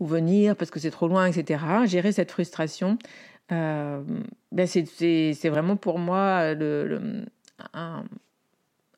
ou 0.00 0.06
venir 0.06 0.54
parce 0.54 0.70
que 0.70 0.80
c'est 0.80 0.90
trop 0.90 1.08
loin 1.08 1.24
etc 1.24 1.64
gérer 1.86 2.12
cette 2.12 2.30
frustration 2.30 2.98
ben 3.48 4.04
c'est 4.66 5.48
vraiment 5.48 5.76
pour 5.76 5.98
moi 5.98 6.52
le, 6.52 7.24
un, 7.72 8.04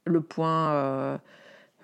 le 0.08 0.20
point, 0.20 0.72
euh, 0.72 1.18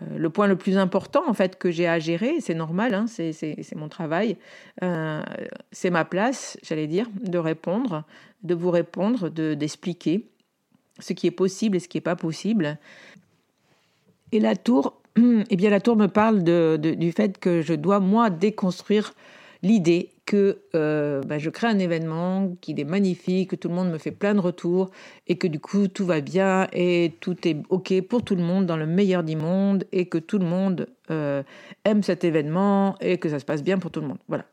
euh, 0.02 0.18
le 0.18 0.30
point 0.30 0.46
le 0.46 0.56
plus 0.56 0.76
important 0.76 1.22
en 1.28 1.34
fait 1.34 1.56
que 1.58 1.70
j'ai 1.70 1.86
à 1.86 1.98
gérer. 1.98 2.40
C'est 2.40 2.54
normal, 2.54 2.94
hein, 2.94 3.06
c'est 3.06 3.74
mon 3.76 3.88
travail, 3.88 4.36
euh, 4.82 5.22
c'est 5.72 5.90
ma 5.90 6.04
place, 6.04 6.58
j'allais 6.62 6.86
dire, 6.86 7.08
de 7.22 7.38
répondre, 7.38 8.04
de 8.42 8.54
vous 8.54 8.70
répondre, 8.70 9.28
de 9.28 9.54
d'expliquer 9.54 10.26
ce 11.00 11.12
qui 11.12 11.26
est 11.26 11.32
possible 11.32 11.76
et 11.76 11.80
ce 11.80 11.88
qui 11.88 11.96
n'est 11.96 12.02
pas 12.02 12.16
possible. 12.16 12.78
Et 14.32 14.40
la 14.40 14.56
tour, 14.56 15.00
eh 15.16 15.56
bien 15.56 15.70
la 15.70 15.80
tour 15.80 15.96
me 15.96 16.06
parle 16.06 16.42
de, 16.42 16.78
du 16.80 17.12
fait 17.12 17.38
que 17.38 17.62
je 17.62 17.74
dois 17.74 18.00
moi 18.00 18.30
déconstruire 18.30 19.12
l'idée 19.62 20.13
que 20.26 20.62
euh, 20.74 21.20
bah, 21.22 21.38
je 21.38 21.50
crée 21.50 21.66
un 21.66 21.78
événement, 21.78 22.56
qu'il 22.60 22.80
est 22.80 22.84
magnifique, 22.84 23.50
que 23.50 23.56
tout 23.56 23.68
le 23.68 23.74
monde 23.74 23.90
me 23.90 23.98
fait 23.98 24.10
plein 24.10 24.34
de 24.34 24.40
retours 24.40 24.90
et 25.26 25.36
que 25.36 25.46
du 25.46 25.60
coup 25.60 25.88
tout 25.88 26.06
va 26.06 26.20
bien 26.20 26.66
et 26.72 27.12
tout 27.20 27.36
est 27.46 27.56
OK 27.68 27.92
pour 28.02 28.22
tout 28.22 28.34
le 28.34 28.42
monde 28.42 28.66
dans 28.66 28.76
le 28.76 28.86
meilleur 28.86 29.22
du 29.22 29.36
monde 29.36 29.84
et 29.92 30.06
que 30.06 30.18
tout 30.18 30.38
le 30.38 30.46
monde 30.46 30.88
euh, 31.10 31.42
aime 31.84 32.02
cet 32.02 32.24
événement 32.24 32.96
et 33.00 33.18
que 33.18 33.28
ça 33.28 33.38
se 33.38 33.44
passe 33.44 33.62
bien 33.62 33.78
pour 33.78 33.90
tout 33.90 34.00
le 34.00 34.08
monde. 34.08 34.18
Voilà. 34.28 34.46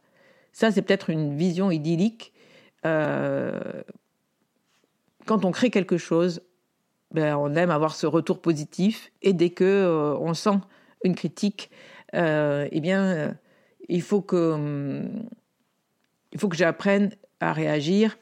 Ça, 0.52 0.72
c'est 0.72 0.82
peut-être 0.82 1.10
une 1.10 1.38
vision 1.38 1.72
idyllique. 1.72 2.34
Euh, 2.86 3.60
quand 5.26 5.46
on 5.46 5.52
crée 5.52 5.70
quelque 5.70 5.98
chose, 5.98 6.42
ben, 7.12 7.38
on 7.38 7.56
aime 7.56 7.70
avoir 7.70 7.96
ce 7.96 8.08
retour 8.08 8.42
positif 8.42 9.12
et 9.22 9.32
dès 9.32 9.52
que 9.52 10.16
on 10.20 10.34
sent 10.34 10.60
une 11.04 11.16
critique, 11.16 11.70
eh 12.14 12.80
bien 12.82 13.36
il 13.92 14.02
faut 14.02 14.22
que, 14.22 14.54
hum, 14.54 15.24
il 16.34 16.40
faut 16.40 16.50
que 16.50 16.58
j'apprenne 16.58 17.12
à 17.40 17.54
réagir, 17.54 18.18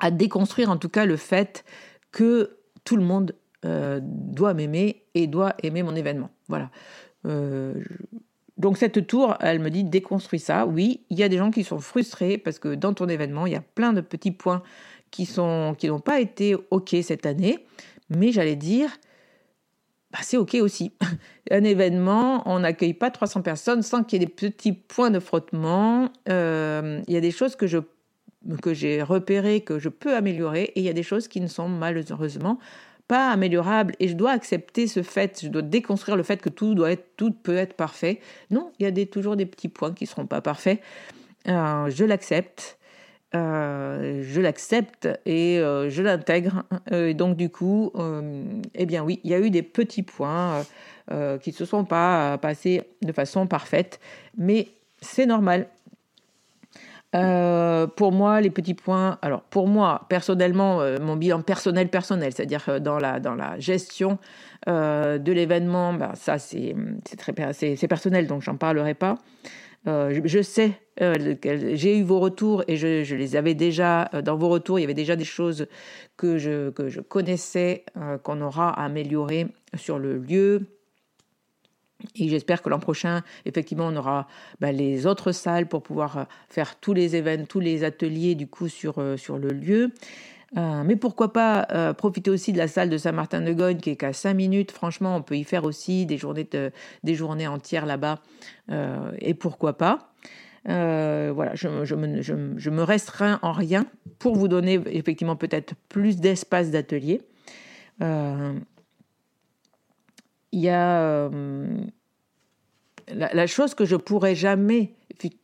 à 0.00 0.10
déconstruire 0.10 0.70
en 0.70 0.76
tout 0.76 0.88
cas 0.88 1.04
le 1.04 1.16
fait 1.16 1.64
que 2.12 2.58
tout 2.84 2.96
le 2.96 3.04
monde 3.04 3.34
euh, 3.64 4.00
doit 4.02 4.54
m'aimer 4.54 5.04
et 5.14 5.26
doit 5.26 5.54
aimer 5.62 5.82
mon 5.82 5.94
événement. 5.94 6.30
Voilà. 6.48 6.70
Euh, 7.26 7.74
donc 8.56 8.76
cette 8.76 9.06
tour, 9.06 9.36
elle 9.40 9.60
me 9.60 9.70
dit 9.70 9.84
déconstruis 9.84 10.40
ça. 10.40 10.66
Oui, 10.66 11.04
il 11.10 11.18
y 11.18 11.22
a 11.22 11.28
des 11.28 11.38
gens 11.38 11.50
qui 11.50 11.64
sont 11.64 11.78
frustrés 11.78 12.38
parce 12.38 12.58
que 12.58 12.74
dans 12.74 12.92
ton 12.92 13.08
événement, 13.08 13.46
il 13.46 13.52
y 13.52 13.56
a 13.56 13.62
plein 13.74 13.92
de 13.92 14.00
petits 14.00 14.32
points 14.32 14.62
qui 15.10 15.26
sont 15.26 15.74
qui 15.78 15.88
n'ont 15.88 16.00
pas 16.00 16.20
été 16.20 16.56
ok 16.70 16.96
cette 17.02 17.26
année. 17.26 17.66
Mais 18.10 18.32
j'allais 18.32 18.56
dire, 18.56 18.90
bah, 20.12 20.18
c'est 20.22 20.36
OK 20.36 20.54
aussi. 20.54 20.92
Un 21.50 21.64
événement, 21.64 22.42
on 22.46 22.60
n'accueille 22.60 22.94
pas 22.94 23.10
300 23.10 23.42
personnes 23.42 23.82
sans 23.82 24.04
qu'il 24.04 24.20
y 24.20 24.22
ait 24.22 24.26
des 24.26 24.32
petits 24.32 24.72
points 24.72 25.10
de 25.10 25.20
frottement. 25.20 26.10
il 26.26 27.02
y 27.08 27.16
a 27.16 27.20
des 27.20 27.30
choses 27.30 27.56
que 27.56 27.66
je 27.66 27.78
que 28.62 28.72
j'ai 28.72 29.02
repérées, 29.02 29.60
que 29.60 29.78
je 29.78 29.88
peux 29.88 30.14
améliorer, 30.14 30.72
et 30.74 30.80
il 30.80 30.84
y 30.84 30.88
a 30.88 30.92
des 30.92 31.02
choses 31.02 31.28
qui 31.28 31.40
ne 31.40 31.48
sont 31.48 31.68
malheureusement 31.68 32.58
pas 33.08 33.30
améliorables. 33.30 33.94
Et 34.00 34.08
je 34.08 34.14
dois 34.14 34.30
accepter 34.30 34.86
ce 34.86 35.02
fait, 35.02 35.40
je 35.42 35.48
dois 35.48 35.62
déconstruire 35.62 36.16
le 36.16 36.22
fait 36.22 36.40
que 36.40 36.50
tout 36.50 36.74
doit 36.74 36.92
être, 36.92 37.16
tout 37.16 37.32
peut 37.32 37.56
être 37.56 37.74
parfait. 37.74 38.20
Non, 38.50 38.70
il 38.78 38.86
y 38.86 39.02
a 39.02 39.06
toujours 39.06 39.36
des 39.36 39.46
petits 39.46 39.68
points 39.68 39.92
qui 39.92 40.04
ne 40.04 40.08
seront 40.08 40.26
pas 40.26 40.40
parfaits. 40.40 40.80
je 41.46 42.04
l'accepte. 42.04 42.77
Euh, 43.34 44.22
je 44.22 44.40
l'accepte 44.40 45.06
et 45.26 45.58
euh, 45.58 45.90
je 45.90 46.02
l'intègre. 46.02 46.64
et 46.90 47.12
donc 47.12 47.36
du 47.36 47.50
coup, 47.50 47.92
euh, 47.96 48.42
eh 48.74 48.86
bien 48.86 49.04
oui, 49.04 49.20
il 49.22 49.30
y 49.30 49.34
a 49.34 49.38
eu 49.38 49.50
des 49.50 49.62
petits 49.62 50.02
points 50.02 50.64
qui 51.40 51.50
ne 51.50 51.54
se 51.54 51.64
sont 51.64 51.86
pas 51.86 52.36
passés 52.36 52.82
de 53.00 53.12
façon 53.12 53.46
parfaite, 53.46 53.98
mais 54.36 54.68
c'est 55.00 55.24
normal. 55.24 55.68
pour 57.12 58.12
moi, 58.12 58.42
les 58.42 58.50
petits 58.50 58.74
points, 58.74 59.18
alors 59.22 59.40
pour 59.40 59.68
moi, 59.68 60.04
personnellement, 60.10 60.82
mon 61.00 61.16
bilan 61.16 61.40
personnel 61.40 61.88
personnel, 61.88 62.34
c'est-à-dire 62.34 62.78
dans 62.82 62.98
la, 62.98 63.20
dans 63.20 63.34
la 63.34 63.58
gestion 63.58 64.18
de 64.66 65.32
l'événement, 65.32 65.94
bah, 65.94 66.12
ça 66.14 66.38
c'est 66.38 66.76
c'est 67.54 67.88
personnel, 67.88 68.26
donc 68.26 68.42
j'en 68.42 68.56
parlerai 68.58 68.92
pas. 68.92 69.16
Euh, 69.86 70.20
je, 70.24 70.42
sais, 70.42 70.72
euh, 71.00 71.34
j'ai 71.44 71.98
eu 71.98 72.02
vos 72.02 72.18
retours 72.18 72.64
et 72.66 72.76
je, 72.76 73.14
les 73.14 73.36
avais 73.36 73.54
déjà, 73.54 74.10
euh, 74.12 74.22
dans 74.22 74.36
vos 74.36 74.48
retours, 74.48 74.78
il 74.78 74.82
y 74.82 74.84
avait 74.84 74.94
déjà 74.94 75.16
des 75.16 75.24
choses 75.24 75.66
que 76.16 76.36
je, 76.36 76.70
que 76.70 76.88
je 76.88 77.00
connaissais, 77.00 77.84
qu'on 78.24 78.40
aura 78.40 78.70
à 78.70 78.84
améliorer 78.84 79.46
sur 79.76 79.98
le 79.98 80.18
lieu. 80.18 80.66
Et 82.14 82.28
j'espère 82.28 82.62
que 82.62 82.68
l'an 82.68 82.78
prochain, 82.78 83.22
effectivement, 83.44 83.86
on 83.88 83.96
aura 83.96 84.28
bah, 84.60 84.72
les 84.72 85.06
autres 85.06 85.32
salles 85.32 85.66
pour 85.66 85.82
pouvoir 85.82 86.26
faire 86.48 86.78
tous 86.78 86.92
les 86.92 87.16
événements, 87.16 87.46
tous 87.46 87.60
les 87.60 87.82
ateliers 87.82 88.34
du 88.34 88.46
coup 88.46 88.68
sur, 88.68 89.02
sur 89.16 89.38
le 89.38 89.48
lieu. 89.48 89.90
Euh, 90.56 90.82
mais 90.82 90.96
pourquoi 90.96 91.32
pas 91.32 91.66
euh, 91.72 91.92
profiter 91.92 92.30
aussi 92.30 92.52
de 92.52 92.58
la 92.58 92.68
salle 92.68 92.88
de 92.88 92.96
Saint-Martin-de-Gogne 92.96 93.78
qui 93.78 93.90
est 93.90 93.96
qu'à 93.96 94.12
5 94.14 94.32
minutes. 94.34 94.70
Franchement, 94.70 95.16
on 95.16 95.22
peut 95.22 95.36
y 95.36 95.44
faire 95.44 95.64
aussi 95.64 96.06
des 96.06 96.16
journées, 96.16 96.48
des 97.04 97.14
journées 97.14 97.46
entières 97.46 97.84
là-bas. 97.84 98.20
Euh, 98.70 99.12
et 99.18 99.34
pourquoi 99.34 99.76
pas 99.76 100.12
voilà, 100.64 101.54
je, 101.54 101.94
me, 101.94 102.82
restreins 102.82 103.38
en 103.40 103.52
rien 103.52 103.86
pour 104.18 104.36
vous 104.36 104.48
donner 104.48 104.78
effectivement 104.86 105.36
peut-être 105.36 105.74
plus 105.88 106.18
d'espace 106.18 106.70
d'atelier. 106.70 107.22
Il 108.00 108.60
y 110.52 110.68
a 110.68 111.30
la, 113.08 113.32
la, 113.32 113.46
chose 113.46 113.74
que 113.74 113.86
je 113.86 113.96
pourrais 113.96 114.34
jamais, 114.34 114.92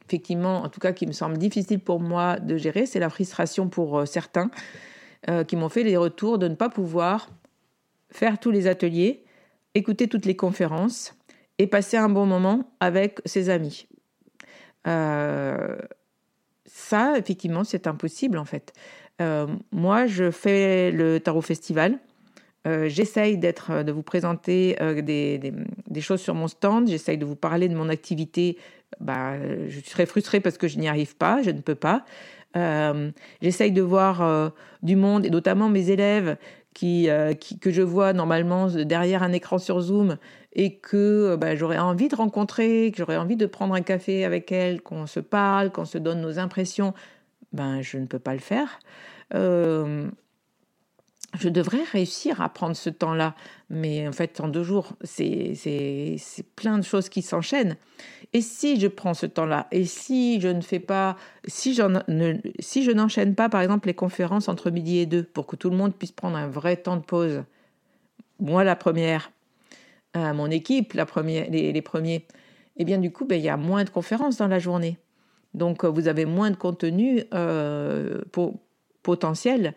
effectivement, 0.05 0.63
en 0.63 0.69
tout 0.69 0.81
cas 0.81 0.93
qui 0.93 1.07
me 1.07 1.13
semble 1.13 1.39
difficile 1.39 1.81
pour 1.81 2.01
moi 2.01 2.39
de 2.39 2.59
gérer, 2.59 2.85
c'est 2.85 3.01
la 3.01 3.09
frustration 3.09 3.71
pour 3.71 4.07
certains 4.07 4.51
euh, 5.31 5.43
qui 5.43 5.57
m'ont 5.57 5.71
fait 5.71 5.85
les 5.85 5.97
retours 5.97 6.39
de 6.39 6.49
ne 6.49 6.55
pas 6.55 6.69
pouvoir 6.69 7.31
faire 8.11 8.39
tous 8.39 8.51
les 8.51 8.67
ateliers, 8.67 9.25
écouter 9.75 10.07
toutes 10.07 10.27
les 10.27 10.37
conférences 10.37 11.15
et 11.59 11.67
passer 11.67 11.97
un 11.97 12.11
bon 12.11 12.27
moment 12.27 12.71
avec 12.81 13.21
ses 13.25 13.49
amis. 13.49 13.87
Euh, 14.87 15.79
ça, 16.67 17.17
effectivement, 17.17 17.65
c'est 17.65 17.87
impossible 17.87 18.37
en 18.37 18.45
fait. 18.45 18.75
Euh, 19.23 19.47
moi, 19.73 20.07
je 20.07 20.31
fais 20.31 20.91
le 20.91 21.21
Tarot 21.21 21.41
Festival. 21.41 21.99
j'essaye 22.67 23.39
d'être, 23.39 23.83
de 23.83 23.93
vous 23.93 24.03
présenter 24.03 24.77
des, 25.03 26.01
choses 26.01 26.21
sur 26.21 26.35
mon 26.35 26.49
stand. 26.49 26.89
J'essaye 26.89 27.17
de 27.17 27.25
vous 27.25 27.37
parler 27.37 27.69
de 27.69 27.75
mon 27.75 27.89
activité. 27.89 28.59
Bah, 29.01 29.39
je 29.69 29.81
serais 29.81 30.07
frustrée 30.07 30.41
parce 30.41 30.59
que 30.59 30.69
je 30.69 30.79
n'y 30.79 30.89
arrive 30.89 31.17
pas, 31.17 31.43
je 31.43 31.51
ne 31.51 31.61
peux 31.61 31.75
pas. 31.75 32.05
Euh, 32.57 33.11
j'essaye 33.43 33.73
de 33.73 33.83
voir 33.83 34.23
euh, 34.23 34.49
du 34.83 34.97
monde, 34.97 35.27
et 35.27 35.31
notamment 35.31 35.69
mes 35.69 35.91
élèves 35.91 36.37
qui, 36.73 37.09
euh, 37.09 37.35
que 37.61 37.71
je 37.71 37.83
vois 37.83 38.13
normalement 38.13 38.69
derrière 38.69 39.23
un 39.23 39.33
écran 39.33 39.59
sur 39.59 39.81
Zoom 39.81 40.17
et 40.53 40.77
que 40.77 41.37
bah, 41.37 41.57
j'aurais 41.57 41.79
envie 41.79 42.09
de 42.09 42.17
rencontrer, 42.17 42.91
que 42.93 42.99
j'aurais 42.99 43.17
envie 43.17 43.37
de 43.37 43.47
prendre 43.47 43.75
un 43.75 43.81
café 43.81 44.25
avec 44.25 44.53
elles, 44.53 44.81
qu'on 44.83 45.07
se 45.07 45.21
parle, 45.21 45.71
qu'on 45.71 45.85
se 45.85 45.99
donne 45.99 46.21
nos 46.21 46.39
impressions, 46.39 46.95
ben 47.53 47.83
je 47.83 47.99
ne 47.99 48.07
peux 48.07 48.19
pas 48.19 48.33
le 48.33 48.41
faire 48.41 48.79
je 51.39 51.49
devrais 51.49 51.83
réussir 51.83 52.41
à 52.41 52.49
prendre 52.49 52.77
ce 52.77 52.91
temps-là. 52.91 53.35
Mais 53.71 54.07
en 54.07 54.13
fait, 54.13 54.41
en 54.41 54.49
deux 54.49 54.63
jours, 54.63 54.93
c'est 55.03 55.55
plein 56.57 56.79
de 56.79 56.85
choses 56.85 57.09
qui 57.09 57.23
s'enchaînent. 57.23 57.77
Et 58.33 58.41
si 58.41 58.81
je 58.81 58.89
prends 58.89 59.15
ce 59.15 59.27
temps-là, 59.27 59.67
et 59.71 59.85
si 59.85 60.41
je 60.41 60.49
ne 60.49 60.61
fais 60.61 60.81
pas, 60.81 61.17
si, 61.47 61.79
n'enchaîne 62.95 63.35
pas, 63.35 63.49
par 63.49 63.63
exemple, 63.63 63.89
les 63.89 63.95
conférences 63.95 64.49
entre 64.49 64.71
midi 64.71 64.99
et 64.99 65.07
deux, 65.07 65.23
pour 65.23 65.47
que 65.47 65.57
tout 65.57 65.71
le 65.71 65.77
monde 65.77 65.95
puisse 65.95 66.13
prendre 66.13 66.37
un 66.37 66.49
vrai 66.49 66.77
temps 66.77 66.97
de 66.97 67.03
pause, 67.03 67.45
moi 68.41 68.65
la 68.65 68.77
première, 68.77 69.31
euh, 70.17 70.35
mon 70.35 70.51
équipe 70.51 70.93
la 70.95 71.07
première, 71.07 71.49
les, 71.51 71.83
premiers, 71.83 72.27
eh 72.77 72.85
bien 72.85 72.99
du 72.99 73.13
coup, 73.13 73.25
ben, 73.25 73.37
il 73.37 73.45
y 73.45 73.49
a 73.49 73.57
moins 73.57 73.85
de 73.85 73.91
conférences 73.91 74.37
dans 74.37 74.49
la 74.49 74.59
journée. 74.59 74.99
Donc, 75.55 75.85
euh, 75.85 75.89
vous 75.89 76.09
avez 76.09 76.25
moins 76.25 76.51
de 76.51 76.57
contenu 76.57 77.23
euh, 77.33 78.23
potentiel 79.03 79.75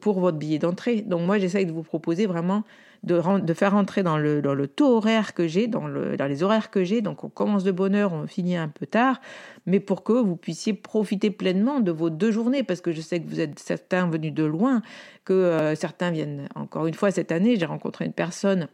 pour 0.00 0.20
votre 0.20 0.38
billet 0.38 0.58
d'entrée. 0.58 1.02
Donc 1.02 1.22
moi, 1.22 1.38
j'essaye 1.38 1.66
de 1.66 1.72
vous 1.72 1.82
proposer 1.82 2.26
vraiment 2.26 2.64
de, 3.02 3.54
faire 3.54 3.74
entrer 3.74 4.02
dans 4.02 4.18
le, 4.18 4.42
dans 4.42 4.54
le 4.54 4.68
taux 4.68 4.96
horaire 4.96 5.32
que 5.32 5.48
j'ai, 5.48 5.66
dans, 5.66 5.86
le, 5.86 6.16
dans 6.16 6.26
les 6.26 6.42
horaires 6.42 6.70
que 6.70 6.84
j'ai. 6.84 7.00
Donc 7.00 7.24
on 7.24 7.28
commence 7.28 7.64
de 7.64 7.72
bonne 7.72 7.94
heure, 7.94 8.12
on 8.12 8.26
finit 8.26 8.56
un 8.56 8.68
peu 8.68 8.86
tard, 8.86 9.20
mais 9.66 9.80
pour 9.80 10.04
que 10.04 10.12
vous 10.12 10.36
puissiez 10.36 10.74
profiter 10.74 11.30
pleinement 11.30 11.80
de 11.80 11.90
vos 11.90 12.10
deux 12.10 12.30
journées, 12.30 12.62
parce 12.62 12.80
que 12.80 12.92
je 12.92 13.00
sais 13.00 13.20
que 13.20 13.28
vous 13.28 13.40
êtes 13.40 13.58
certains 13.58 14.08
venus 14.08 14.34
de 14.34 14.44
loin, 14.44 14.82
que 15.24 15.32
euh, 15.32 15.74
certains 15.74 16.10
viennent. 16.10 16.48
Encore 16.54 16.86
une 16.86 16.94
fois, 16.94 17.10
cette 17.10 17.32
année, 17.32 17.56
j'ai 17.56 17.66
rencontré 17.66 18.04
une 18.04 18.12
personne 18.12 18.68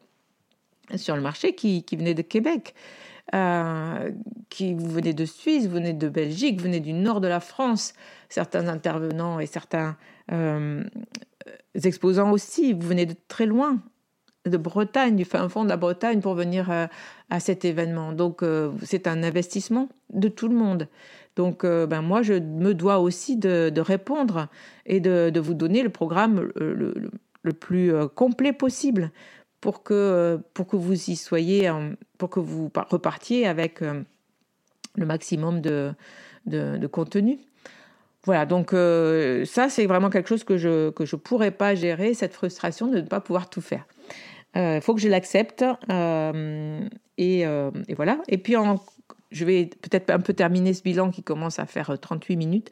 sur 0.96 1.16
le 1.16 1.22
marché 1.22 1.54
qui 1.54 1.84
venait 1.92 2.14
de 2.14 2.22
Québec. 2.22 2.74
Euh, 3.34 4.10
qui 4.50 4.74
vous 4.74 4.88
venez 4.88 5.12
de 5.12 5.24
Suisse, 5.24 5.66
vous 5.66 5.72
venez 5.72 5.92
de 5.92 6.08
Belgique, 6.08 6.58
vous 6.58 6.64
venez 6.64 6.78
du 6.78 6.92
nord 6.92 7.20
de 7.20 7.26
la 7.26 7.40
France, 7.40 7.92
certains 8.28 8.68
intervenants 8.68 9.40
et 9.40 9.46
certains 9.46 9.96
euh, 10.30 10.84
exposants 11.74 12.30
aussi, 12.30 12.72
vous 12.72 12.86
venez 12.86 13.04
de 13.04 13.16
très 13.26 13.46
loin, 13.46 13.80
de 14.46 14.56
Bretagne, 14.56 15.16
du 15.16 15.24
fin 15.24 15.48
fond 15.48 15.64
de 15.64 15.68
la 15.68 15.76
Bretagne 15.76 16.20
pour 16.20 16.34
venir 16.34 16.70
euh, 16.70 16.86
à 17.28 17.40
cet 17.40 17.64
événement. 17.64 18.12
Donc 18.12 18.44
c'est 18.84 19.08
un 19.08 19.24
investissement 19.24 19.88
de 20.10 20.28
tout 20.28 20.46
le 20.46 20.54
monde. 20.54 20.86
Donc 21.34 21.66
ben 21.66 22.00
moi, 22.00 22.22
je 22.22 22.34
me 22.34 22.72
dois 22.74 23.00
aussi 23.00 23.36
de, 23.36 23.80
répondre 23.80 24.46
et 24.86 25.00
de, 25.00 25.40
vous 25.40 25.54
donner 25.54 25.82
le 25.82 25.90
programme 25.90 26.48
le 26.54 27.52
plus 27.52 27.92
complet 28.14 28.52
possible 28.52 29.10
pour 29.60 29.82
que, 29.82 30.38
pour 30.54 30.66
que 30.66 30.76
vous 30.76 31.10
y 31.10 31.16
soyez, 31.16 31.70
pour 32.18 32.30
que 32.30 32.40
vous 32.40 32.70
repartiez 32.88 33.46
avec 33.46 33.82
euh, 33.82 34.02
le 34.96 35.06
maximum 35.06 35.60
de, 35.60 35.92
de, 36.46 36.86
contenu. 36.86 37.38
Voilà, 38.24 38.44
donc 38.44 38.72
euh, 38.72 39.44
ça, 39.44 39.68
c'est 39.68 39.86
vraiment 39.86 40.10
quelque 40.10 40.28
chose 40.28 40.44
que 40.44 40.56
je 40.56 40.86
ne 40.86 40.90
que 40.90 41.04
je 41.04 41.16
pourrais 41.16 41.52
pas 41.52 41.74
gérer, 41.74 42.14
cette 42.14 42.34
frustration 42.34 42.88
de 42.88 42.96
ne 42.96 43.06
pas 43.06 43.20
pouvoir 43.20 43.48
tout 43.48 43.60
faire. 43.60 43.86
Il 44.54 44.60
euh, 44.60 44.80
faut 44.80 44.94
que 44.94 45.00
je 45.00 45.08
l'accepte. 45.08 45.64
Et, 47.18 47.40
et, 47.40 47.94
voilà. 47.94 48.18
Et 48.28 48.38
puis, 48.38 48.54
je 49.30 49.44
vais 49.44 49.66
peut-être 49.66 50.10
un 50.10 50.20
peu 50.20 50.34
terminer 50.34 50.74
ce 50.74 50.82
bilan 50.82 51.10
qui 51.10 51.22
commence 51.22 51.58
à 51.58 51.66
faire 51.66 51.98
38 51.98 52.36
minutes, 52.36 52.70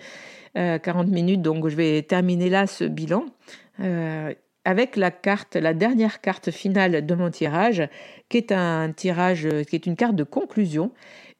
40 0.54 1.08
minutes. 1.08 1.40
Donc, 1.40 1.68
je 1.68 1.76
vais 1.76 2.02
terminer 2.02 2.50
là 2.50 2.66
ce 2.66 2.84
bilan 2.84 3.24
avec 4.64 4.96
la 4.96 5.10
carte, 5.10 5.56
la 5.56 5.74
dernière 5.74 6.20
carte 6.20 6.50
finale 6.50 7.04
de 7.04 7.14
mon 7.14 7.30
tirage, 7.30 7.82
qui 8.28 8.38
est 8.38 8.52
un 8.52 8.92
tirage, 8.92 9.48
qui 9.68 9.76
est 9.76 9.86
une 9.86 9.96
carte 9.96 10.16
de 10.16 10.24
conclusion. 10.24 10.92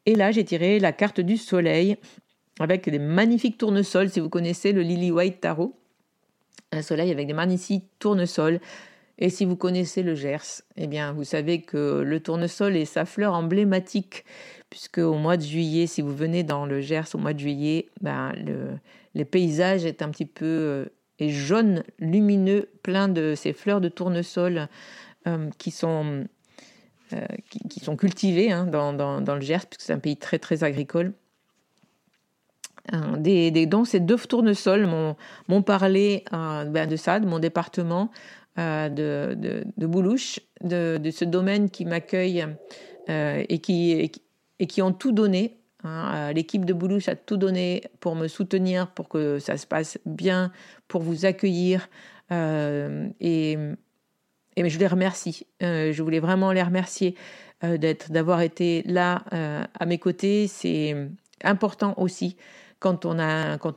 Et 0.05 0.15
là, 0.15 0.31
j'ai 0.31 0.43
tiré 0.43 0.79
la 0.79 0.91
carte 0.91 1.19
du 1.19 1.37
soleil 1.37 1.97
avec 2.59 2.89
des 2.89 2.99
magnifiques 2.99 3.57
tournesols. 3.57 4.09
Si 4.09 4.19
vous 4.19 4.29
connaissez 4.29 4.71
le 4.71 4.81
Lily 4.81 5.11
White 5.11 5.41
Tarot, 5.41 5.75
un 6.71 6.81
soleil 6.81 7.11
avec 7.11 7.27
des 7.27 7.33
magnifiques 7.33 7.89
tournesols. 7.99 8.59
Et 9.17 9.29
si 9.29 9.45
vous 9.45 9.55
connaissez 9.55 10.03
le 10.03 10.13
Gers, 10.13 10.61
eh 10.75 10.87
bien, 10.87 11.13
vous 11.13 11.23
savez 11.23 11.61
que 11.61 12.01
le 12.05 12.19
tournesol 12.19 12.75
est 12.75 12.85
sa 12.85 13.05
fleur 13.05 13.33
emblématique, 13.33 14.25
puisque 14.69 14.97
au 14.97 15.13
mois 15.13 15.37
de 15.37 15.41
juillet, 15.41 15.87
si 15.87 16.01
vous 16.01 16.13
venez 16.13 16.43
dans 16.43 16.65
le 16.65 16.81
Gers 16.81 17.15
au 17.15 17.17
mois 17.17 17.33
de 17.33 17.39
juillet, 17.39 17.87
ben, 18.01 18.33
le, 18.33 18.71
le 19.13 19.25
paysage 19.25 19.85
est 19.85 20.01
un 20.01 20.09
petit 20.09 20.25
peu 20.25 20.45
euh, 20.45 20.85
et 21.19 21.29
jaune 21.29 21.83
lumineux, 21.99 22.69
plein 22.83 23.07
de 23.07 23.33
ces 23.35 23.53
fleurs 23.53 23.81
de 23.81 23.89
tournesol 23.89 24.67
euh, 25.27 25.49
qui, 25.57 25.71
sont, 25.71 26.25
euh, 27.13 27.25
qui, 27.69 27.79
sont 27.79 27.95
cultivées 27.95 28.51
hein, 28.51 28.65
dans, 28.65 28.93
dans, 28.93 29.35
le 29.35 29.41
Gers, 29.41 29.65
puisque 29.65 29.81
c'est 29.81 29.93
un 29.93 29.99
pays 29.99 30.17
très 30.17 30.39
très 30.39 30.63
agricole. 30.63 31.13
Euh, 32.93 33.17
des, 33.17 33.49
des, 33.49 33.65
donc 33.65 33.87
ces 33.87 33.99
deux 33.99 34.17
tournesols 34.17 34.87
m'ont 35.47 35.61
parlé 35.63 36.23
ben, 36.31 36.87
de 36.87 36.95
ça, 36.95 37.19
de 37.19 37.25
mon 37.25 37.39
département, 37.39 38.11
de, 38.57 39.33
de, 39.77 39.85
Boulouche, 39.87 40.39
de, 40.61 40.99
ce 41.11 41.25
domaine 41.25 41.69
qui 41.69 41.85
m'accueille 41.85 42.45
et, 43.07 43.59
qui, 43.59 44.11
et, 44.59 44.67
qui, 44.67 44.81
ont 44.81 44.93
tout 44.93 45.11
donné. 45.11 45.57
Hein. 45.85 46.33
L'équipe 46.33 46.65
de 46.65 46.73
Boulouche 46.73 47.07
a 47.07 47.15
tout 47.15 47.37
donné 47.37 47.83
pour 47.99 48.15
me 48.15 48.27
soutenir, 48.27 48.87
pour 48.87 49.07
que 49.07 49.39
ça 49.39 49.57
se 49.57 49.67
passe 49.67 49.97
bien, 50.05 50.51
pour 50.87 51.01
vous 51.01 51.25
accueillir. 51.25 51.89
et, 52.31 53.57
et 54.57 54.69
je 54.69 54.79
les 54.79 54.87
remercie. 54.87 55.45
je 55.61 56.01
voulais 56.01 56.19
vraiment 56.19 56.51
les 56.51 56.63
remercier 56.63 57.15
d'avoir 58.09 58.41
été 58.41 58.83
là 58.85 59.23
à 59.79 59.85
mes 59.85 59.99
côtés. 59.99 60.47
C'est 60.47 60.95
important 61.43 61.93
aussi 61.97 62.35
quand 62.79 63.05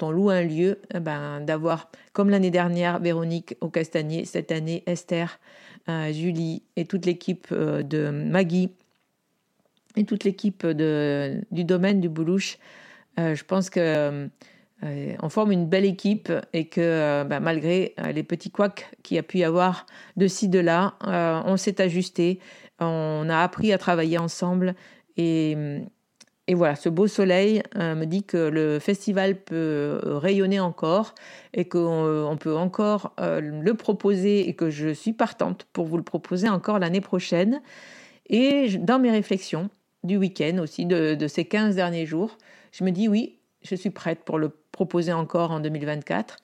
on, 0.02 0.10
loue 0.10 0.30
un 0.30 0.42
lieu, 0.42 0.80
eh 0.92 1.00
ben, 1.00 1.40
d'avoir, 1.40 1.90
comme 2.12 2.28
l'année 2.28 2.50
dernière, 2.50 2.98
Véronique 2.98 3.56
au 3.60 3.70
Castanier, 3.70 4.26
cette 4.26 4.52
année 4.52 4.82
Esther, 4.86 5.38
euh, 5.88 6.12
Julie 6.12 6.62
et 6.76 6.84
toute 6.84 7.06
l'équipe 7.06 7.46
euh, 7.52 7.82
de 7.82 8.10
Maggie 8.10 8.70
toute 10.04 10.24
l'équipe 10.24 10.66
du 10.66 11.64
domaine 11.64 12.00
du 12.00 12.08
Boulouche. 12.08 12.58
Euh, 13.18 13.34
je 13.34 13.44
pense 13.44 13.70
que 13.70 14.28
on 14.80 15.28
forme 15.28 15.50
une 15.50 15.66
belle 15.66 15.84
équipe 15.84 16.32
et 16.52 16.66
que 16.68 17.24
ben, 17.24 17.40
malgré 17.40 17.96
les 18.14 18.22
petits 18.22 18.52
couacs 18.52 18.88
qu'il 19.02 19.16
y 19.16 19.18
a 19.18 19.24
pu 19.24 19.38
y 19.38 19.44
avoir 19.44 19.86
de 20.16 20.28
ci, 20.28 20.48
de 20.48 20.60
là, 20.60 20.94
on 21.46 21.56
s'est 21.56 21.80
ajusté, 21.80 22.38
on 22.78 23.26
a 23.28 23.38
appris 23.38 23.72
à 23.72 23.78
travailler 23.78 24.18
ensemble 24.18 24.76
et, 25.18 25.56
voilà, 26.54 26.76
ce 26.76 26.88
beau 26.88 27.06
soleil 27.06 27.62
euh, 27.76 27.94
me 27.94 28.06
dit 28.06 28.22
que 28.22 28.36
le 28.38 28.78
festival 28.78 29.36
peut 29.36 29.54
euh, 29.54 30.18
rayonner 30.18 30.60
encore 30.60 31.14
et 31.52 31.68
qu'on 31.68 32.06
euh, 32.06 32.34
peut 32.36 32.56
encore 32.56 33.12
le 33.18 33.72
proposer 33.72 34.48
et 34.48 34.54
que 34.54 34.70
je 34.70 34.88
suis 34.88 35.12
partante 35.12 35.66
pour 35.72 35.86
vous 35.86 35.98
le 35.98 36.02
proposer 36.02 36.48
encore 36.48 36.78
l'année 36.78 37.02
prochaine. 37.02 37.60
Et 38.30 38.78
dans 38.78 38.98
mes 38.98 39.10
réflexions 39.10 39.68
du 40.04 40.16
week-end 40.16 40.58
aussi, 40.58 40.86
de, 40.86 41.26
ces 41.26 41.44
15 41.44 41.74
derniers 41.76 42.06
jours, 42.06 42.38
je 42.72 42.84
me 42.84 42.90
dis 42.90 43.08
oui, 43.08 43.38
je 43.62 43.74
suis 43.74 43.90
prête 43.90 44.20
pour 44.24 44.38
le 44.38 44.50
proposer 44.72 45.12
encore 45.12 45.50
en 45.50 45.60
2024. 45.60 46.36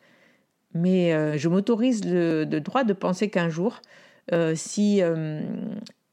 Mais 0.76 1.38
je 1.38 1.48
m'autorise 1.48 2.04
le, 2.04 2.44
droit 2.46 2.82
de 2.82 2.92
penser 2.92 3.30
qu'un 3.30 3.48
jour, 3.48 3.80
si, 4.56 5.00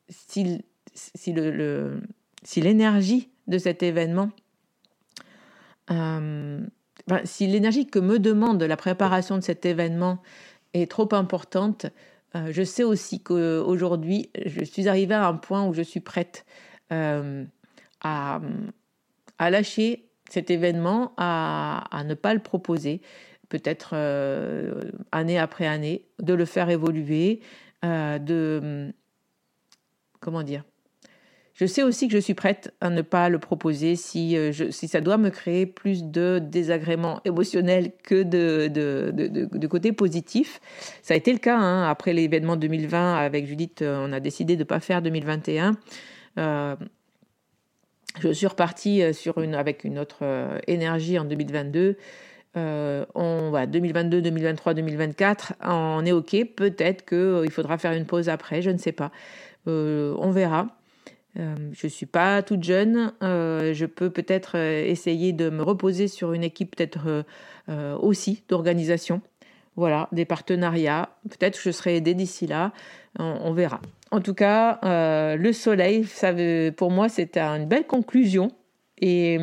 si, 0.07 0.61
si 0.93 2.61
l'énergie 2.61 3.29
de 3.47 3.57
cet 3.57 3.81
événement, 3.83 4.29
euh, 5.91 6.59
si 7.23 7.47
l'énergie 7.47 7.87
que 7.87 7.99
me 7.99 8.19
demande 8.19 8.61
la 8.63 8.77
préparation 8.77 9.37
de 9.37 9.43
cet 9.43 9.65
événement 9.65 10.21
est 10.73 10.89
trop 10.89 11.13
importante, 11.13 11.87
euh, 12.35 12.49
je 12.51 12.63
sais 12.63 12.83
aussi 12.83 13.21
qu'aujourd'hui, 13.21 14.29
je 14.45 14.63
suis 14.63 14.87
arrivée 14.87 15.15
à 15.15 15.27
un 15.27 15.33
point 15.33 15.65
où 15.65 15.73
je 15.73 15.81
suis 15.81 15.99
prête 15.99 16.45
euh, 16.91 17.45
à, 18.01 18.39
lâcher 19.39 20.09
cet 20.29 20.49
événement, 20.51 21.13
à, 21.17 22.03
ne 22.05 22.13
pas 22.13 22.33
le 22.33 22.39
proposer, 22.39 23.01
peut-être 23.49 23.95
année 25.11 25.37
après 25.37 25.67
année, 25.67 26.05
de 26.19 26.33
le 26.33 26.45
faire 26.45 26.69
évoluer, 26.69 27.41
de... 27.83 28.93
Comment 30.19 30.43
dire 30.43 30.63
je 31.61 31.67
sais 31.67 31.83
aussi 31.83 32.07
que 32.07 32.13
je 32.15 32.19
suis 32.19 32.33
prête 32.33 32.73
à 32.81 32.89
ne 32.89 33.03
pas 33.03 33.29
le 33.29 33.37
proposer 33.37 33.95
si, 33.95 34.35
euh, 34.35 34.51
ça 34.71 34.99
doit 34.99 35.17
me 35.17 35.29
créer 35.29 35.67
plus 35.67 36.03
de 36.03 36.39
désagréments 36.41 37.21
émotionnels 37.23 37.91
que 38.03 38.23
de, 38.23 39.67
côté 39.67 39.91
positif. 39.91 40.59
Ça 41.03 41.13
a 41.13 41.17
été 41.17 41.31
le 41.31 41.37
cas 41.37 41.59
hein. 41.59 41.87
après 41.87 42.13
l'événement 42.13 42.55
2020 42.55 43.15
avec 43.15 43.45
Judith, 43.45 43.83
euh, 43.83 44.03
on 44.07 44.11
a 44.11 44.19
décidé 44.19 44.55
de 44.55 44.61
ne 44.61 44.63
pas 44.63 44.79
faire 44.79 45.03
2021. 45.03 45.73
Euh, 46.37 46.75
je 48.19 48.31
suis 48.31 48.47
repartie 48.47 49.01
une, 49.37 49.55
avec 49.55 49.83
une 49.83 49.97
autre 49.97 50.25
énergie 50.67 51.17
en 51.17 51.23
2022. 51.25 51.97
on, 52.55 53.65
2022, 53.67 54.21
2023, 54.21 54.73
2024, 54.73 55.53
on 55.63 56.05
est 56.05 56.11
OK. 56.11 56.35
Peut-être 56.55 57.05
qu'il 57.05 57.51
faudra 57.51 57.77
faire 57.77 57.93
une 57.93 58.05
pause 58.05 58.27
après, 58.27 58.61
je 58.61 58.69
ne 58.69 58.77
sais 58.77 58.91
pas. 58.91 59.11
on 59.65 60.31
verra. 60.31 60.67
Euh, 61.39 61.55
je 61.71 61.87
ne 61.87 61.89
suis 61.89 62.05
pas 62.05 62.43
toute 62.43 62.63
jeune, 62.63 63.13
euh, 63.23 63.73
je 63.73 63.85
peux 63.85 64.09
peut-être 64.09 64.57
euh, 64.57 64.83
essayer 64.85 65.31
de 65.31 65.49
me 65.49 65.63
reposer 65.63 66.09
sur 66.09 66.33
une 66.33 66.43
équipe 66.43 66.75
peut-être 66.75 67.25
aussi 68.01 68.43
d'organisation, 68.49 69.21
voilà, 69.81 70.07
des 70.11 70.25
partenariats. 70.25 71.09
Peut-être 71.29 71.57
que 71.57 71.63
je 71.63 71.71
serai 71.71 71.97
aidée 71.97 72.13
d'ici 72.13 72.47
là, 72.47 72.71
on, 73.19 73.51
verra. 73.51 73.81
En 74.11 74.21
tout 74.21 74.33
cas, 74.33 74.79
le 75.35 75.53
soleil, 75.53 76.07
pour 76.77 76.91
moi, 76.91 77.09
c'était 77.09 77.41
une 77.41 77.65
belle 77.65 77.85
conclusion. 77.85 78.51
Et 78.99 79.37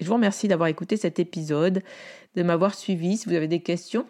je 0.00 0.06
vous 0.06 0.14
remercie 0.14 0.48
d'avoir 0.48 0.68
écouté 0.68 0.96
cet 0.96 1.18
épisode, 1.18 1.82
de 2.36 2.42
m'avoir 2.42 2.74
suivi. 2.74 3.16
Si 3.16 3.28
vous 3.28 3.34
avez 3.34 3.48
des 3.48 3.60
questions, 3.60 4.06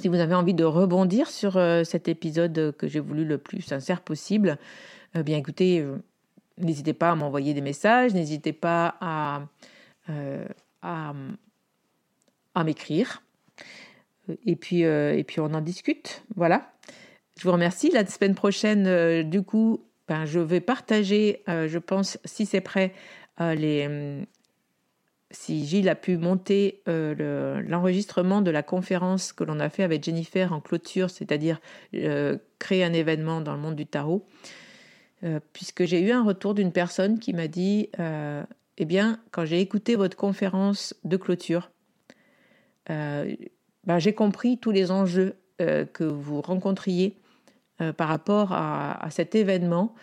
si 0.00 0.08
vous 0.08 0.16
avez 0.16 0.34
envie 0.34 0.54
de 0.54 0.64
rebondir 0.64 1.30
sur 1.30 1.52
cet 1.84 2.08
épisode 2.08 2.74
que 2.76 2.88
j'ai 2.88 3.00
voulu 3.00 3.24
le 3.24 3.38
plus 3.38 3.62
sincère 3.62 4.00
possible, 4.00 4.58
bien 5.14 5.38
écoutez, 5.38 5.86
N'hésitez 6.58 6.92
pas 6.92 7.10
à 7.10 7.14
m'envoyer 7.14 7.52
des 7.52 7.60
messages, 7.60 8.14
n'hésitez 8.14 8.52
pas 8.52 8.96
à, 9.00 9.42
euh, 10.08 10.46
à, 10.82 11.12
m'écrire. 12.64 13.22
Et 14.46 14.56
puis, 14.56 14.84
euh, 14.84 15.16
et 15.16 15.26
on 15.38 15.54
en 15.54 15.60
discute. 15.60 16.22
Voilà. 16.36 16.72
Je 17.38 17.44
vous 17.44 17.52
remercie. 17.52 17.90
La 17.90 18.06
semaine 18.06 18.34
prochaine, 18.34 18.86
euh, 18.86 19.22
du 19.22 19.42
coup, 19.42 19.84
ben, 20.08 20.24
je 20.24 20.40
vais 20.40 20.60
partager, 20.60 21.42
je 21.46 21.78
pense, 21.78 22.18
si 22.26 22.44
c'est 22.44 22.60
prêt, 22.60 22.92
les, 23.40 23.88
si 25.30 25.64
Gilles 25.64 25.88
a 25.88 25.94
pu 25.94 26.18
monter 26.18 26.82
l'enregistrement 26.86 28.42
de 28.42 28.50
la 28.50 28.62
conférence 28.62 29.32
que 29.32 29.44
l'on 29.44 29.58
a 29.60 29.70
fait 29.70 29.82
avec 29.82 30.04
Jennifer 30.04 30.52
en 30.52 30.60
clôture, 30.60 31.08
c'est-à-dire 31.08 31.58
créer 32.58 32.84
un 32.84 32.92
événement 32.92 33.40
dans 33.40 33.54
le 33.54 33.60
monde 33.60 33.76
du 33.76 33.86
tarot. 33.86 34.26
Euh, 35.24 35.40
puisque 35.52 35.84
j'ai 35.84 36.00
eu 36.00 36.10
un 36.10 36.22
retour 36.22 36.54
d'une 36.54 36.72
personne 36.72 37.18
qui 37.18 37.32
m'a 37.32 37.48
dit 37.48 37.88
euh, 37.98 38.42
Eh 38.76 38.84
bien, 38.84 39.20
quand 39.30 39.46
j'ai 39.46 39.60
écouté 39.60 39.96
votre 39.96 40.16
conférence 40.16 40.94
de 41.04 41.16
clôture, 41.16 41.70
euh, 42.90 43.34
ben, 43.86 43.98
j'ai 43.98 44.12
compris 44.12 44.58
tous 44.58 44.70
les 44.70 44.90
enjeux 44.90 45.36
que 45.58 46.02
vous 46.02 46.40
rencontriez 46.40 47.16
par 47.96 48.08
rapport 48.08 48.52
à, 48.52 49.06
cet 49.10 49.34
événement. 49.34 49.94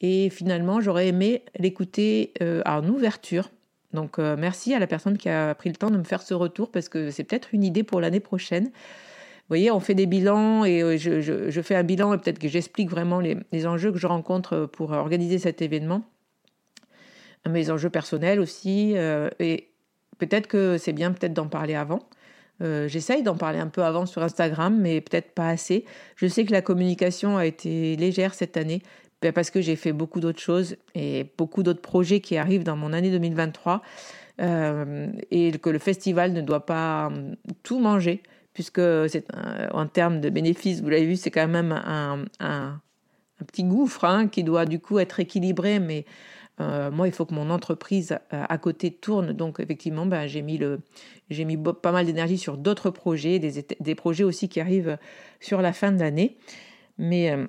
Et 0.00 0.30
finalement, 0.30 0.80
j'aurais 0.80 1.08
aimé 1.08 1.42
l'écouter 1.58 2.32
en 2.64 2.86
ouverture. 2.88 3.50
Donc, 3.92 4.18
merci 4.18 4.72
à 4.72 4.78
la 4.78 4.86
personne 4.86 5.18
qui 5.18 5.28
a 5.28 5.52
pris 5.56 5.68
le 5.68 5.74
temps 5.74 5.90
de 5.90 5.98
me 5.98 6.04
faire 6.04 6.22
ce 6.22 6.32
retour 6.32 6.70
parce 6.70 6.88
que 6.88 7.10
c'est 7.10 7.24
peut-être 7.24 7.52
une 7.52 7.64
idée 7.64 7.82
pour 7.82 8.00
l'année 8.00 8.20
prochaine 8.20 8.70
voyez, 9.50 9.70
on 9.70 9.80
fait 9.80 9.94
des 9.94 10.06
bilans 10.06 10.64
et 10.64 10.80
euh, 10.80 10.96
je, 10.96 11.60
fais 11.60 11.74
un 11.74 11.82
bilan 11.82 12.14
et 12.14 12.18
peut-être 12.18 12.38
que 12.38 12.48
j'explique 12.48 12.88
vraiment 12.88 13.20
les, 13.20 13.66
enjeux 13.66 13.92
que 13.92 13.98
je 13.98 14.06
rencontre 14.06 14.66
pour 14.66 14.92
organiser 14.92 15.38
cet 15.38 15.60
événement, 15.60 16.02
mes 17.48 17.70
enjeux 17.70 17.90
personnels 17.90 18.40
aussi. 18.40 18.92
Euh, 18.96 19.28
et 19.40 19.68
peut-être 20.18 20.46
que 20.46 20.78
c'est 20.78 20.92
bien 20.92 21.12
peut-être 21.12 21.34
d'en 21.34 21.48
parler 21.48 21.74
avant. 21.74 22.00
Euh, 22.62 22.88
j'essaye 22.88 23.22
d'en 23.22 23.36
parler 23.36 23.58
un 23.58 23.68
peu 23.68 23.82
avant 23.82 24.06
sur 24.06 24.22
Instagram, 24.22 24.78
mais 24.78 25.00
peut-être 25.00 25.32
pas 25.32 25.48
assez. 25.48 25.84
Je 26.16 26.26
sais 26.26 26.44
que 26.44 26.52
la 26.52 26.62
communication 26.62 27.36
a 27.36 27.46
été 27.46 27.96
légère 27.96 28.34
cette 28.34 28.56
année 28.56 28.82
ben, 29.22 29.32
parce 29.32 29.50
que 29.50 29.60
j'ai 29.60 29.76
fait 29.76 29.92
beaucoup 29.92 30.20
d'autres 30.20 30.40
choses 30.40 30.76
et 30.94 31.26
beaucoup 31.38 31.62
d'autres 31.62 31.82
projets 31.82 32.20
qui 32.20 32.36
arrivent 32.36 32.64
dans 32.64 32.76
mon 32.76 32.92
année 32.92 33.10
2023 33.10 33.82
et 34.42 35.52
que 35.58 35.68
le 35.68 35.78
festival 35.78 36.32
ne 36.32 36.40
doit 36.40 36.64
pas 36.64 37.08
hum, 37.08 37.36
tout 37.62 37.78
manger 37.78 38.22
puisque 38.54 38.80
c'est 39.08 39.26
en 39.72 39.86
termes 39.86 40.20
de 40.20 40.30
bénéfices, 40.30 40.80
vous 40.80 40.88
l'avez 40.88 41.06
vu, 41.06 41.16
c'est 41.16 41.30
quand 41.30 41.46
même 41.46 41.72
un, 41.72 42.24
un, 42.40 42.80
petit 43.46 43.64
gouffre 43.64 44.04
hein, 44.04 44.28
qui 44.28 44.44
doit 44.44 44.66
du 44.66 44.80
coup 44.80 44.98
être 44.98 45.20
équilibré, 45.20 45.78
mais 45.78 46.04
euh, 46.60 46.90
moi, 46.90 47.08
il 47.08 47.12
faut 47.12 47.24
que 47.24 47.34
mon 47.34 47.50
entreprise 47.50 48.18
euh, 48.32 48.44
à 48.48 48.58
côté 48.58 48.90
tourne. 48.90 49.32
Donc, 49.32 49.60
effectivement, 49.60 50.06
ben, 50.06 50.26
j'ai 50.26 50.42
mis, 50.42 50.58
pas 51.82 51.92
mal 51.92 52.06
d'énergie 52.06 52.38
sur 52.38 52.58
d'autres 52.58 52.90
projets, 52.90 53.38
des, 53.38 53.94
projets 53.94 54.24
aussi 54.24 54.48
qui 54.48 54.60
arrivent 54.60 54.98
sur 55.40 55.62
la 55.62 55.72
fin 55.72 55.90
de 55.90 56.00
l'année. 56.00 56.36
Mais, 56.98 57.30
euh, 57.30 57.46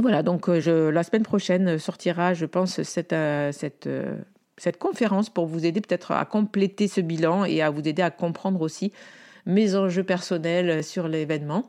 voilà, 0.00 0.22
donc 0.22 0.48
la 0.48 1.02
semaine 1.02 1.24
prochaine 1.24 1.78
sortira, 1.78 2.32
je 2.32 2.46
pense, 2.46 2.80
cette 2.82 3.14
conférence 4.78 5.28
pour 5.28 5.46
vous 5.46 5.66
aider 5.66 5.82
peut-être 5.82 6.12
à 6.12 6.24
compléter 6.24 6.88
ce 6.88 7.02
bilan 7.02 7.44
et 7.44 7.60
à 7.60 7.68
vous 7.68 7.86
aider 7.86 8.00
à 8.00 8.10
comprendre 8.10 8.62
aussi 8.62 8.92
mes 9.44 9.74
enjeux 9.74 10.04
personnels 10.04 10.82
sur 10.82 11.08
l'événement. 11.08 11.68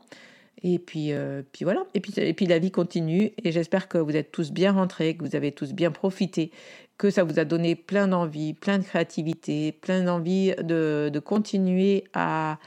Et 0.66 0.78
puis, 0.78 1.12
euh, 1.12 1.42
puis 1.52 1.64
voilà. 1.64 1.84
Et 1.92 2.00
puis, 2.00 2.14
et 2.16 2.32
puis 2.32 2.46
la 2.46 2.58
vie 2.58 2.70
continue. 2.70 3.32
Et 3.44 3.52
j'espère 3.52 3.86
que 3.86 3.98
vous 3.98 4.16
êtes 4.16 4.32
tous 4.32 4.50
bien 4.50 4.72
rentrés, 4.72 5.14
que 5.14 5.22
vous 5.22 5.36
avez 5.36 5.52
tous 5.52 5.74
bien 5.74 5.90
profité, 5.90 6.50
que 6.96 7.10
ça 7.10 7.22
vous 7.22 7.38
a 7.38 7.44
donné 7.44 7.76
plein 7.76 8.08
d'envie, 8.08 8.54
plein 8.54 8.78
de 8.78 8.84
créativité, 8.84 9.72
plein 9.72 10.02
d'envie 10.02 10.54
de, 10.56 11.10
de, 11.12 11.18
continuer 11.18 12.04
à, 12.14 12.58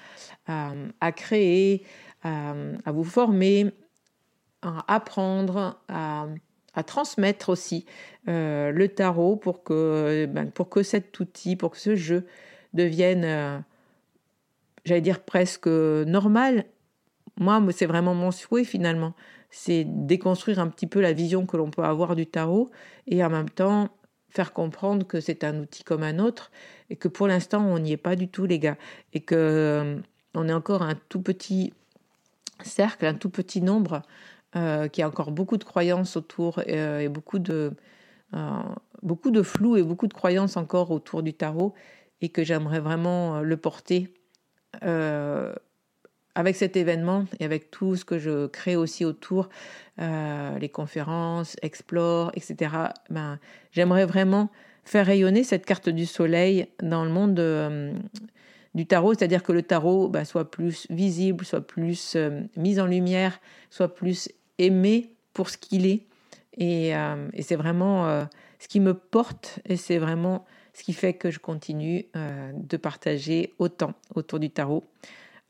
à, 0.46 1.12
créer, 1.12 1.84
à, 2.22 2.54
vous 2.86 3.04
former 3.04 3.72
apprendre 4.62 5.80
à, 5.88 6.28
transmettre 6.86 7.50
aussi 7.50 7.86
le 8.28 8.86
tarot 8.88 9.38
pour 9.38 9.64
que, 9.64 10.28
ben, 10.28 10.52
pour 10.52 10.70
que 10.70 10.84
cet 10.84 11.20
outil, 11.20 11.56
pour 11.56 11.72
que 11.72 11.78
ce 11.78 11.96
jeu 11.96 12.28
devienne, 12.76 13.64
j'allais 14.86 15.02
dire 15.02 15.22
presque 15.22 15.68
normal. 15.68 16.66
Moi, 17.38 17.62
c'est 17.72 17.86
vraiment 17.86 18.16
mon 18.16 18.32
souhait 18.32 18.64
finalement. 18.64 19.14
C'est 19.50 19.86
déconstruire 19.88 20.60
un 20.60 20.68
petit 20.68 20.88
peu 20.88 21.00
la 21.00 21.14
vision 21.14 21.46
que 21.46 21.56
l'on 21.56 21.70
peut 21.70 21.84
avoir 21.84 22.16
du 22.16 22.26
tarot 22.26 22.70
et 23.06 23.24
en 23.24 23.30
même 23.30 23.50
temps 23.50 23.90
faire 24.30 24.54
comprendre 24.54 25.06
que 25.08 25.22
c'est 25.22 25.44
un 25.44 25.60
outil 25.60 25.84
comme 25.84 26.04
un 26.04 26.20
autre 26.20 26.52
et 26.90 26.96
que 26.96 27.08
pour 27.08 27.28
l'instant 27.28 27.66
on 27.66 27.80
n'y 27.80 27.94
est 27.94 27.98
pas 27.98 28.16
du 28.16 28.28
tout 28.28 28.46
les 28.46 28.60
gars. 28.60 28.78
Et 29.14 29.22
que 29.22 29.36
euh, 29.36 30.00
on 30.34 30.48
est 30.50 30.54
encore 30.54 30.82
un 30.82 30.96
tout 31.10 31.22
petit 31.22 31.74
cercle, 32.64 33.06
un 33.06 33.14
tout 33.14 33.30
petit 33.30 33.62
nombre 33.62 34.02
euh, 34.56 34.88
qui 34.88 35.02
a 35.02 35.08
encore 35.08 35.32
beaucoup 35.32 35.58
de 35.58 35.64
croyances 35.64 36.18
autour 36.18 36.62
euh, 36.68 37.00
et 37.00 37.10
beaucoup 37.10 37.40
de 37.40 37.74
beaucoup 39.04 39.32
de 39.32 39.42
flou 39.42 39.78
et 39.78 39.84
beaucoup 39.84 40.08
de 40.08 40.14
croyances 40.14 40.58
encore 40.58 40.92
autour 40.92 41.24
du 41.24 41.34
tarot 41.34 41.74
et 42.20 42.28
que 42.28 42.44
j'aimerais 42.44 42.82
vraiment 42.82 43.40
le 43.40 43.56
porter 43.56 44.14
avec 46.38 46.56
cet 46.56 46.78
événement 46.78 47.26
et 47.40 47.46
avec 47.46 47.72
tout 47.72 47.96
ce 47.96 48.06
que 48.06 48.20
je 48.20 48.46
crée 48.46 48.76
aussi 48.76 49.06
autour, 49.06 49.50
euh, 50.00 50.56
les 50.60 50.70
conférences, 50.70 51.56
Explore, 51.64 52.32
etc., 52.36 52.76
ben, 53.10 53.40
j'aimerais 53.72 54.06
vraiment 54.06 54.52
faire 54.86 55.08
rayonner 55.08 55.44
cette 55.44 55.66
carte 55.66 55.90
du 55.90 56.06
soleil 56.06 56.68
dans 56.84 57.04
le 57.04 57.10
monde 57.10 57.40
euh, 57.40 57.92
du 58.76 58.86
tarot, 58.86 59.16
c'est-à-dire 59.16 59.42
que 59.42 59.52
le 59.52 59.64
tarot 59.64 60.10
ben, 60.10 60.26
soit 60.26 60.52
plus 60.52 60.86
visible, 60.92 61.44
soit 61.44 61.66
plus 61.66 62.14
euh, 62.16 62.42
mis 62.56 62.80
en 62.80 62.86
lumière, 62.86 63.40
soit 63.72 63.96
plus 63.96 64.30
aimé 64.60 65.10
pour 65.34 65.50
ce 65.50 65.58
qu'il 65.58 65.88
est. 65.88 66.04
Et, 66.60 66.90
et 66.90 67.42
c'est 67.44 67.56
vraiment 67.56 68.26
ce 68.58 68.68
qui 68.68 68.80
me 68.80 68.96
porte 68.96 69.60
et 69.66 69.76
c'est 69.76 70.00
vraiment 70.00 70.44
ce 70.74 70.82
qui 70.82 70.94
fait 70.94 71.14
que 71.14 71.30
je 71.30 71.38
continue 71.38 72.08
de 72.16 72.78
partager 72.78 73.54
autant 73.60 73.94
autour 74.16 74.40
du 74.40 74.50
tarot 74.50 74.84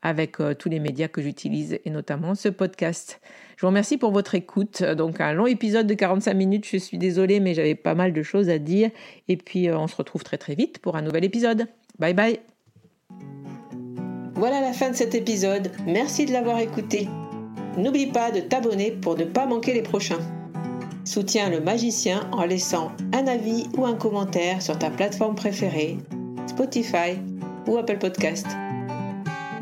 avec 0.02 0.40
euh, 0.40 0.54
tous 0.54 0.68
les 0.68 0.78
médias 0.78 1.08
que 1.08 1.20
j'utilise 1.20 1.78
et 1.84 1.90
notamment 1.90 2.34
ce 2.34 2.48
podcast. 2.48 3.20
Je 3.56 3.62
vous 3.62 3.68
remercie 3.68 3.98
pour 3.98 4.12
votre 4.12 4.34
écoute. 4.34 4.82
Donc 4.82 5.20
un 5.20 5.32
long 5.32 5.46
épisode 5.46 5.86
de 5.86 5.94
45 5.94 6.34
minutes, 6.34 6.66
je 6.70 6.76
suis 6.76 6.98
désolée 6.98 7.40
mais 7.40 7.54
j'avais 7.54 7.74
pas 7.74 7.94
mal 7.94 8.12
de 8.12 8.22
choses 8.22 8.48
à 8.48 8.58
dire 8.58 8.90
et 9.28 9.36
puis 9.36 9.68
euh, 9.68 9.78
on 9.78 9.86
se 9.86 9.96
retrouve 9.96 10.22
très 10.22 10.38
très 10.38 10.54
vite 10.54 10.78
pour 10.78 10.96
un 10.96 11.02
nouvel 11.02 11.24
épisode. 11.24 11.66
Bye 11.98 12.14
bye. 12.14 12.40
Voilà 14.34 14.60
la 14.60 14.72
fin 14.72 14.90
de 14.90 14.94
cet 14.94 15.14
épisode. 15.16 15.72
Merci 15.86 16.26
de 16.26 16.32
l'avoir 16.32 16.60
écouté. 16.60 17.08
N'oublie 17.76 18.06
pas 18.06 18.30
de 18.30 18.40
t'abonner 18.40 18.92
pour 18.92 19.16
ne 19.16 19.24
pas 19.24 19.46
manquer 19.46 19.74
les 19.74 19.82
prochains. 19.82 20.20
Soutiens 21.04 21.48
le 21.48 21.60
magicien 21.60 22.28
en 22.32 22.44
laissant 22.44 22.92
un 23.14 23.26
avis 23.26 23.66
ou 23.76 23.86
un 23.86 23.94
commentaire 23.94 24.60
sur 24.60 24.78
ta 24.78 24.90
plateforme 24.90 25.34
préférée, 25.34 25.96
Spotify 26.46 27.18
ou 27.66 27.78
Apple 27.78 27.98
Podcast. 27.98 28.46